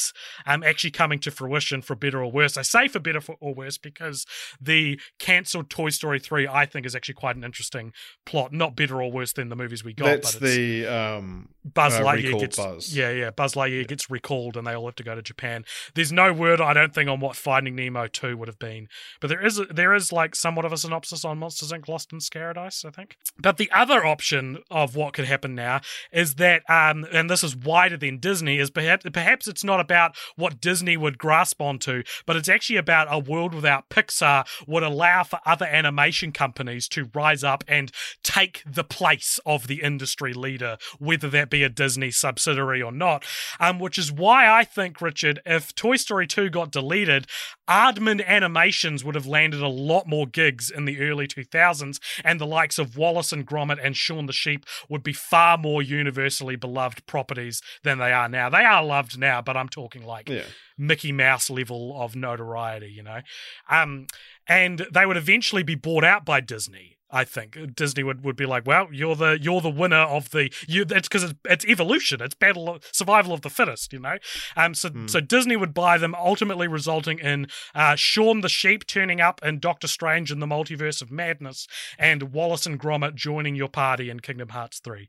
Scaradise, 0.00 0.12
um, 0.46 0.62
actually 0.62 0.90
coming 0.90 1.18
to 1.20 1.30
fruition 1.30 1.82
for 1.82 1.94
better 1.94 2.22
or 2.22 2.30
worse. 2.30 2.56
I 2.56 2.62
say 2.62 2.88
for 2.88 2.98
better 2.98 3.20
or 3.40 3.54
worse 3.54 3.78
because 3.78 4.26
the 4.60 5.00
cancelled 5.18 5.70
Toy 5.70 5.90
Story 5.90 6.18
3, 6.18 6.48
I 6.48 6.66
think, 6.66 6.86
is 6.86 6.94
actually 6.94 7.14
quite 7.14 7.36
an 7.36 7.44
interesting 7.44 7.92
plot. 8.26 8.52
Not 8.52 8.76
better 8.76 9.02
or 9.02 9.10
worse 9.10 9.32
than 9.32 9.48
the 9.48 9.56
movies 9.56 9.84
we 9.84 9.92
got, 9.92 10.06
That's 10.06 10.34
but 10.34 10.42
it's 10.42 10.56
the 10.56 10.86
um, 10.86 11.48
Buzz 11.64 11.94
uh, 11.94 12.02
Lightyear 12.02 12.40
gets 12.40 12.56
Buzz. 12.56 12.96
yeah 12.96 13.10
yeah 13.10 13.30
Buzz 13.30 13.54
Lightyear 13.54 13.86
gets 13.86 14.10
recalled 14.10 14.56
and 14.56 14.66
they 14.66 14.74
all 14.74 14.86
have 14.86 14.94
to 14.96 15.02
go 15.02 15.14
to 15.14 15.22
Japan. 15.22 15.64
There's 15.94 16.12
no 16.12 16.32
word 16.32 16.60
I 16.60 16.72
don't 16.72 16.94
think 16.94 17.08
on 17.10 17.20
what 17.20 17.36
Finding 17.36 17.76
Nemo 17.76 18.06
two 18.06 18.36
would 18.36 18.48
have 18.48 18.58
been, 18.58 18.88
but 19.20 19.28
there 19.28 19.44
is 19.44 19.60
there 19.70 19.94
is 19.94 20.12
like 20.12 20.34
somewhat 20.34 20.64
of 20.64 20.72
a 20.72 20.76
synopsis 20.78 21.24
on 21.24 21.38
Monsters 21.38 21.72
Inc. 21.72 21.88
Lost 21.88 22.12
in 22.12 22.20
Scaradise, 22.20 22.84
I 22.84 22.90
think. 22.90 23.16
But 23.38 23.56
the 23.56 23.70
other 23.72 24.04
option 24.04 24.58
of 24.70 24.96
what 24.96 25.12
could 25.12 25.24
happen 25.26 25.54
now 25.54 25.80
is 26.12 26.36
that 26.36 26.62
um 26.68 27.06
and 27.12 27.28
this 27.28 27.44
is 27.44 27.56
wider 27.56 27.96
than 27.96 28.18
Disney 28.18 28.58
is 28.58 28.70
perhaps 28.70 29.04
perhaps 29.12 29.46
it's 29.46 29.64
not 29.64 29.79
about 29.80 30.14
what 30.36 30.60
Disney 30.60 30.96
would 30.96 31.18
grasp 31.18 31.60
onto, 31.60 32.02
but 32.26 32.36
it's 32.36 32.48
actually 32.48 32.76
about 32.76 33.08
a 33.10 33.18
world 33.18 33.54
without 33.54 33.88
Pixar 33.88 34.46
would 34.66 34.82
allow 34.82 35.24
for 35.24 35.40
other 35.44 35.66
animation 35.66 36.32
companies 36.32 36.88
to 36.88 37.10
rise 37.14 37.42
up 37.42 37.64
and 37.66 37.90
take 38.22 38.62
the 38.66 38.84
place 38.84 39.40
of 39.44 39.66
the 39.66 39.82
industry 39.82 40.32
leader, 40.32 40.76
whether 40.98 41.28
that 41.30 41.50
be 41.50 41.62
a 41.62 41.68
Disney 41.68 42.10
subsidiary 42.10 42.82
or 42.82 42.92
not. 42.92 43.24
Um, 43.58 43.78
which 43.78 43.98
is 43.98 44.12
why 44.12 44.48
I 44.48 44.64
think, 44.64 45.00
Richard, 45.00 45.40
if 45.46 45.74
Toy 45.74 45.96
Story 45.96 46.26
2 46.26 46.50
got 46.50 46.70
deleted, 46.70 47.26
Aardman 47.68 48.24
Animations 48.26 49.04
would 49.04 49.14
have 49.14 49.26
landed 49.26 49.62
a 49.62 49.68
lot 49.68 50.06
more 50.06 50.26
gigs 50.26 50.70
in 50.70 50.84
the 50.84 51.00
early 51.00 51.26
2000s, 51.26 51.98
and 52.24 52.40
the 52.40 52.46
likes 52.46 52.78
of 52.78 52.96
Wallace 52.96 53.32
and 53.32 53.46
Gromit 53.46 53.78
and 53.82 53.96
Shaun 53.96 54.26
the 54.26 54.32
Sheep 54.32 54.66
would 54.88 55.02
be 55.02 55.12
far 55.12 55.56
more 55.56 55.80
universally 55.80 56.56
beloved 56.56 57.06
properties 57.06 57.62
than 57.82 57.98
they 57.98 58.12
are 58.12 58.28
now. 58.28 58.50
They 58.50 58.64
are 58.64 58.84
loved 58.84 59.18
now, 59.18 59.40
but 59.40 59.56
I'm 59.56 59.68
talking 59.70 60.04
like 60.04 60.28
yeah. 60.28 60.42
Mickey 60.76 61.12
Mouse 61.12 61.48
level 61.50 62.00
of 62.00 62.14
notoriety, 62.14 62.88
you 62.88 63.02
know. 63.02 63.20
Um, 63.68 64.06
and 64.46 64.86
they 64.92 65.06
would 65.06 65.16
eventually 65.16 65.62
be 65.62 65.74
bought 65.74 66.04
out 66.04 66.24
by 66.24 66.40
Disney. 66.40 66.96
I 67.12 67.24
think 67.24 67.74
Disney 67.74 68.04
would, 68.04 68.24
would 68.24 68.36
be 68.36 68.46
like, 68.46 68.66
well, 68.66 68.88
you're 68.92 69.16
the 69.16 69.38
you're 69.40 69.60
the 69.60 69.68
winner 69.68 69.96
of 69.96 70.30
the 70.30 70.52
you. 70.68 70.84
It's 70.88 71.08
because 71.08 71.24
it's, 71.24 71.34
it's 71.44 71.64
evolution. 71.64 72.22
It's 72.22 72.34
battle 72.34 72.68
of, 72.68 72.88
survival 72.92 73.32
of 73.32 73.40
the 73.40 73.50
fittest. 73.50 73.92
You 73.92 73.98
know. 73.98 74.18
Um. 74.56 74.74
So 74.74 74.90
so 75.06 75.20
Disney 75.20 75.56
would 75.56 75.74
buy 75.74 75.98
them, 75.98 76.14
ultimately 76.14 76.68
resulting 76.68 77.18
in 77.18 77.48
uh, 77.74 77.96
Shaun 77.96 78.42
the 78.42 78.48
Sheep 78.48 78.86
turning 78.86 79.20
up 79.20 79.40
in 79.42 79.58
Doctor 79.58 79.88
Strange 79.88 80.30
in 80.30 80.38
the 80.38 80.46
Multiverse 80.46 81.02
of 81.02 81.10
Madness, 81.10 81.66
and 81.98 82.32
Wallace 82.32 82.66
and 82.66 82.78
Gromit 82.78 83.16
joining 83.16 83.56
your 83.56 83.68
party 83.68 84.08
in 84.08 84.20
Kingdom 84.20 84.50
Hearts 84.50 84.78
three. 84.78 85.08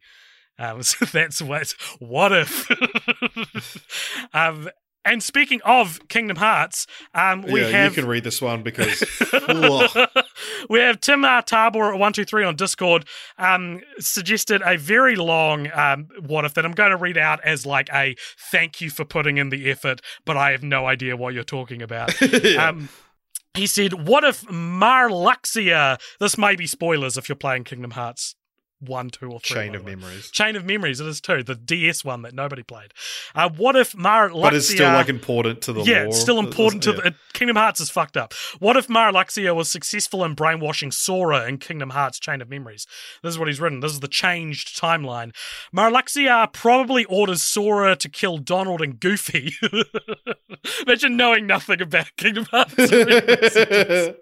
Um, 0.59 0.83
so 0.83 1.05
that's 1.05 1.41
what. 1.41 1.73
What 1.99 2.31
if? 2.31 2.69
um, 4.33 4.69
and 5.03 5.23
speaking 5.23 5.61
of 5.65 6.07
Kingdom 6.09 6.37
Hearts, 6.37 6.85
um, 7.15 7.41
we 7.41 7.61
yeah, 7.61 7.69
have 7.69 7.95
you 7.95 8.03
can 8.03 8.09
read 8.09 8.23
this 8.23 8.39
one 8.39 8.61
because 8.61 9.03
we 10.69 10.79
have 10.79 11.01
Tim 11.01 11.25
uh, 11.25 11.41
Tabor 11.41 11.93
at 11.93 11.99
one 11.99 12.13
two 12.13 12.23
three 12.23 12.43
on 12.43 12.55
Discord 12.55 13.05
um, 13.39 13.81
suggested 13.99 14.61
a 14.63 14.77
very 14.77 15.15
long 15.15 15.71
um, 15.73 16.07
what 16.19 16.45
if 16.45 16.53
that 16.53 16.65
I'm 16.65 16.73
going 16.73 16.91
to 16.91 16.97
read 16.97 17.17
out 17.17 17.39
as 17.43 17.65
like 17.65 17.89
a 17.91 18.15
thank 18.51 18.79
you 18.79 18.91
for 18.91 19.03
putting 19.03 19.37
in 19.37 19.49
the 19.49 19.71
effort, 19.71 20.01
but 20.23 20.37
I 20.37 20.51
have 20.51 20.63
no 20.63 20.85
idea 20.85 21.17
what 21.17 21.33
you're 21.33 21.43
talking 21.43 21.81
about. 21.81 22.21
um, 22.59 22.89
he 23.55 23.65
said, 23.65 24.07
"What 24.07 24.23
if 24.23 24.43
Marluxia? 24.43 25.99
This 26.19 26.37
may 26.37 26.55
be 26.55 26.67
spoilers 26.67 27.17
if 27.17 27.27
you're 27.27 27.35
playing 27.35 27.63
Kingdom 27.63 27.91
Hearts." 27.91 28.35
One, 28.81 29.09
two, 29.09 29.29
or 29.31 29.39
three. 29.39 29.55
Chain 29.55 29.75
of. 29.75 29.85
Memories. 29.85 30.29
Chain 30.31 30.55
of 30.55 30.65
Memories. 30.65 30.99
It 30.99 31.07
is 31.07 31.21
two. 31.21 31.43
The 31.43 31.55
DS 31.55 32.03
one 32.03 32.21
that 32.23 32.33
nobody 32.33 32.63
played. 32.63 32.93
Uh, 33.35 33.49
what 33.49 33.75
if 33.75 33.95
Mar 33.95 34.29
But 34.29 34.53
it's 34.53 34.67
still 34.69 34.91
like 34.91 35.09
important 35.09 35.61
to 35.63 35.73
the 35.73 35.81
yeah, 35.83 35.99
lore. 35.99 36.07
it's 36.07 36.19
still 36.19 36.39
important 36.39 36.83
to 36.83 36.91
Yeah. 36.91 37.01
the 37.11 37.15
Kingdom 37.33 37.55
Hearts 37.55 37.79
is 37.79 37.89
fucked 37.89 38.17
up. 38.17 38.33
What 38.59 38.77
if 38.77 38.87
Marluxia 38.87 39.55
was 39.55 39.69
successful 39.69 40.23
in 40.25 40.33
brainwashing 40.33 40.91
Sora 40.91 41.47
in 41.47 41.57
Kingdom 41.57 41.91
Hearts 41.91 42.19
Chain 42.19 42.41
of 42.41 42.49
Memories? 42.49 42.85
This 43.23 43.31
is 43.33 43.39
what 43.39 43.47
he's 43.47 43.59
written. 43.59 43.79
This 43.79 43.93
is 43.93 43.99
the 44.01 44.07
changed 44.07 44.79
timeline. 44.79 45.33
Marluxia 45.75 46.51
probably 46.51 47.05
orders 47.05 47.41
Sora 47.43 47.95
to 47.95 48.09
kill 48.09 48.37
Donald 48.37 48.81
and 48.81 48.99
Goofy. 48.99 49.53
Imagine 50.85 51.17
knowing 51.17 51.47
nothing 51.47 51.81
about 51.81 52.11
Kingdom 52.17 52.45
Hearts. 52.51 52.75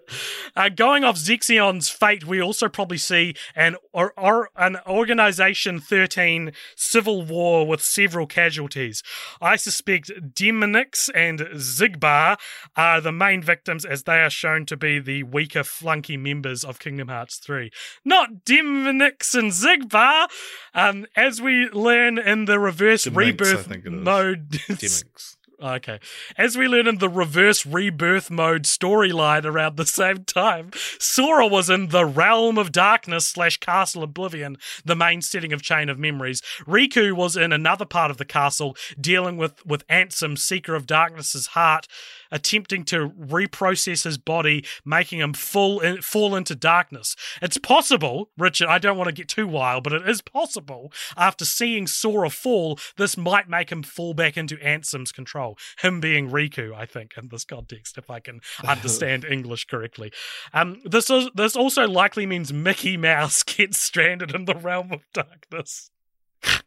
Uh, 0.56 0.68
going 0.68 1.04
off 1.04 1.14
Zexion's 1.16 1.88
fate, 1.88 2.26
we 2.26 2.40
also 2.42 2.68
probably 2.68 2.98
see 2.98 3.34
an 3.54 3.76
or, 3.92 4.12
or 4.18 4.49
an 4.56 4.78
Organization 4.86 5.80
13 5.80 6.52
civil 6.76 7.22
war 7.22 7.66
with 7.66 7.82
several 7.82 8.26
casualties. 8.26 9.02
I 9.40 9.56
suspect 9.56 10.10
Demonix 10.34 11.10
and 11.14 11.40
Xigbar 11.40 12.36
are 12.76 13.00
the 13.00 13.12
main 13.12 13.42
victims, 13.42 13.84
as 13.84 14.04
they 14.04 14.20
are 14.20 14.30
shown 14.30 14.66
to 14.66 14.76
be 14.76 14.98
the 14.98 15.22
weaker 15.22 15.64
flunky 15.64 16.16
members 16.16 16.64
of 16.64 16.78
Kingdom 16.78 17.08
Hearts 17.08 17.38
3. 17.38 17.70
Not 18.04 18.44
Demonix 18.44 19.34
and 19.34 19.52
Xigbar, 19.52 20.28
um, 20.74 21.06
as 21.16 21.40
we 21.40 21.68
learn 21.70 22.18
in 22.18 22.44
the 22.44 22.58
reverse 22.58 23.04
Deminx, 23.04 23.16
rebirth 23.16 23.66
think 23.66 23.86
it 23.86 23.94
is. 23.94 24.00
mode. 24.00 24.50
Gimmicks. 24.66 25.36
Okay. 25.62 26.00
As 26.38 26.56
we 26.56 26.68
learn 26.68 26.86
in 26.86 26.98
the 26.98 27.08
reverse 27.08 27.66
rebirth 27.66 28.30
mode 28.30 28.62
storyline 28.62 29.44
around 29.44 29.76
the 29.76 29.84
same 29.84 30.24
time, 30.24 30.70
Sora 30.98 31.46
was 31.46 31.68
in 31.68 31.88
the 31.88 32.06
Realm 32.06 32.56
of 32.56 32.72
Darkness 32.72 33.26
slash 33.26 33.58
Castle 33.58 34.02
Oblivion, 34.02 34.56
the 34.86 34.96
main 34.96 35.20
setting 35.20 35.52
of 35.52 35.60
Chain 35.60 35.90
of 35.90 35.98
Memories. 35.98 36.40
Riku 36.66 37.12
was 37.12 37.36
in 37.36 37.52
another 37.52 37.84
part 37.84 38.10
of 38.10 38.16
the 38.16 38.24
castle, 38.24 38.74
dealing 38.98 39.36
with, 39.36 39.64
with 39.66 39.86
Ansem, 39.88 40.38
Seeker 40.38 40.74
of 40.74 40.86
Darkness's 40.86 41.48
heart, 41.48 41.86
attempting 42.30 42.84
to 42.84 43.10
reprocess 43.10 44.04
his 44.04 44.18
body, 44.18 44.64
making 44.84 45.18
him 45.20 45.32
full 45.32 45.80
in, 45.80 46.00
fall 46.02 46.34
into 46.34 46.54
darkness. 46.54 47.16
It's 47.42 47.58
possible, 47.58 48.30
Richard, 48.38 48.68
I 48.68 48.78
don't 48.78 48.96
want 48.96 49.08
to 49.08 49.14
get 49.14 49.28
too 49.28 49.46
wild, 49.46 49.84
but 49.84 49.92
it 49.92 50.08
is 50.08 50.22
possible, 50.22 50.92
after 51.16 51.44
seeing 51.44 51.86
Sora 51.86 52.30
fall, 52.30 52.78
this 52.96 53.16
might 53.16 53.48
make 53.48 53.70
him 53.70 53.82
fall 53.82 54.14
back 54.14 54.36
into 54.36 54.56
Ansem's 54.56 55.12
control. 55.12 55.58
Him 55.78 56.00
being 56.00 56.30
Riku, 56.30 56.74
I 56.74 56.86
think, 56.86 57.14
in 57.16 57.28
this 57.28 57.44
context, 57.44 57.98
if 57.98 58.10
I 58.10 58.20
can 58.20 58.40
understand 58.66 59.24
English 59.24 59.66
correctly. 59.66 60.12
Um, 60.52 60.80
this, 60.84 61.10
is, 61.10 61.28
this 61.34 61.56
also 61.56 61.88
likely 61.88 62.26
means 62.26 62.52
Mickey 62.52 62.96
Mouse 62.96 63.42
gets 63.42 63.78
stranded 63.78 64.34
in 64.34 64.44
the 64.44 64.54
realm 64.54 64.92
of 64.92 65.02
darkness. 65.12 65.90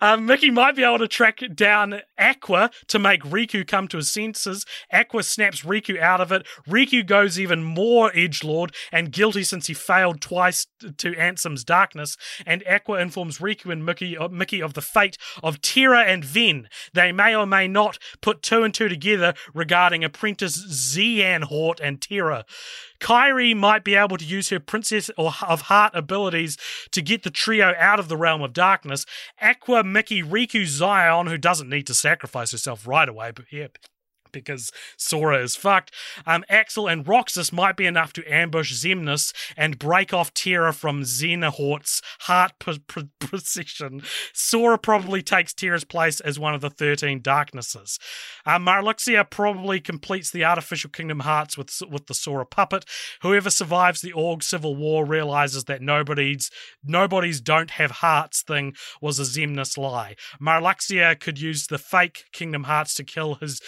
Um, 0.00 0.24
Mickey 0.24 0.50
might 0.50 0.76
be 0.76 0.82
able 0.82 0.98
to 0.98 1.08
track 1.08 1.40
down 1.54 2.00
Aqua 2.16 2.70
to 2.88 2.98
make 2.98 3.22
Riku 3.22 3.66
come 3.66 3.86
to 3.88 3.98
his 3.98 4.10
senses. 4.10 4.64
Aqua 4.90 5.22
snaps 5.22 5.62
Riku 5.62 6.00
out 6.00 6.20
of 6.20 6.32
it. 6.32 6.46
Riku 6.66 7.04
goes 7.04 7.38
even 7.38 7.62
more 7.62 8.10
edgelord 8.12 8.74
and 8.90 9.12
guilty 9.12 9.44
since 9.44 9.66
he 9.66 9.74
failed 9.74 10.20
twice 10.22 10.66
to 10.96 11.12
Ansem's 11.12 11.64
darkness. 11.64 12.16
And 12.46 12.66
Aqua 12.66 12.98
informs 12.98 13.38
Riku 13.38 13.70
and 13.70 13.84
Mickey, 13.84 14.16
uh, 14.16 14.28
Mickey 14.28 14.62
of 14.62 14.72
the 14.72 14.80
fate 14.80 15.18
of 15.42 15.60
Terra 15.60 16.00
and 16.04 16.24
Ven. 16.24 16.68
They 16.94 17.12
may 17.12 17.36
or 17.36 17.46
may 17.46 17.68
not 17.68 17.98
put 18.22 18.42
two 18.42 18.62
and 18.62 18.72
two 18.72 18.88
together 18.88 19.34
regarding 19.52 20.02
apprentice 20.02 20.56
Xehanort 20.64 21.78
and 21.82 22.00
Terra. 22.00 22.46
Kairi 23.00 23.56
might 23.56 23.82
be 23.82 23.94
able 23.94 24.16
to 24.18 24.24
use 24.24 24.50
her 24.50 24.60
Princess 24.60 25.10
of 25.16 25.62
Heart 25.62 25.92
abilities 25.94 26.56
to 26.92 27.02
get 27.02 27.22
the 27.22 27.30
trio 27.30 27.74
out 27.76 27.98
of 27.98 28.08
the 28.08 28.16
realm 28.16 28.42
of 28.42 28.52
darkness. 28.52 29.06
Aqua, 29.40 29.82
Mickey, 29.82 30.22
Riku, 30.22 30.62
Xion, 30.62 31.28
who 31.28 31.38
doesn't 31.38 31.68
need 31.68 31.86
to 31.86 31.94
sacrifice 31.94 32.52
herself 32.52 32.86
right 32.86 33.08
away, 33.08 33.32
but 33.34 33.46
yeah, 33.50 33.68
because 34.32 34.70
Sora 34.96 35.42
is 35.42 35.56
fucked. 35.56 35.92
Um, 36.26 36.44
Axel 36.48 36.88
and 36.88 37.06
Roxas 37.06 37.52
might 37.52 37.76
be 37.76 37.86
enough 37.86 38.12
to 38.14 38.32
ambush 38.32 38.72
Xemnas 38.72 39.34
and 39.56 39.78
break 39.78 40.12
off 40.12 40.34
Terra 40.34 40.72
from 40.72 41.02
Xenahort's 41.02 42.02
heart 42.20 42.52
p- 42.58 42.80
p- 42.88 43.08
procession. 43.20 44.02
Sora 44.32 44.78
probably 44.78 45.22
takes 45.22 45.52
Terra's 45.52 45.84
place 45.84 46.20
as 46.20 46.38
one 46.38 46.54
of 46.54 46.60
the 46.60 46.70
13 46.70 47.20
darknesses. 47.22 47.98
Uh, 48.46 48.58
Marluxia 48.58 49.28
probably 49.28 49.80
completes 49.80 50.30
the 50.30 50.44
artificial 50.44 50.90
Kingdom 50.90 51.20
Hearts 51.20 51.56
with 51.56 51.70
with 51.88 52.06
the 52.06 52.14
Sora 52.14 52.46
puppet. 52.46 52.84
Whoever 53.22 53.50
survives 53.50 54.00
the 54.00 54.12
Org 54.12 54.42
Civil 54.42 54.76
War 54.76 55.04
realizes 55.04 55.64
that 55.64 55.82
nobody's 55.82 56.50
nobody's 56.84 57.40
don't 57.40 57.72
have 57.72 57.90
hearts 57.90 58.42
thing 58.42 58.74
was 59.00 59.18
a 59.18 59.22
Xemnas 59.22 59.76
lie. 59.76 60.16
Marluxia 60.40 61.18
could 61.18 61.40
use 61.40 61.66
the 61.66 61.78
fake 61.78 62.24
Kingdom 62.32 62.64
Hearts 62.64 62.94
to 62.94 63.04
kill 63.04 63.36
his 63.36 63.60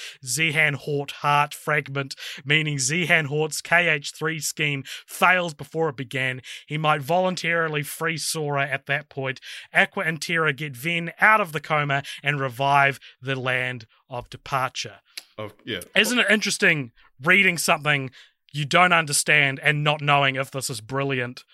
Xehanort 0.52 1.10
heart 1.12 1.54
fragment, 1.54 2.14
meaning 2.44 2.76
Xehanort's 2.76 3.62
KH3 3.62 4.42
scheme 4.42 4.84
fails 5.06 5.54
before 5.54 5.90
it 5.90 5.96
began. 5.96 6.42
He 6.66 6.78
might 6.78 7.02
voluntarily 7.02 7.82
free 7.82 8.18
Sora 8.18 8.66
at 8.66 8.86
that 8.86 9.08
point. 9.08 9.40
Aqua 9.72 10.04
and 10.04 10.20
Terra 10.20 10.52
get 10.52 10.76
Ven 10.76 11.12
out 11.20 11.40
of 11.40 11.52
the 11.52 11.60
coma 11.60 12.02
and 12.22 12.40
revive 12.40 12.98
the 13.20 13.38
land 13.38 13.86
of 14.08 14.28
departure. 14.30 15.00
Oh, 15.38 15.50
yeah. 15.64 15.80
Isn't 15.96 16.18
it 16.18 16.26
interesting 16.30 16.92
reading 17.22 17.58
something 17.58 18.10
you 18.52 18.64
don't 18.64 18.92
understand 18.92 19.60
and 19.62 19.82
not 19.82 20.00
knowing 20.00 20.36
if 20.36 20.50
this 20.50 20.68
is 20.68 20.80
brilliant 20.80 21.44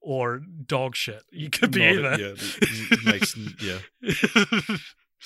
or 0.00 0.40
dog 0.66 0.96
shit? 0.96 1.22
You 1.30 1.50
could 1.50 1.70
be 1.72 1.80
Not- 1.80 2.14
either. 2.20 2.34
Yeah, 2.36 3.10
makes 3.10 3.36
yeah. 3.60 3.78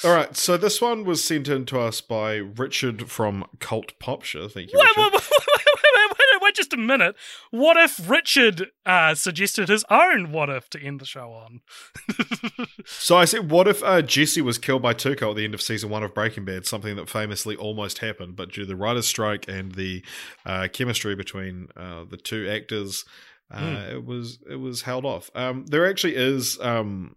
All 0.02 0.14
right, 0.14 0.34
so 0.36 0.56
this 0.56 0.80
one 0.80 1.04
was 1.04 1.22
sent 1.22 1.46
in 1.48 1.66
to 1.66 1.78
us 1.78 2.00
by 2.00 2.36
Richard 2.36 3.10
from 3.10 3.44
Cult 3.58 3.98
Popture. 3.98 4.48
Thank 4.48 4.72
you, 4.72 4.78
Wait, 4.78 4.96
wait, 4.96 5.12
wait, 5.12 5.22
wait, 5.30 5.56
wait, 5.94 6.10
wait, 6.18 6.42
wait 6.42 6.54
just 6.54 6.72
a 6.72 6.78
minute. 6.78 7.14
What 7.50 7.76
if 7.76 8.08
Richard 8.08 8.70
uh, 8.86 9.14
suggested 9.14 9.68
his 9.68 9.84
own 9.90 10.32
what 10.32 10.48
if 10.48 10.70
to 10.70 10.80
end 10.80 11.00
the 11.00 11.04
show 11.06 11.32
on? 11.32 11.60
So 12.86 13.16
I 13.16 13.24
said, 13.24 13.50
what 13.50 13.68
if 13.68 13.82
uh, 13.84 14.02
Jesse 14.02 14.40
was 14.40 14.58
killed 14.58 14.82
by 14.82 14.94
Tuco 14.94 15.30
at 15.30 15.36
the 15.36 15.44
end 15.44 15.54
of 15.54 15.60
season 15.62 15.90
one 15.90 16.02
of 16.02 16.14
Breaking 16.14 16.44
Bad? 16.44 16.66
Something 16.66 16.96
that 16.96 17.08
famously 17.08 17.54
almost 17.56 17.98
happened, 17.98 18.36
but 18.36 18.50
due 18.52 18.62
to 18.62 18.66
the 18.66 18.76
writer's 18.76 19.06
strike 19.06 19.46
and 19.48 19.72
the 19.72 20.02
uh, 20.46 20.68
chemistry 20.72 21.14
between 21.14 21.68
uh, 21.76 22.04
the 22.08 22.16
two 22.16 22.48
actors, 22.48 23.04
uh, 23.50 23.58
Hmm. 23.58 23.74
it 23.96 24.04
was 24.04 24.38
it 24.48 24.56
was 24.56 24.82
held 24.82 25.04
off. 25.04 25.30
Um, 25.34 25.66
there 25.66 25.88
actually 25.88 26.16
is. 26.16 26.58
Um, 26.60 27.16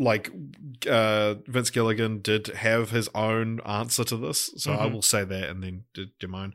like 0.00 0.30
uh, 0.88 1.34
Vince 1.46 1.68
Gilligan 1.68 2.20
did 2.22 2.46
have 2.48 2.88
his 2.90 3.10
own 3.14 3.60
answer 3.66 4.02
to 4.04 4.16
this, 4.16 4.50
so 4.56 4.72
I 4.72 4.86
Mhm. 4.86 4.92
will 4.92 5.02
say 5.02 5.24
that 5.24 5.50
and 5.50 5.62
then 5.62 5.84
do, 5.92 6.06
do 6.18 6.26
mine. 6.26 6.54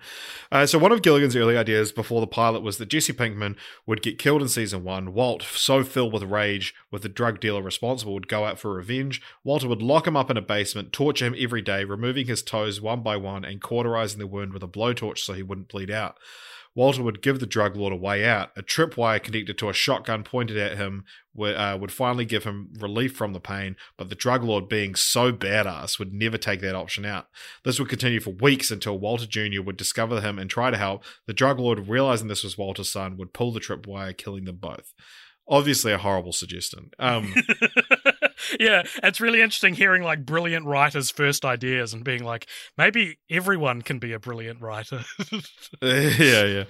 Uh, 0.51 0.65
so 0.65 0.79
one 0.79 0.91
of 0.91 1.03
Gilligan's 1.03 1.35
early 1.35 1.55
ideas 1.55 1.91
before 1.91 2.21
the 2.21 2.27
pilot 2.27 2.61
was 2.63 2.79
that 2.79 2.87
Jesse 2.87 3.13
Pinkman 3.13 3.55
would 3.85 4.01
get 4.01 4.17
killed 4.17 4.41
in 4.41 4.47
season 4.47 4.83
one. 4.83 5.13
Walt, 5.13 5.43
so 5.43 5.83
filled 5.83 6.11
with 6.11 6.23
rage 6.23 6.73
with 6.89 7.03
the 7.03 7.09
drug 7.09 7.39
dealer 7.39 7.61
responsible, 7.61 8.15
would 8.15 8.27
go 8.27 8.45
out 8.45 8.59
for 8.59 8.73
revenge. 8.73 9.21
Walter 9.43 9.67
would 9.67 9.83
lock 9.83 10.07
him 10.07 10.17
up 10.17 10.31
in 10.31 10.37
a 10.37 10.41
basement, 10.41 10.91
torture 10.91 11.25
him 11.25 11.35
every 11.37 11.61
day, 11.61 11.83
removing 11.83 12.25
his 12.25 12.41
toes 12.41 12.81
one 12.81 13.01
by 13.03 13.15
one 13.15 13.45
and 13.45 13.61
cauterizing 13.61 14.17
the 14.19 14.25
wound 14.27 14.53
with 14.53 14.63
a 14.63 14.67
blowtorch 14.67 15.19
so 15.19 15.33
he 15.33 15.43
wouldn't 15.43 15.67
bleed 15.69 15.91
out. 15.91 16.17
Walter 16.75 17.01
would 17.01 17.21
give 17.21 17.39
the 17.39 17.45
drug 17.45 17.77
lord 17.77 17.93
a 17.93 17.95
way 17.95 18.25
out. 18.25 18.51
A 18.57 18.61
tripwire 18.61 19.23
connected 19.23 19.57
to 19.57 19.69
a 19.69 19.73
shotgun 19.73 20.23
pointed 20.23 20.57
at 20.57 20.77
him 20.77 21.05
would, 21.33 21.55
uh, 21.55 21.77
would 21.79 21.91
finally 21.91 22.25
give 22.25 22.43
him 22.43 22.69
relief 22.77 23.15
from 23.15 23.31
the 23.31 23.39
pain, 23.39 23.77
but 23.97 24.09
the 24.09 24.15
drug 24.15 24.43
lord, 24.43 24.67
being 24.67 24.93
so 24.93 25.31
badass, 25.31 25.97
would 25.97 26.13
never 26.13 26.37
take 26.37 26.59
that 26.61 26.75
option 26.75 27.05
out. 27.05 27.27
This 27.63 27.79
would 27.79 27.89
continue 27.89 28.19
for 28.19 28.31
weeks 28.31 28.71
until 28.71 28.99
Walter 28.99 29.25
Jr. 29.25 29.61
would 29.61 29.77
discover 29.77 30.19
him 30.19 30.37
and 30.37 30.49
try 30.49 30.69
to 30.69 30.77
help. 30.77 31.03
The 31.27 31.33
drug 31.33 31.59
lord, 31.59 31.87
realizing 31.87 32.27
this 32.27 32.43
was 32.43 32.57
Walter's 32.57 32.91
son, 32.91 33.15
would 33.17 33.33
pull 33.33 33.53
the 33.53 33.61
tripwire, 33.61 34.15
killing 34.15 34.43
them 34.43 34.57
both. 34.57 34.93
Obviously, 35.47 35.93
a 35.93 35.97
horrible 35.99 36.33
suggestion. 36.33 36.89
Um, 36.99 37.33
yeah, 38.59 38.83
it's 39.03 39.21
really 39.21 39.41
interesting 39.41 39.75
hearing 39.75 40.03
like 40.03 40.25
brilliant 40.25 40.65
writers' 40.65 41.09
first 41.09 41.45
ideas 41.45 41.93
and 41.93 42.03
being 42.03 42.23
like, 42.23 42.47
maybe 42.77 43.19
everyone 43.29 43.81
can 43.81 43.99
be 43.99 44.13
a 44.13 44.19
brilliant 44.19 44.61
writer. 44.61 45.03
yeah, 45.81 46.43
yeah. 46.45 46.63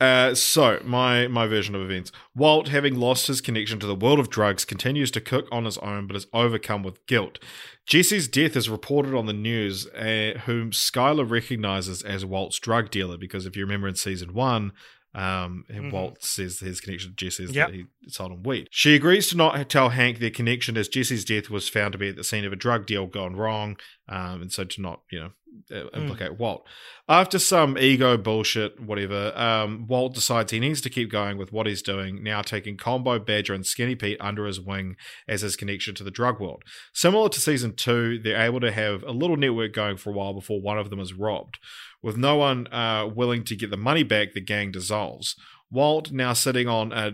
Uh, 0.00 0.34
so 0.34 0.80
my 0.82 1.28
my 1.28 1.46
version 1.46 1.74
of 1.74 1.82
events: 1.82 2.10
Walt, 2.34 2.68
having 2.68 2.94
lost 2.98 3.26
his 3.26 3.42
connection 3.42 3.78
to 3.80 3.86
the 3.86 3.94
world 3.94 4.18
of 4.18 4.30
drugs, 4.30 4.64
continues 4.64 5.10
to 5.10 5.20
cook 5.20 5.46
on 5.52 5.66
his 5.66 5.76
own, 5.78 6.06
but 6.06 6.16
is 6.16 6.26
overcome 6.32 6.82
with 6.82 7.04
guilt. 7.06 7.38
Jesse's 7.86 8.26
death 8.26 8.56
is 8.56 8.70
reported 8.70 9.14
on 9.14 9.26
the 9.26 9.32
news, 9.34 9.86
uh, 9.88 10.38
whom 10.46 10.70
Skyler 10.70 11.28
recognizes 11.28 12.02
as 12.02 12.24
Walt's 12.24 12.58
drug 12.58 12.90
dealer, 12.90 13.18
because 13.18 13.44
if 13.44 13.56
you 13.56 13.62
remember 13.62 13.88
in 13.88 13.94
season 13.94 14.32
one. 14.32 14.72
Um, 15.12 15.64
Mhm. 15.68 15.90
Walt 15.90 16.22
says 16.22 16.60
his 16.60 16.80
connection 16.80 17.10
to 17.10 17.16
Jesse 17.16 17.44
is 17.44 17.50
Yep. 17.52 17.68
that 17.68 17.74
he 17.74 17.84
sold 18.06 18.30
him 18.32 18.42
weed. 18.44 18.68
She 18.70 18.94
agrees 18.94 19.26
to 19.28 19.36
not 19.36 19.68
tell 19.68 19.88
Hank 19.88 20.18
their 20.20 20.30
connection 20.30 20.76
as 20.76 20.88
Jesse's 20.88 21.24
death 21.24 21.50
was 21.50 21.68
found 21.68 21.92
to 21.92 21.98
be 21.98 22.08
at 22.10 22.16
the 22.16 22.22
scene 22.24 22.44
of 22.44 22.52
a 22.52 22.56
drug 22.56 22.86
deal 22.86 23.06
gone 23.06 23.34
wrong. 23.36 23.76
um, 24.08 24.42
and 24.42 24.52
so 24.52 24.64
to 24.64 24.80
not 24.80 25.02
you 25.12 25.20
know 25.20 25.32
uh, 25.70 25.88
implicate 25.94 26.38
Walt. 26.38 26.66
After 27.08 27.38
some 27.38 27.76
ego 27.78 28.16
bullshit, 28.16 28.80
whatever, 28.80 29.36
um, 29.36 29.86
Walt 29.86 30.14
decides 30.14 30.52
he 30.52 30.60
needs 30.60 30.80
to 30.82 30.90
keep 30.90 31.10
going 31.10 31.38
with 31.38 31.52
what 31.52 31.66
he's 31.66 31.82
doing, 31.82 32.22
now 32.22 32.42
taking 32.42 32.76
Combo, 32.76 33.18
Badger, 33.18 33.54
and 33.54 33.66
Skinny 33.66 33.94
Pete 33.94 34.18
under 34.20 34.46
his 34.46 34.60
wing 34.60 34.96
as 35.28 35.40
his 35.42 35.56
connection 35.56 35.94
to 35.96 36.04
the 36.04 36.10
drug 36.10 36.40
world. 36.40 36.62
Similar 36.92 37.28
to 37.30 37.40
season 37.40 37.74
two, 37.74 38.18
they're 38.18 38.40
able 38.40 38.60
to 38.60 38.72
have 38.72 39.02
a 39.02 39.12
little 39.12 39.36
network 39.36 39.72
going 39.72 39.96
for 39.96 40.10
a 40.10 40.12
while 40.14 40.34
before 40.34 40.60
one 40.60 40.78
of 40.78 40.90
them 40.90 41.00
is 41.00 41.14
robbed. 41.14 41.58
With 42.02 42.16
no 42.16 42.36
one 42.36 42.66
uh, 42.72 43.08
willing 43.12 43.44
to 43.44 43.56
get 43.56 43.70
the 43.70 43.76
money 43.76 44.02
back, 44.02 44.32
the 44.32 44.40
gang 44.40 44.70
dissolves. 44.70 45.36
Walt, 45.70 46.10
now 46.10 46.32
sitting 46.32 46.66
on 46.66 46.92
a 46.92 47.12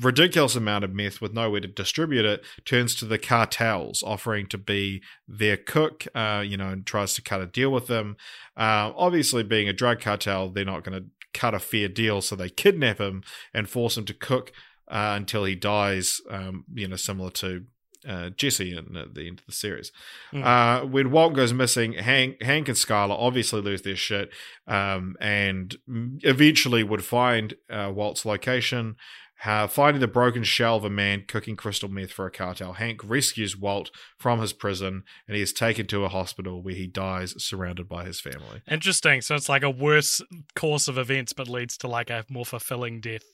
ridiculous 0.00 0.56
amount 0.56 0.84
of 0.84 0.92
meth 0.92 1.20
with 1.20 1.32
nowhere 1.32 1.60
to 1.60 1.68
distribute 1.68 2.24
it, 2.24 2.44
turns 2.64 2.94
to 2.96 3.04
the 3.04 3.18
cartels, 3.18 4.02
offering 4.02 4.46
to 4.48 4.58
be 4.58 5.02
their 5.26 5.56
cook, 5.56 6.06
uh, 6.14 6.42
you 6.46 6.56
know, 6.56 6.68
and 6.68 6.86
tries 6.86 7.14
to 7.14 7.22
cut 7.22 7.40
a 7.40 7.46
deal 7.46 7.70
with 7.70 7.86
them. 7.86 8.16
Uh, 8.56 8.92
obviously, 8.96 9.42
being 9.42 9.68
a 9.68 9.72
drug 9.72 10.00
cartel, 10.00 10.48
they're 10.48 10.64
not 10.64 10.84
going 10.84 11.00
to 11.00 11.08
cut 11.32 11.54
a 11.54 11.58
fair 11.58 11.88
deal, 11.88 12.20
so 12.20 12.36
they 12.36 12.48
kidnap 12.48 12.98
him 12.98 13.22
and 13.54 13.68
force 13.68 13.96
him 13.96 14.04
to 14.04 14.14
cook 14.14 14.52
uh, 14.88 15.14
until 15.16 15.44
he 15.44 15.54
dies, 15.54 16.20
um, 16.30 16.64
you 16.74 16.86
know, 16.88 16.96
similar 16.96 17.30
to 17.30 17.64
uh, 18.06 18.30
Jesse 18.30 18.76
in, 18.76 18.96
at 18.96 19.14
the 19.14 19.26
end 19.26 19.40
of 19.40 19.46
the 19.46 19.52
series. 19.52 19.92
Mm. 20.32 20.44
Uh, 20.44 20.86
when 20.86 21.10
Walt 21.10 21.34
goes 21.34 21.52
missing, 21.52 21.94
Hank, 21.94 22.42
Hank 22.42 22.68
and 22.68 22.76
Skyler 22.76 23.16
obviously 23.18 23.60
lose 23.60 23.82
their 23.82 23.96
shit 23.96 24.30
um, 24.66 25.16
and 25.20 25.76
eventually 26.22 26.82
would 26.82 27.04
find 27.04 27.54
uh, 27.70 27.92
Walt's 27.94 28.24
location. 28.24 28.96
Uh, 29.44 29.66
finding 29.66 30.00
the 30.00 30.06
broken 30.06 30.44
shell 30.44 30.76
of 30.76 30.84
a 30.84 30.90
man 30.90 31.24
cooking 31.26 31.56
crystal 31.56 31.88
meth 31.88 32.12
for 32.12 32.26
a 32.26 32.30
cartel, 32.30 32.74
Hank 32.74 33.00
rescues 33.02 33.56
Walt 33.56 33.90
from 34.18 34.40
his 34.40 34.52
prison 34.52 35.02
and 35.26 35.36
he 35.36 35.42
is 35.42 35.52
taken 35.52 35.86
to 35.88 36.04
a 36.04 36.08
hospital 36.08 36.62
where 36.62 36.74
he 36.74 36.86
dies 36.86 37.34
surrounded 37.42 37.88
by 37.88 38.04
his 38.04 38.20
family. 38.20 38.62
Interesting. 38.70 39.20
So 39.20 39.34
it's 39.34 39.48
like 39.48 39.64
a 39.64 39.70
worse 39.70 40.22
course 40.54 40.86
of 40.86 40.96
events, 40.96 41.32
but 41.32 41.48
leads 41.48 41.76
to 41.78 41.88
like 41.88 42.08
a 42.08 42.24
more 42.30 42.46
fulfilling 42.46 43.00
death. 43.00 43.24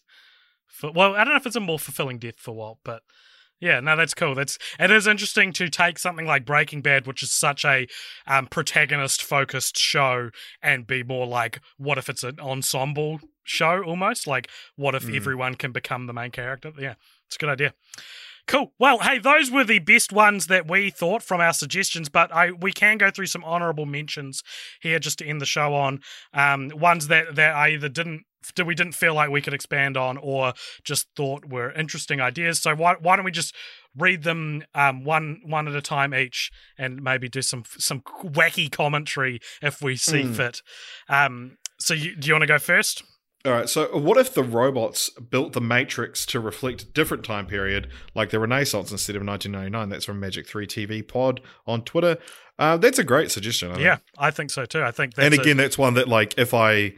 For, 0.66 0.90
well, 0.92 1.14
I 1.14 1.24
don't 1.24 1.34
know 1.34 1.40
if 1.40 1.46
it's 1.46 1.56
a 1.56 1.61
more 1.61 1.78
fulfilling 1.78 2.18
death 2.18 2.38
for 2.38 2.54
Walt, 2.54 2.78
but 2.84 3.02
yeah, 3.61 3.80
no, 3.80 3.96
that's 3.96 4.14
cool. 4.14 4.34
That's 4.34 4.59
it 4.78 4.90
is 4.90 5.06
interesting 5.06 5.52
to 5.54 5.68
take 5.68 5.98
something 5.98 6.26
like 6.26 6.44
Breaking 6.44 6.80
Bad, 6.80 7.06
which 7.06 7.22
is 7.22 7.32
such 7.32 7.64
a 7.64 7.86
um, 8.26 8.46
protagonist 8.46 9.22
focused 9.22 9.76
show, 9.76 10.30
and 10.62 10.86
be 10.86 11.02
more 11.02 11.26
like, 11.26 11.61
what 11.76 11.98
if 11.98 12.09
it's 12.09 12.22
an 12.22 12.38
ensemble 12.40 13.20
show 13.42 13.82
almost? 13.82 14.26
Like, 14.26 14.48
what 14.76 14.94
if 14.94 15.04
mm. 15.04 15.16
everyone 15.16 15.54
can 15.54 15.72
become 15.72 16.06
the 16.06 16.12
main 16.12 16.30
character? 16.30 16.72
Yeah, 16.78 16.94
it's 17.26 17.36
a 17.36 17.38
good 17.38 17.50
idea. 17.50 17.74
Cool. 18.48 18.72
Well, 18.78 19.00
hey, 19.00 19.18
those 19.18 19.50
were 19.50 19.64
the 19.64 19.78
best 19.78 20.11
ones 20.11 20.46
that 20.46 20.70
we 20.70 20.88
thought 20.88 21.22
from 21.22 21.38
our 21.38 21.52
suggestions, 21.52 22.09
but 22.09 22.32
I 22.32 22.52
we 22.52 22.72
can 22.72 22.96
go 22.96 23.11
through 23.11 23.26
some 23.26 23.44
honourable 23.44 23.84
mentions 23.84 24.42
here 24.80 24.98
just 24.98 25.18
to 25.18 25.26
end 25.26 25.42
the 25.42 25.46
show 25.46 25.74
on 25.74 26.00
um, 26.32 26.70
ones 26.74 27.09
that 27.09 27.34
that 27.34 27.54
I 27.54 27.68
either 27.70 27.90
didn't 27.90 28.24
we 28.64 28.74
didn't 28.74 28.95
feel 28.95 29.14
like 29.14 29.30
we 29.30 29.43
could 29.43 29.55
expand 29.55 29.97
on 29.97 30.16
or 30.16 30.55
just 30.84 31.09
thought 31.16 31.45
were 31.47 31.72
interesting 31.72 32.20
ideas. 32.20 32.61
So 32.61 32.74
why 32.74 32.95
why 33.01 33.16
don't 33.16 33.24
we 33.24 33.30
just 33.30 33.55
read 33.97 34.22
them 34.22 34.62
um, 34.74 35.05
one 35.05 35.41
one 35.45 35.68
at 35.68 35.74
a 35.74 35.82
time 35.82 36.14
each 36.14 36.51
and 36.76 37.03
maybe 37.03 37.28
do 37.28 37.43
some 37.43 37.64
some 37.78 38.01
wacky 38.22 38.70
commentary 38.70 39.41
if 39.62 39.82
we 39.82 39.97
see 39.97 40.22
mm. 40.22 40.34
fit. 40.34 40.62
Um, 41.09 41.59
so 41.78 41.95
you, 41.95 42.16
do 42.16 42.28
you 42.28 42.34
want 42.34 42.43
to 42.43 42.49
go 42.49 42.59
first? 42.59 43.03
All 43.45 43.53
right. 43.53 43.68
So, 43.68 43.97
what 43.97 44.18
if 44.18 44.34
the 44.34 44.43
robots 44.43 45.11
built 45.11 45.53
the 45.53 45.61
Matrix 45.61 46.26
to 46.26 46.41
reflect 46.41 46.82
a 46.82 46.86
different 46.86 47.24
time 47.24 47.47
period, 47.47 47.89
like 48.14 48.30
the 48.30 48.41
Renaissance 48.41 48.91
instead 48.91 49.14
of 49.14 49.24
1999? 49.24 49.89
That's 49.89 50.05
from 50.05 50.18
Magic 50.18 50.47
Three 50.47 50.66
TV 50.66 51.07
Pod 51.07 51.41
on 51.66 51.82
Twitter. 51.82 52.18
Uh, 52.59 52.76
that's 52.76 52.99
a 52.99 53.05
great 53.05 53.30
suggestion. 53.30 53.70
I 53.70 53.78
yeah, 53.78 53.97
think. 53.97 54.03
I 54.18 54.30
think 54.32 54.51
so 54.51 54.64
too. 54.64 54.82
I 54.82 54.91
think, 54.91 55.14
and 55.16 55.32
again, 55.34 55.59
a- 55.59 55.62
that's 55.62 55.78
one 55.78 55.95
that, 55.95 56.09
like, 56.09 56.36
if 56.36 56.53
I 56.53 56.95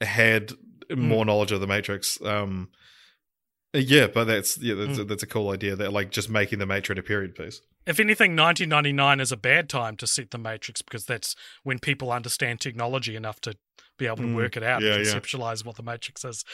had 0.00 0.52
Mm. 0.92 1.08
more 1.08 1.24
knowledge 1.24 1.52
of 1.52 1.60
the 1.60 1.66
Matrix. 1.66 2.20
Um, 2.22 2.68
yeah, 3.74 4.06
but 4.06 4.24
that's 4.24 4.58
yeah, 4.58 4.74
that's, 4.74 4.98
mm. 4.98 5.08
that's 5.08 5.22
a 5.22 5.26
cool 5.26 5.50
idea. 5.50 5.74
That 5.74 5.92
like 5.92 6.10
just 6.10 6.28
making 6.28 6.58
the 6.58 6.66
Matrix 6.66 6.98
a 6.98 7.02
period 7.02 7.34
piece. 7.34 7.62
If 7.86 7.98
anything, 7.98 8.36
1999 8.36 9.20
is 9.20 9.32
a 9.32 9.36
bad 9.36 9.68
time 9.68 9.96
to 9.96 10.06
set 10.06 10.30
the 10.30 10.38
Matrix 10.38 10.82
because 10.82 11.04
that's 11.04 11.34
when 11.62 11.78
people 11.78 12.12
understand 12.12 12.60
technology 12.60 13.16
enough 13.16 13.40
to 13.40 13.56
be 13.98 14.06
able 14.06 14.16
to 14.16 14.22
mm, 14.22 14.34
work 14.34 14.56
it 14.56 14.62
out 14.62 14.82
yeah, 14.82 14.94
and 14.94 15.06
conceptualize 15.06 15.62
yeah. 15.62 15.68
what 15.68 15.76
the 15.76 15.82
Matrix 15.82 16.24
is. 16.24 16.44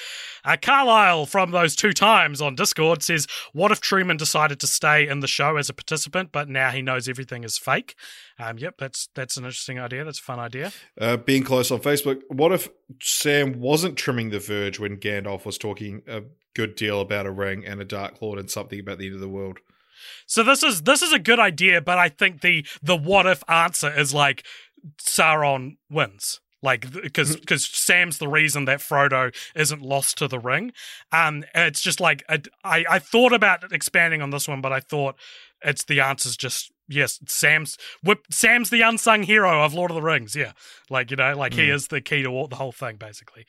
Uh, 0.45 0.57
Carlisle 0.61 1.27
from 1.27 1.51
those 1.51 1.77
two 1.77 1.93
times 1.93 2.41
on 2.41 2.55
Discord 2.55 3.03
says, 3.03 3.27
"What 3.53 3.73
if 3.73 3.81
Truman 3.81 4.17
decided 4.17 4.61
to 4.61 4.67
stay 4.67 5.09
in 5.09 5.21
the 5.21 5.27
show 5.27 5.57
as 5.57 5.69
a 5.69 5.75
participant, 5.75 6.31
but 6.33 6.49
now 6.49 6.71
he 6.71 6.83
knows 6.83 7.09
everything 7.09 7.45
is 7.45 7.59
fake?" 7.59 7.95
Um, 8.39 8.59
yep, 8.59 8.75
that's 8.79 9.09
that's 9.15 9.37
an 9.37 9.45
interesting 9.45 9.79
idea. 9.79 10.05
That's 10.05 10.21
a 10.21 10.23
fun 10.23 10.39
idea. 10.39 10.73
Uh, 11.01 11.17
being 11.17 11.43
close 11.43 11.71
on 11.71 11.81
Facebook, 11.81 12.21
what 12.29 12.53
if 12.53 12.69
Sam 13.01 13.61
wasn't 13.61 13.97
trimming 13.97 14.31
the 14.31 14.41
verge 14.41 14.79
when 14.79 14.97
Gandalf 14.97 15.45
was 15.45 15.59
talking 15.59 16.03
a 16.07 16.23
good 16.55 16.75
deal 16.75 17.01
about 17.01 17.27
a 17.27 17.31
ring 17.31 17.65
and 17.65 17.81
a 17.81 17.85
Dark 17.85 18.21
Lord 18.21 18.39
and 18.39 18.51
something 18.51 18.81
about 18.81 18.99
the 18.99 19.07
end 19.07 19.15
of 19.15 19.21
the 19.21 19.29
world? 19.29 19.59
So 20.27 20.43
this 20.43 20.63
is 20.63 20.83
this 20.83 21.03
is 21.03 21.13
a 21.13 21.19
good 21.19 21.41
idea, 21.41 21.81
but 21.81 21.99
I 21.99 22.09
think 22.09 22.41
the 22.41 22.67
the 22.83 22.97
what 22.97 23.27
if 23.27 23.43
answer 23.49 23.93
is 23.93 24.13
like 24.15 24.45
Sauron 25.01 25.77
wins 25.91 26.41
like 26.63 26.91
because 26.91 27.37
because 27.37 27.65
mm-hmm. 27.65 27.75
Sam's 27.75 28.19
the 28.19 28.29
reason 28.29 28.65
that 28.67 28.81
Frodo 28.81 29.35
isn't 29.55 29.83
lost 29.83 30.19
to 30.19 30.29
the 30.29 30.39
ring. 30.39 30.73
Um, 31.13 31.45
it's 31.55 31.81
just 31.81 32.01
like 32.01 32.25
I, 32.29 32.43
I 32.65 32.85
I 32.91 32.99
thought 32.99 33.33
about 33.33 33.73
expanding 33.73 34.23
on 34.23 34.31
this 34.31 34.49
one, 34.49 34.61
but 34.61 34.73
I 34.73 34.81
thought 34.81 35.17
it's 35.63 35.85
the 35.85 36.01
answer's 36.01 36.37
just 36.37 36.73
yes, 36.89 37.21
Sam's 37.27 37.79
whip, 38.03 38.21
Sam's 38.31 38.71
the 38.71 38.83
unsung 38.83 39.23
hero 39.23 39.65
of 39.65 39.75
Lord 39.75 39.91
of 39.91 39.95
the 39.95 40.03
Rings. 40.03 40.35
Yeah, 40.35 40.53
like 40.91 41.11
you 41.11 41.17
know, 41.17 41.37
like 41.37 41.53
mm. 41.53 41.59
he 41.59 41.71
is 41.71 41.89
the 41.89 42.01
key 42.01 42.23
to 42.23 42.29
all, 42.29 42.49
the 42.49 42.57
whole 42.57 42.73
thing, 42.73 42.97
basically. 42.97 43.47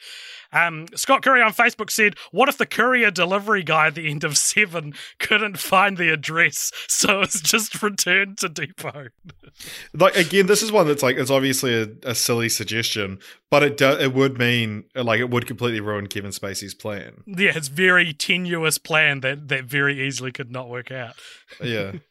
Um, 0.52 0.88
Scott 0.96 1.22
Curry 1.22 1.42
on 1.42 1.54
Facebook 1.54 1.90
said, 1.90 2.16
"What 2.32 2.50
if 2.50 2.58
the 2.58 2.66
courier 2.66 3.12
delivery 3.12 3.64
guy 3.64 3.88
at 3.88 3.96
the 3.96 4.10
end 4.10 4.24
of 4.24 4.38
Seven 4.38 4.94
couldn't 5.20 5.58
find 5.58 5.98
the 5.98 6.10
address, 6.10 6.72
so 6.88 7.22
it's 7.22 7.42
just 7.42 7.82
returned 7.82 8.38
to 8.40 8.50
depot?" 8.50 9.10
like 9.94 10.16
again, 10.16 10.48
this 10.48 10.62
is 10.62 10.72
one 10.72 10.88
that's 10.88 11.04
like 11.04 11.18
it's 11.18 11.32
obviously 11.32 11.74
a, 11.74 11.88
a 12.04 12.16
silly 12.16 12.50
suggestion, 12.50 13.20
but 13.50 13.64
it 13.64 13.78
do, 13.78 13.90
it 13.92 14.14
would 14.14 14.38
mean 14.38 14.84
like 14.96 15.20
it 15.20 15.30
would 15.30 15.48
completely 15.48 15.80
ruin 15.80 16.08
Kevin 16.08 16.32
Spacey's 16.32 16.74
plan. 16.74 17.24
Yeah, 17.26 17.54
it's 17.56 17.68
very 17.68 18.14
tenuous 18.14 18.78
plan 18.78 19.22
that 19.22 19.48
that 19.48 19.66
very 19.66 20.06
easily 20.06 20.32
could 20.32 20.52
not 20.52 20.70
work 20.70 20.92
out. 20.92 21.16
Yeah. 21.64 21.94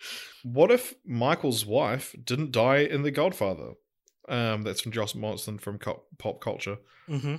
What 0.51 0.71
if 0.71 0.95
Michael's 1.05 1.67
wife 1.67 2.17
didn't 2.25 2.53
die 2.53 2.79
in 2.79 3.03
The 3.03 3.11
Godfather? 3.11 3.75
Um, 4.29 4.63
that's 4.63 4.81
from 4.81 4.93
Joss 4.93 5.15
Monson 5.15 5.59
from 5.59 5.79
Pop 5.79 6.41
Culture. 6.41 6.79
Mm-hmm. 7.09 7.37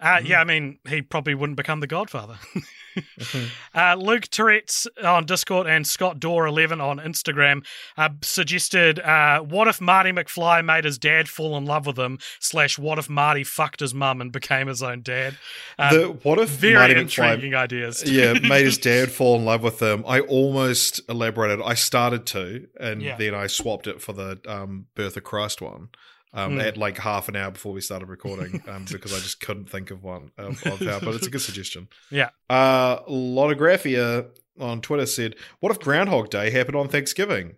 Uh, 0.00 0.06
mm-hmm. 0.06 0.26
Yeah, 0.26 0.40
I 0.40 0.44
mean, 0.44 0.78
he 0.88 1.02
probably 1.02 1.34
wouldn't 1.34 1.56
become 1.56 1.80
the 1.80 1.86
Godfather. 1.86 2.38
mm-hmm. 2.96 3.78
uh, 3.78 3.94
Luke 3.94 4.24
Tourette's 4.24 4.86
on 5.02 5.24
Discord 5.24 5.66
and 5.66 5.86
Scott 5.86 6.18
Door 6.18 6.46
eleven 6.46 6.80
on 6.80 6.98
Instagram 6.98 7.64
uh, 7.96 8.10
suggested, 8.22 8.98
uh, 9.00 9.40
"What 9.40 9.68
if 9.68 9.80
Marty 9.80 10.10
McFly 10.10 10.64
made 10.64 10.84
his 10.84 10.98
dad 10.98 11.28
fall 11.28 11.56
in 11.56 11.64
love 11.64 11.86
with 11.86 11.98
him?" 11.98 12.18
Slash, 12.40 12.78
"What 12.78 12.98
if 12.98 13.08
Marty 13.08 13.44
fucked 13.44 13.80
his 13.80 13.94
mum 13.94 14.20
and 14.20 14.32
became 14.32 14.66
his 14.66 14.82
own 14.82 15.02
dad?" 15.02 15.38
Um, 15.78 15.96
the, 15.96 16.08
what 16.22 16.38
if 16.38 16.48
very 16.48 16.74
Marty 16.74 16.94
intriguing 16.94 17.52
McFly, 17.52 17.62
ideas? 17.62 18.02
yeah, 18.10 18.32
made 18.32 18.64
his 18.64 18.78
dad 18.78 19.12
fall 19.12 19.36
in 19.36 19.44
love 19.44 19.62
with 19.62 19.80
him. 19.80 20.04
I 20.06 20.20
almost 20.20 21.00
elaborated. 21.08 21.60
I 21.64 21.74
started 21.74 22.26
to, 22.26 22.66
and 22.80 23.00
yeah. 23.00 23.16
then 23.16 23.34
I 23.34 23.46
swapped 23.46 23.86
it 23.86 24.02
for 24.02 24.12
the 24.12 24.40
um, 24.46 24.86
Birth 24.94 25.16
of 25.16 25.24
Christ 25.24 25.62
one 25.62 25.88
um, 26.34 26.56
mm. 26.56 26.66
at 26.66 26.76
like 26.76 26.98
half 26.98 27.28
an 27.28 27.36
hour 27.36 27.50
before 27.50 27.72
we 27.72 27.80
started 27.80 28.08
recording 28.08 28.62
um, 28.68 28.84
because 28.90 29.12
I 29.12 29.18
just 29.18 29.40
couldn't 29.40 29.70
think 29.70 29.90
of 29.90 30.02
one 30.02 30.32
of, 30.36 30.62
of 30.66 30.80
how, 30.80 31.00
but 31.00 31.14
it's 31.14 31.26
a 31.26 31.30
good 31.30 31.40
suggestion. 31.40 31.88
Yeah. 32.10 32.30
Uh, 32.50 33.00
Lotographia 33.04 34.28
on 34.60 34.80
Twitter 34.80 35.06
said, 35.06 35.36
"What 35.60 35.70
if 35.72 35.80
Groundhog 35.80 36.30
Day 36.30 36.50
happened 36.50 36.76
on 36.76 36.88
Thanksgiving?" 36.88 37.56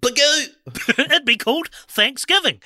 Bagoo! 0.00 0.48
It'd 0.98 1.24
be 1.24 1.36
called 1.36 1.68
Thanksgiving. 1.88 2.60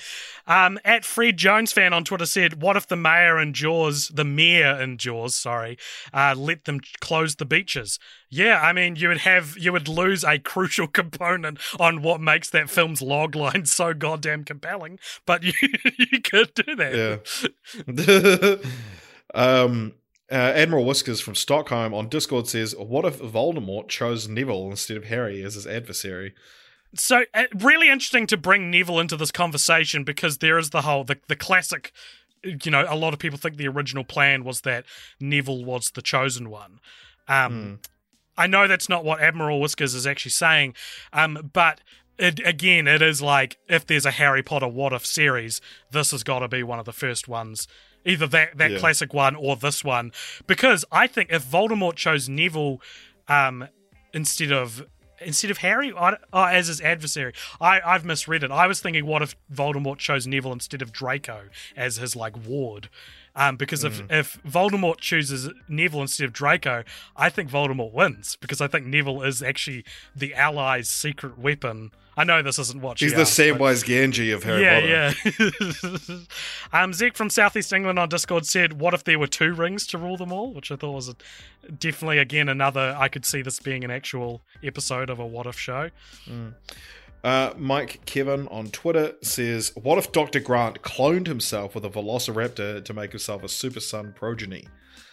Um, 0.47 0.79
at 0.85 1.05
Fred 1.05 1.37
Jones 1.37 1.73
fan 1.73 1.93
on 1.93 2.05
Twitter 2.05 2.25
said, 2.27 2.63
"What 2.63 2.77
if 2.77 2.89
the 2.89 2.97
mayor 2.97 3.37
and 3.37 3.55
Jaws, 3.55 4.09
the 4.09 4.25
mayor 4.25 4.71
and 4.73 4.99
Jaws, 4.99 5.37
sorry, 5.37 5.77
uh, 6.13 6.35
let 6.37 6.65
them 6.65 6.81
close 7.01 7.37
the 7.37 7.45
beaches?" 7.45 7.99
Yeah, 8.31 8.61
I 8.63 8.73
mean, 8.73 8.97
you 8.97 9.09
would 9.09 9.19
have 9.19 9.57
you 9.59 9.73
would 9.73 9.89
lose 9.89 10.25
a 10.25 10.39
crucial 10.53 10.87
component 10.87 11.59
on 11.79 12.03
what 12.03 12.21
makes 12.21 12.49
that 12.51 12.71
film's 12.71 13.01
logline 13.01 13.67
so 13.69 13.93
goddamn 13.93 14.45
compelling. 14.45 14.99
But 15.27 15.43
you 15.43 15.53
you 15.99 16.21
could 16.23 16.55
do 16.55 16.75
that. 16.77 17.21
Yeah. 19.35 19.41
um. 19.41 19.95
Uh, 20.31 20.53
Admiral 20.55 20.85
Whiskers 20.85 21.23
from 21.23 21.35
Stockholm 21.35 21.95
on 21.95 22.11
Discord 22.11 22.47
says, 22.49 22.77
"What 22.77 23.07
if 23.07 23.19
Voldemort 23.19 23.89
chose 23.89 24.29
Neville 24.29 24.71
instead 24.71 24.99
of 24.99 25.05
Harry 25.05 25.43
as 25.43 25.55
his 25.55 25.67
adversary?" 25.67 26.35
So 26.95 27.25
uh, 27.35 27.45
really 27.55 27.89
interesting 27.89 28.27
to 28.29 28.37
bring 28.37 28.71
Neville 28.71 28.99
into 28.99 29.17
this 29.17 29.31
conversation 29.31 30.05
because 30.05 30.39
there 30.39 30.59
is 30.59 30.71
the 30.71 30.83
whole 30.83 31.05
the 31.05 31.19
the 31.29 31.37
classic. 31.37 31.93
You 32.43 32.71
know, 32.71 32.87
a 32.89 32.95
lot 32.95 33.13
of 33.13 33.19
people 33.19 33.37
think 33.37 33.57
the 33.57 33.67
original 33.67 34.05
plan 34.05 34.45
was 34.45 34.61
that 34.61 34.85
Neville 35.21 35.65
was 35.65 35.91
the 35.91 36.03
chosen 36.03 36.51
one. 36.51 36.79
Um, 37.27 37.53
mm. 37.53 37.87
I 38.37 38.47
know 38.47 38.69
that's 38.69 38.89
not 38.89 39.05
what 39.05 39.21
Admiral 39.21 39.61
Whiskers 39.61 39.95
is 39.95 40.07
actually 40.07 40.31
saying, 40.31 40.75
um, 41.13 41.51
but 41.53 41.81
it, 42.17 42.41
again, 42.47 42.87
it 42.87 43.03
is 43.03 43.21
like 43.21 43.59
if 43.69 43.85
there's 43.87 44.07
a 44.07 44.13
Harry 44.13 44.43
Potter 44.45 44.69
what 44.69 44.93
if 44.93 45.05
series, 45.05 45.61
this 45.91 46.13
has 46.13 46.23
got 46.23 46.39
to 46.39 46.49
be 46.49 46.63
one 46.63 46.79
of 46.79 46.85
the 46.85 46.93
first 46.93 47.27
ones. 47.27 47.67
Either 48.05 48.29
that 48.29 48.57
that 48.57 48.71
Yeah. 48.71 48.79
classic 48.79 49.13
one 49.13 49.35
or 49.35 49.57
this 49.57 49.83
one, 49.83 50.13
because 50.47 50.85
I 50.93 51.09
think 51.09 51.31
if 51.33 51.45
Voldemort 51.45 51.97
chose 51.97 52.29
Neville 52.29 52.81
um, 53.27 53.69
instead 54.15 54.53
of 54.53 54.87
instead 55.21 55.51
of 55.51 55.59
Harry 55.59 55.93
I, 55.93 56.17
oh, 56.33 56.45
as 56.45 56.69
his 56.69 56.81
adversary, 56.81 57.33
I 57.61 57.81
I've 57.85 58.05
misread 58.05 58.43
it. 58.43 58.51
I 58.51 58.67
was 58.67 58.81
thinking, 58.81 59.07
what 59.07 59.23
if 59.23 59.37
Voldemort 59.53 59.99
chose 59.99 60.27
Neville 60.27 60.53
instead 60.53 60.83
of 60.83 60.93
Draco 60.93 61.45
as 61.77 61.97
his 61.97 62.17
like 62.17 62.37
ward? 62.47 62.89
Um, 63.41 63.55
because 63.57 63.85
if 63.85 64.03
if 64.11 64.43
Voldemort 64.43 64.99
chooses 64.99 65.49
Neville 65.69 66.03
instead 66.03 66.25
of 66.25 66.33
Draco, 66.33 66.83
I 67.17 67.29
think 67.31 67.49
Voldemort 67.49 67.93
wins 67.93 68.37
because 68.41 68.61
I 68.61 68.67
think 68.67 68.85
Neville 68.87 69.23
is 69.23 69.43
actually 69.45 69.85
the 70.15 70.35
Allies' 70.35 70.89
secret 70.91 71.39
weapon. 71.39 71.93
I 72.17 72.25
know 72.25 72.43
this 72.43 72.59
isn't 72.59 72.81
what 72.83 72.99
He's 72.99 73.11
she 73.11 73.15
the 73.15 73.21
asked, 73.23 73.37
but- 73.39 73.45
Samwise 73.45 73.85
Gamgee 73.85 74.35
of 74.35 74.43
Harry 74.43 74.65
Potter. 74.65 74.89
yeah, 74.89 76.19
yeah. 76.73 76.83
um, 76.83 76.93
Zeke 76.93 77.17
from 77.17 77.31
Southeast 77.31 77.73
England 77.73 77.97
on 77.97 78.09
Discord 78.09 78.45
said, 78.45 78.81
"What 78.81 78.93
if 78.93 79.05
there 79.05 79.21
were 79.21 79.29
two 79.29 79.55
rings 79.55 79.87
to 79.89 79.99
rule 79.99 80.17
them 80.17 80.33
all?" 80.33 80.53
Which 80.53 80.73
I 80.73 80.77
thought 80.77 80.91
was 80.95 81.09
a, 81.09 81.15
definitely 81.79 82.19
again 82.19 82.49
another. 82.49 82.97
I 82.99 83.07
could 83.07 83.25
see 83.25 83.41
this 83.43 83.61
being 83.61 83.85
an 83.85 83.93
actual 83.93 84.43
episode 84.65 85.11
of 85.11 85.21
a 85.21 85.27
what 85.27 85.47
if 85.47 85.57
show. 85.57 85.91
Uh, 87.25 87.53
Mike 87.57 88.01
Kevin 88.07 88.47
on 88.49 88.69
Twitter 88.69 89.15
says, 89.23 89.73
"What 89.75 89.99
if 89.99 90.13
Doctor 90.13 90.41
Grant 90.41 90.83
cloned 90.83 91.27
himself 91.27 91.75
with 91.75 91.85
a 91.85 91.91
Velociraptor 91.91 92.85
to 92.85 92.95
make 92.95 93.11
himself 93.11 93.43
a 93.43 93.49
Super 93.49 93.81
Son 93.81 94.13
progeny?" 94.17 94.67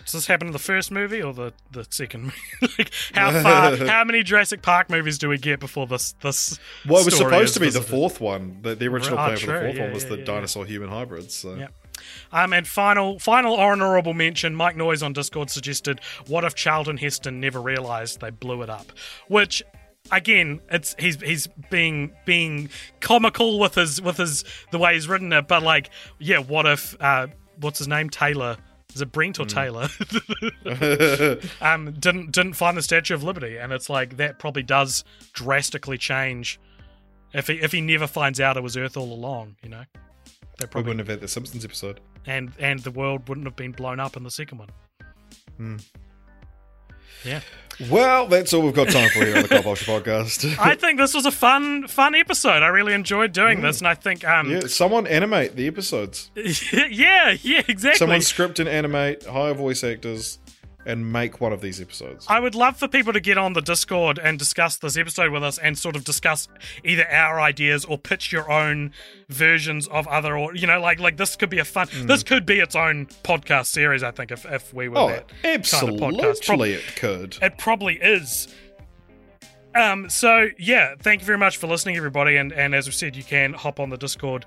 Does 0.04 0.12
this 0.12 0.28
happen 0.28 0.46
in 0.46 0.54
the 0.54 0.60
first 0.60 0.92
movie 0.92 1.20
or 1.24 1.34
the 1.34 1.52
the 1.72 1.86
second? 1.90 2.26
movie? 2.26 2.36
like 2.78 2.92
how 3.16 3.32
far? 3.42 3.76
how 3.88 4.04
many 4.04 4.22
Jurassic 4.22 4.62
Park 4.62 4.90
movies 4.92 5.18
do 5.18 5.28
we 5.30 5.40
get 5.40 5.60
before 5.60 5.88
this 5.88 6.14
this? 6.22 6.60
Well, 6.88 7.02
it 7.02 7.06
was 7.06 7.18
supposed 7.18 7.56
to 7.56 7.60
be 7.60 7.72
the 7.72 7.82
fourth 7.82 8.22
one. 8.22 8.60
The, 8.62 8.76
the 8.76 8.88
original 8.88 9.18
Oh, 9.18 9.26
plan 9.26 9.38
for 9.38 9.46
the 9.48 9.60
fourth 9.62 9.76
Yeah, 9.76 9.84
one 9.86 9.94
was 9.94 10.04
yeah, 10.04 10.10
the 10.10 10.16
yeah, 10.18 10.20
yeah. 10.22 10.26
dinosaur 10.26 10.66
human 10.66 10.90
hybrids. 10.90 11.34
So. 11.34 11.56
Yep. 11.56 11.74
Um, 12.32 12.54
and 12.54 12.68
final, 12.68 13.18
final 13.20 13.58
honourable 13.58 14.14
mention. 14.14 14.54
Mike 14.54 14.76
Noyes 14.76 15.02
on 15.02 15.14
Discord 15.14 15.50
suggested, 15.50 16.02
"What 16.28 16.44
if 16.44 16.54
Charlton 16.54 16.98
Heston 16.98 17.40
never 17.40 17.60
realised 17.60 18.20
they 18.22 18.30
blew 18.30 18.62
it 18.62 18.70
up?" 18.70 18.92
Which, 19.28 19.64
again, 20.12 20.62
it's 20.70 20.96
he's 21.00 21.22
he's 21.22 21.48
being 21.70 22.14
being 22.26 22.70
comical 23.00 23.60
with 23.60 23.76
his 23.76 24.02
with 24.02 24.18
his 24.18 24.44
the 24.72 24.78
way 24.78 24.94
he's 24.94 25.08
written 25.08 25.32
it. 25.34 25.48
But 25.48 25.64
like, 25.64 25.90
yeah, 26.20 26.40
what 26.40 26.66
if 26.66 26.96
uh, 27.02 27.28
what's 27.60 27.80
his 27.80 27.88
name 27.88 28.10
Taylor? 28.10 28.58
Is 28.94 29.02
it 29.02 29.12
Brent 29.12 29.40
or 29.40 29.46
Taylor? 29.46 29.90
um, 31.62 31.92
didn't 32.00 32.32
didn't 32.32 32.54
find 32.54 32.78
the 32.78 32.82
Statue 32.82 33.14
of 33.14 33.24
Liberty, 33.24 33.58
and 33.58 33.74
it's 33.74 33.90
like 33.90 34.18
that 34.18 34.40
probably 34.40 34.64
does 34.64 35.04
drastically 35.34 35.98
change 35.98 36.60
if 37.34 37.48
he 37.48 37.56
if 37.56 37.72
he 37.72 37.82
never 37.82 38.08
finds 38.08 38.40
out 38.40 38.56
it 38.58 38.64
was 38.64 38.78
Earth 38.78 38.96
all 38.96 39.12
along. 39.12 39.58
You 39.62 39.70
know, 39.70 39.84
We 39.94 40.32
that 40.60 40.72
probably 40.72 40.90
wouldn't 40.90 41.00
have 41.00 41.08
had 41.10 41.22
the 41.22 41.28
Simpsons 41.28 41.66
episode. 41.66 42.00
and 42.26 42.54
and 42.58 42.80
the 42.80 42.92
world 42.92 43.28
wouldn't 43.28 43.46
have 43.48 43.58
been 43.58 43.74
blown 43.74 44.00
up 44.00 44.16
in 44.16 44.24
the 44.24 44.32
second 44.32 44.60
one. 44.60 44.70
Hmm. 45.58 45.78
Yeah, 47.26 47.42
Well, 47.90 48.28
that's 48.28 48.54
all 48.54 48.62
we've 48.62 48.74
got 48.74 48.88
time 48.90 49.10
for 49.10 49.26
here 49.26 49.36
on 49.36 49.42
the 49.44 49.50
Cult 49.50 49.64
Popture 49.66 49.86
Podcast. 49.86 50.58
I 50.60 50.76
think 50.76 50.98
this 51.00 51.14
was 51.14 51.26
a 51.26 51.32
fun 51.32 51.88
fun 51.88 52.16
episode. 52.16 52.64
I 52.64 52.68
really 52.68 52.94
enjoyed 52.94 53.34
doing 53.34 53.62
this, 53.62 53.80
and 53.80 53.88
I 53.88 53.96
think 53.96 54.26
um 54.28 54.50
yeah, 54.52 54.62
someone 54.68 55.08
animate 55.08 55.56
the 55.56 55.68
episodes. 55.68 56.30
yeah 56.36 57.36
yeah 57.42 57.64
exactly. 57.68 57.98
Someone 57.98 58.22
script 58.22 58.60
and 58.60 58.70
animate, 58.70 59.26
hire 59.26 59.54
voice 59.54 59.84
actors, 59.84 60.40
and 60.86 61.12
make 61.12 61.42
one 61.42 61.52
of 61.52 61.62
these 61.62 61.82
episodes. 61.82 62.26
I 62.30 62.40
would 62.40 62.56
love 62.56 62.78
for 62.78 62.88
people 62.88 63.14
to 63.14 63.20
get 63.20 63.38
on 63.38 63.54
the 63.54 63.62
Discord 63.62 64.20
and 64.20 64.38
discuss 64.38 64.78
this 64.78 64.98
episode 64.98 65.32
with 65.32 65.44
us 65.44 65.58
and 65.58 65.78
sort 65.78 65.96
of 65.96 66.04
discuss 66.04 66.48
either 66.84 67.10
our 67.10 67.40
ideas 67.40 67.86
or 67.86 67.98
pitch 67.98 68.32
your 68.32 68.52
own 68.52 68.92
versions 69.30 69.88
of 69.88 70.08
other 70.08 70.38
or 70.38 70.56
you 70.56 70.68
know 70.68 70.80
like 70.80 71.00
like 71.00 71.18
this 71.18 71.36
could 71.36 71.50
be 71.50 71.58
a 71.58 71.66
fun 71.66 71.88
hmm. 71.88 72.06
this 72.06 72.22
could 72.22 72.46
be 72.46 72.60
its 72.60 72.76
own 72.76 73.08
podcast 73.24 73.66
series 73.66 74.04
I 74.04 74.12
think 74.12 74.32
if 74.32 74.46
if 74.46 74.74
we 74.74 74.88
were 74.88 74.98
oh, 74.98 75.08
that 75.08 75.32
absolutely, 75.44 76.00
kind 76.00 76.16
of 76.16 76.22
podcast. 76.22 76.46
Prob- 76.46 76.62
it 76.62 76.96
could. 76.96 77.38
It 77.42 77.58
probably 77.58 77.96
is. 77.96 78.48
Um, 79.76 80.10
so 80.10 80.48
yeah, 80.58 80.96
thank 81.02 81.22
you 81.22 81.26
very 81.26 81.38
much 81.38 81.58
for 81.58 81.68
listening, 81.68 81.98
everybody. 81.98 82.38
And 82.38 82.54
and 82.54 82.74
as 82.74 82.88
we 82.88 82.94
said, 82.94 83.16
you 83.16 83.24
can 83.24 83.54
hop 83.54 83.80
on 83.80 83.90
the 83.90 83.98
Discord 83.98 84.46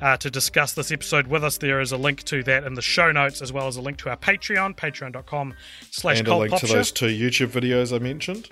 uh, 0.00 0.16
to 0.18 0.30
discuss 0.30 0.72
this 0.74 0.92
episode 0.92 1.26
with 1.26 1.42
us. 1.42 1.58
There 1.58 1.80
is 1.80 1.90
a 1.92 1.96
link 1.96 2.22
to 2.24 2.42
that 2.44 2.64
in 2.64 2.74
the 2.74 2.82
show 2.82 3.10
notes, 3.10 3.42
as 3.42 3.52
well 3.52 3.66
as 3.66 3.76
a 3.76 3.80
link 3.80 3.98
to 3.98 4.10
our 4.10 4.16
Patreon, 4.16 4.76
patreon.com 4.76 5.54
slash 5.90 6.20
and 6.20 6.28
a 6.28 6.36
link 6.36 6.54
to 6.56 6.66
those 6.66 6.92
two 6.92 7.06
YouTube 7.06 7.48
videos 7.48 7.94
I 7.94 7.98
mentioned. 7.98 8.50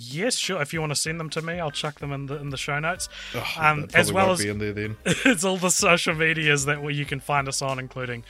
Yes, 0.00 0.36
sure. 0.36 0.62
If 0.62 0.72
you 0.72 0.80
want 0.80 0.92
to 0.92 0.96
send 0.96 1.18
them 1.18 1.28
to 1.30 1.42
me, 1.42 1.58
I'll 1.58 1.72
chuck 1.72 1.98
them 1.98 2.12
in 2.12 2.26
the 2.26 2.40
in 2.40 2.50
the 2.50 2.56
show 2.56 2.78
notes. 2.78 3.08
Ugh, 3.34 3.44
Um, 3.58 3.88
as 3.94 4.12
well 4.12 4.30
as 4.30 4.40
be 4.40 4.48
in 4.48 4.58
there 4.58 4.72
then. 4.72 4.96
it's 5.04 5.44
all 5.44 5.56
the 5.56 5.70
social 5.70 6.14
medias 6.14 6.66
that 6.66 6.82
we, 6.82 6.94
you 6.94 7.04
can 7.04 7.18
find 7.20 7.48
us 7.48 7.60
on, 7.62 7.78
including 7.78 8.22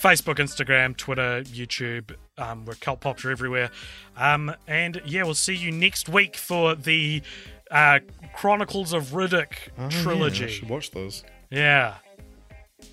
Facebook, 0.00 0.36
Instagram, 0.36 0.96
Twitter, 0.96 1.42
YouTube. 1.44 2.14
Um, 2.38 2.64
we're 2.64 2.74
Cult 2.74 3.00
Popture 3.00 3.30
everywhere. 3.30 3.70
Um, 4.16 4.54
and 4.66 5.00
yeah, 5.04 5.22
we'll 5.24 5.34
see 5.34 5.54
you 5.54 5.70
next 5.70 6.08
week 6.08 6.36
for 6.36 6.74
the 6.74 7.22
uh, 7.70 8.00
Chronicles 8.34 8.92
of 8.92 9.10
Riddick 9.10 9.52
Oh, 9.78 9.84
yeah, 9.84 10.02
trilogy. 10.02 10.48
should 10.48 10.68
watch 10.68 10.90
those. 10.90 11.24
Yeah. 11.50 11.96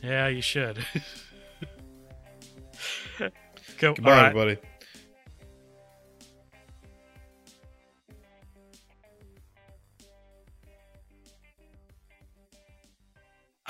Yeah, 0.04 0.28
you 0.28 0.42
should. 0.42 0.86
cool. 3.18 3.30
Goodbye, 3.96 4.12
right. 4.12 4.26
everybody. 4.28 4.58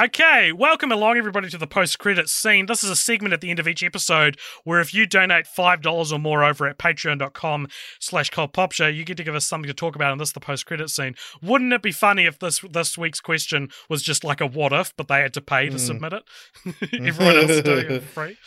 Okay, 0.02 0.54
welcome 0.54 0.94
along 0.94 1.18
everybody 1.18 1.50
to 1.50 1.58
the 1.58 1.68
post-credits 1.68 2.32
scene. 2.32 2.68
This 2.68 2.86
is 2.86 2.90
a 2.90 2.96
segment 2.96 3.34
at 3.34 3.42
the 3.42 3.50
end 3.50 3.60
of 3.60 3.68
each 3.68 3.84
episode 3.84 4.40
where 4.64 4.80
if 4.80 4.94
you 4.94 5.06
donate 5.06 5.46
$5 5.46 6.14
or 6.14 6.20
more 6.20 6.42
over 6.42 6.68
at 6.68 6.78
patreon.com 6.78 7.68
slash 8.00 8.32
show, 8.72 8.88
you 8.88 9.04
get 9.04 9.18
to 9.18 9.26
give 9.26 9.36
us 9.36 9.46
something 9.46 9.68
to 9.68 9.74
talk 9.74 9.98
about, 9.98 10.14
and 10.14 10.22
this 10.22 10.30
is 10.30 10.34
the 10.34 10.40
post-credits 10.40 10.96
scene. 10.96 11.16
Wouldn't 11.42 11.74
it 11.74 11.82
be 11.82 11.92
funny 11.92 12.24
if 12.24 12.40
this 12.40 12.62
this 12.72 12.98
week's 12.98 13.20
question 13.20 13.72
was 13.90 14.02
just 14.02 14.24
like 14.24 14.40
a 14.40 14.48
what 14.48 14.72
if, 14.72 14.96
but 14.96 15.10
they 15.10 15.20
had 15.20 15.34
to 15.34 15.42
pay 15.42 15.68
to 15.68 15.78
submit 15.78 16.14
it? 16.14 16.24
Everyone 16.94 17.36
else 17.36 17.52
is 17.52 17.64
doing 17.64 17.92
it 17.92 18.02
for 18.04 18.08
free. 18.26 18.38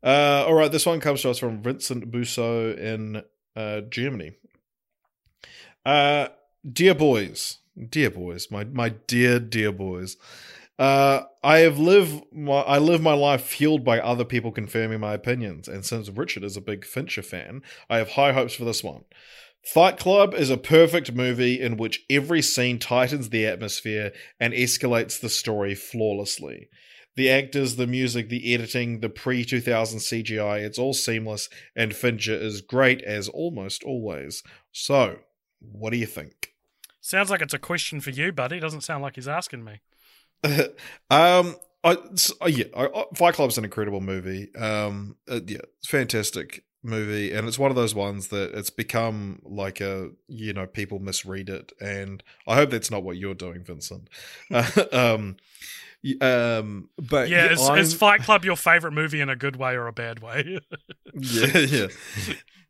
Uh, 0.00 0.44
all 0.46 0.54
right, 0.54 0.70
this 0.70 0.86
one 0.86 1.00
comes 1.00 1.22
to 1.22 1.30
us 1.30 1.38
from 1.38 1.60
Vincent 1.60 2.12
Busso 2.12 2.78
in 2.78 3.24
uh, 3.56 3.80
Germany. 3.80 4.36
Uh, 5.84 6.28
dear 6.72 6.94
boys, 6.94 7.58
dear 7.88 8.10
boys, 8.10 8.50
my 8.50 8.64
my 8.64 8.90
dear 8.90 9.38
dear 9.38 9.72
boys. 9.72 10.16
Uh, 10.78 11.22
I 11.42 11.58
have 11.58 11.78
lived 11.78 12.24
my 12.32 12.60
I 12.60 12.78
live 12.78 13.00
my 13.00 13.14
life 13.14 13.42
fueled 13.44 13.84
by 13.84 14.00
other 14.00 14.24
people 14.24 14.52
confirming 14.52 15.00
my 15.00 15.14
opinions, 15.14 15.68
and 15.68 15.84
since 15.84 16.08
Richard 16.08 16.44
is 16.44 16.56
a 16.56 16.62
big 16.62 16.84
Fincher 16.84 17.22
fan, 17.22 17.62
I 17.88 17.98
have 17.98 18.10
high 18.10 18.32
hopes 18.32 18.54
for 18.54 18.64
this 18.64 18.82
one. 18.82 19.04
Fight 19.64 19.96
Club 19.96 20.34
is 20.34 20.50
a 20.50 20.56
perfect 20.56 21.12
movie 21.12 21.60
in 21.60 21.76
which 21.76 22.04
every 22.10 22.42
scene 22.42 22.80
tightens 22.80 23.28
the 23.28 23.46
atmosphere 23.46 24.12
and 24.40 24.52
escalates 24.52 25.20
the 25.20 25.28
story 25.28 25.74
flawlessly. 25.76 26.68
The 27.14 27.30
actors, 27.30 27.76
the 27.76 27.86
music, 27.86 28.28
the 28.28 28.52
editing, 28.54 29.00
the 29.00 29.08
pre 29.08 29.44
2000 29.44 30.00
CGI, 30.00 30.62
it's 30.64 30.78
all 30.78 30.94
seamless, 30.94 31.48
and 31.76 31.94
Fincher 31.94 32.34
is 32.34 32.60
great 32.60 33.02
as 33.02 33.28
almost 33.28 33.84
always. 33.84 34.42
So, 34.72 35.18
what 35.60 35.90
do 35.90 35.98
you 35.98 36.06
think? 36.06 36.51
Sounds 37.02 37.30
like 37.30 37.42
it's 37.42 37.52
a 37.52 37.58
question 37.58 38.00
for 38.00 38.10
you, 38.10 38.32
buddy. 38.32 38.56
It 38.56 38.60
Doesn't 38.60 38.82
sound 38.82 39.02
like 39.02 39.16
he's 39.16 39.28
asking 39.28 39.64
me. 39.64 39.80
um, 41.10 41.56
I, 41.84 41.96
s- 42.12 42.32
uh, 42.40 42.46
yeah, 42.46 42.66
I, 42.76 42.86
I- 42.86 43.04
Fight 43.14 43.34
Club's 43.34 43.58
an 43.58 43.64
incredible 43.64 44.00
movie. 44.00 44.54
Um, 44.54 45.16
uh, 45.28 45.40
yeah, 45.46 45.58
it's 45.78 45.88
fantastic 45.88 46.64
movie, 46.84 47.32
and 47.32 47.46
it's 47.48 47.58
one 47.58 47.70
of 47.70 47.76
those 47.76 47.94
ones 47.94 48.28
that 48.28 48.54
it's 48.54 48.70
become 48.70 49.40
like 49.44 49.80
a 49.80 50.10
you 50.28 50.52
know 50.52 50.66
people 50.66 51.00
misread 51.00 51.48
it, 51.48 51.72
and 51.80 52.22
I 52.46 52.54
hope 52.54 52.70
that's 52.70 52.90
not 52.90 53.02
what 53.02 53.16
you're 53.16 53.34
doing, 53.34 53.64
Vincent. 53.64 54.08
Uh, 54.50 54.70
um, 54.92 55.36
um, 56.20 56.88
but 56.96 57.28
Yeah, 57.28 57.52
is, 57.52 57.68
is 57.70 57.94
Fight 57.94 58.22
Club 58.22 58.44
your 58.44 58.56
favorite 58.56 58.92
movie 58.92 59.20
in 59.20 59.28
a 59.28 59.36
good 59.36 59.56
way 59.56 59.74
or 59.74 59.88
a 59.88 59.92
bad 59.92 60.20
way? 60.20 60.60
yeah, 61.14 61.58
yeah. 61.58 61.86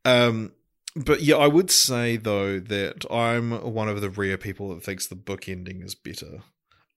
Um, 0.05 0.53
but 0.97 1.23
yeah, 1.23 1.37
I 1.37 1.47
would 1.47 1.71
say 1.71 2.17
though 2.17 2.59
that 2.61 3.05
I'm 3.11 3.53
one 3.73 3.89
of 3.89 4.01
the 4.01 4.11
rare 4.11 4.37
people 4.39 4.75
that 4.75 4.83
thinks 4.83 5.07
the 5.07 5.15
book 5.15 5.49
ending 5.49 5.83
is 5.83 5.95
better. 5.95 6.43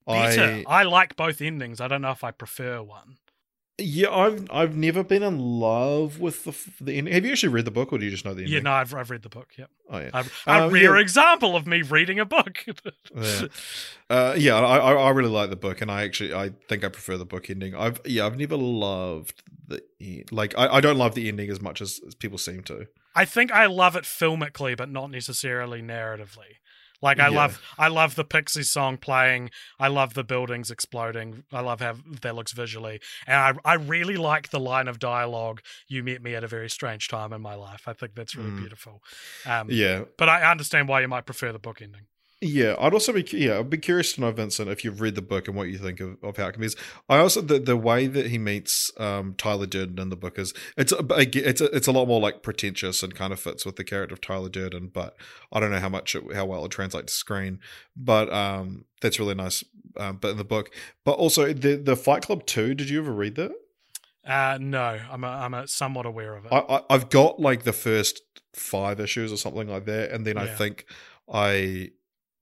Better. 0.06 0.62
I 0.68 0.80
I 0.80 0.82
like 0.84 1.16
both 1.16 1.40
endings. 1.40 1.80
I 1.80 1.88
don't 1.88 2.02
know 2.02 2.12
if 2.12 2.22
I 2.22 2.30
prefer 2.30 2.80
one. 2.82 3.16
yeah, 3.78 4.08
I've 4.10 4.46
I've 4.50 4.76
never 4.76 5.02
been 5.02 5.22
in 5.24 5.38
love 5.38 6.20
with 6.20 6.44
the 6.44 6.54
the 6.84 6.96
ending. 6.96 7.12
Have 7.12 7.24
you 7.24 7.32
actually 7.32 7.48
read 7.52 7.64
the 7.64 7.70
book, 7.72 7.92
or 7.92 7.98
do 7.98 8.04
you 8.04 8.10
just 8.12 8.24
know 8.24 8.32
the 8.32 8.42
ending? 8.42 8.54
Yeah, 8.54 8.60
no, 8.60 8.70
I've, 8.70 8.94
I've 8.94 9.10
read 9.10 9.22
the 9.22 9.28
book. 9.28 9.48
Yep. 9.58 9.70
Oh 9.90 9.98
yeah, 9.98 10.10
I've, 10.14 10.42
a 10.46 10.62
Um, 10.64 10.72
rare 10.72 10.94
yeah. 10.94 11.00
example 11.02 11.56
of 11.56 11.66
me 11.66 11.82
reading 11.82 12.20
a 12.20 12.24
book. 12.24 12.64
yeah. 13.16 13.42
Uh, 14.08 14.34
yeah, 14.38 14.54
I, 14.54 14.92
I 14.94 15.10
really 15.10 15.28
like 15.28 15.50
the 15.50 15.56
book, 15.56 15.80
and 15.80 15.90
I 15.90 16.04
actually 16.04 16.32
I 16.32 16.50
think 16.68 16.84
I 16.84 16.88
prefer 16.88 17.16
the 17.16 17.26
book 17.26 17.50
ending. 17.50 17.74
I've 17.74 18.00
yeah, 18.04 18.26
I've 18.26 18.38
never 18.38 18.56
loved 18.56 19.42
the 19.66 20.24
like 20.30 20.54
I, 20.56 20.76
I 20.76 20.80
don't 20.80 20.96
love 20.98 21.14
the 21.16 21.28
ending 21.28 21.50
as 21.50 21.60
much 21.60 21.80
as, 21.80 22.00
as 22.06 22.14
people 22.14 22.38
seem 22.38 22.62
to. 22.64 22.86
I 23.16 23.24
think 23.24 23.50
I 23.50 23.66
love 23.66 23.96
it 23.96 24.04
filmically, 24.04 24.76
but 24.76 24.90
not 24.90 25.10
necessarily 25.10 25.82
narratively. 25.82 26.60
Like 27.02 27.18
I 27.18 27.28
Yeah. 27.28 27.36
love 27.36 27.60
I 27.78 27.88
love 27.88 28.14
the 28.14 28.24
Pixie 28.24 28.62
song 28.62 28.96
playing. 28.96 29.50
I 29.78 29.88
love 29.88 30.14
the 30.14 30.24
buildings 30.24 30.70
exploding. 30.70 31.44
I 31.52 31.60
love 31.60 31.80
how 31.80 31.96
that 32.22 32.34
looks 32.34 32.52
visually. 32.52 33.00
And 33.26 33.36
I 33.64 33.72
I 33.72 33.74
really 33.74 34.16
like 34.16 34.50
the 34.50 34.60
line 34.60 34.88
of 34.88 34.98
dialogue, 34.98 35.60
you 35.88 36.02
met 36.02 36.22
me 36.22 36.34
at 36.34 36.44
a 36.44 36.48
very 36.48 36.70
strange 36.70 37.08
time 37.08 37.32
in 37.32 37.42
my 37.42 37.54
life. 37.54 37.82
I 37.86 37.92
think 37.92 38.14
that's 38.14 38.34
really 38.36 38.50
Mm. 38.50 38.56
beautiful. 38.58 39.02
Um 39.44 39.68
Yeah, 39.70 40.04
but 40.16 40.28
I 40.28 40.50
understand 40.50 40.88
why 40.88 41.00
you 41.02 41.08
might 41.08 41.26
prefer 41.26 41.52
the 41.52 41.58
book 41.58 41.82
ending. 41.82 42.06
Yeah, 42.42 42.74
I'd 42.78 42.92
also 42.92 43.14
be 43.14 43.26
yeah, 43.32 43.58
I'd 43.58 43.70
be 43.70 43.78
curious 43.78 44.12
to 44.12 44.20
know, 44.20 44.30
Vincent, 44.30 44.68
if 44.68 44.84
you've 44.84 45.00
read 45.00 45.14
the 45.14 45.22
book 45.22 45.48
and 45.48 45.56
what 45.56 45.68
you 45.68 45.78
think 45.78 46.00
of, 46.00 46.22
of 46.22 46.36
how 46.36 46.48
it 46.48 46.52
can 46.52 46.60
be. 46.60 46.68
I 47.08 47.16
also 47.16 47.40
the 47.40 47.58
the 47.58 47.78
way 47.78 48.06
that 48.08 48.26
he 48.26 48.36
meets 48.36 48.90
um, 48.98 49.34
Tyler 49.38 49.64
Durden 49.64 49.98
in 49.98 50.10
the 50.10 50.16
book 50.16 50.38
is 50.38 50.52
it's 50.76 50.92
a, 50.92 50.98
it's 51.18 51.62
a, 51.62 51.64
it's 51.74 51.86
a 51.86 51.92
lot 51.92 52.06
more 52.06 52.20
like 52.20 52.42
pretentious 52.42 53.02
and 53.02 53.14
kind 53.14 53.32
of 53.32 53.40
fits 53.40 53.64
with 53.64 53.76
the 53.76 53.84
character 53.84 54.12
of 54.12 54.20
Tyler 54.20 54.50
Durden, 54.50 54.88
but 54.88 55.16
I 55.50 55.60
don't 55.60 55.70
know 55.70 55.80
how 55.80 55.88
much 55.88 56.14
it, 56.14 56.34
how 56.34 56.44
well 56.44 56.66
it 56.66 56.70
translates 56.70 57.14
to 57.14 57.18
screen. 57.18 57.58
But 57.96 58.30
um, 58.30 58.84
that's 59.00 59.18
really 59.18 59.34
nice. 59.34 59.64
Um, 59.96 60.18
but 60.20 60.32
in 60.32 60.36
the 60.36 60.44
book, 60.44 60.70
but 61.06 61.12
also 61.12 61.54
the 61.54 61.76
the 61.76 61.96
Fight 61.96 62.22
Club 62.22 62.44
two. 62.44 62.74
Did 62.74 62.90
you 62.90 63.00
ever 63.00 63.12
read 63.12 63.36
that? 63.36 63.52
Uh 64.26 64.58
no, 64.60 65.00
I'm 65.10 65.24
a, 65.24 65.28
I'm 65.28 65.54
a 65.54 65.68
somewhat 65.68 66.04
aware 66.04 66.36
of 66.36 66.44
it. 66.44 66.52
I, 66.52 66.58
I 66.58 66.82
I've 66.90 67.08
got 67.08 67.40
like 67.40 67.62
the 67.62 67.72
first 67.72 68.20
five 68.52 69.00
issues 69.00 69.32
or 69.32 69.38
something 69.38 69.68
like 69.68 69.86
that, 69.86 70.10
and 70.10 70.26
then 70.26 70.36
I 70.36 70.46
think 70.46 70.84
I 71.32 71.92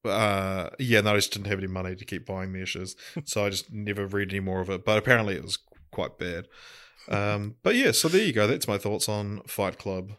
uh 0.04 0.70
yeah, 0.78 1.00
no, 1.00 1.12
I 1.12 1.16
just 1.16 1.32
didn't 1.32 1.46
have 1.46 1.58
any 1.58 1.66
money 1.66 1.96
to 1.96 2.04
keep 2.04 2.26
buying 2.26 2.52
the 2.52 2.62
issues, 2.62 2.96
so 3.24 3.44
I 3.44 3.50
just 3.50 3.72
never 3.72 4.06
read 4.06 4.30
any 4.30 4.40
more 4.40 4.60
of 4.60 4.70
it. 4.70 4.84
But 4.84 4.98
apparently, 4.98 5.36
it 5.36 5.42
was 5.42 5.58
quite 5.90 6.18
bad. 6.18 6.46
Um, 7.08 7.56
but 7.62 7.74
yeah, 7.74 7.92
so 7.92 8.08
there 8.08 8.24
you 8.24 8.32
go. 8.32 8.46
That's 8.46 8.68
my 8.68 8.78
thoughts 8.78 9.08
on 9.08 9.40
Fight 9.46 9.78
Club. 9.78 10.12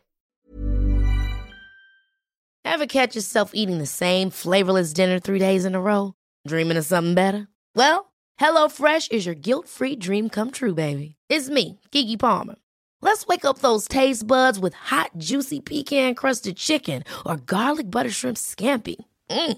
Ever 2.64 2.88
catch 2.88 3.16
yourself 3.16 3.52
eating 3.54 3.78
the 3.78 3.86
same 3.86 4.32
flavorless 4.32 4.92
dinner 4.92 5.20
three 5.20 5.40
days 5.40 5.66
in 5.66 5.76
a 5.76 5.82
row? 5.82 6.14
Dreaming 6.48 6.78
of 6.78 6.86
something 6.86 7.14
better? 7.14 7.48
Well, 7.76 8.12
HelloFresh 8.40 9.12
is 9.12 9.26
your 9.26 9.36
guilt-free 9.36 9.98
dream 9.98 10.30
come 10.30 10.52
true, 10.52 10.74
baby. 10.74 11.16
It's 11.30 11.48
me, 11.50 11.80
Keke 11.92 12.20
Palmer. 12.20 12.56
Let's 13.02 13.28
wake 13.28 13.46
up 13.46 13.60
those 13.60 13.88
taste 13.88 14.26
buds 14.26 14.60
with 14.60 14.74
hot, 14.74 15.12
juicy 15.18 15.60
pecan-crusted 15.62 16.58
chicken 16.58 17.04
or 17.26 17.38
garlic 17.38 17.90
butter 17.90 18.10
shrimp 18.10 18.38
scampi. 18.38 18.96
Mm. 19.30 19.58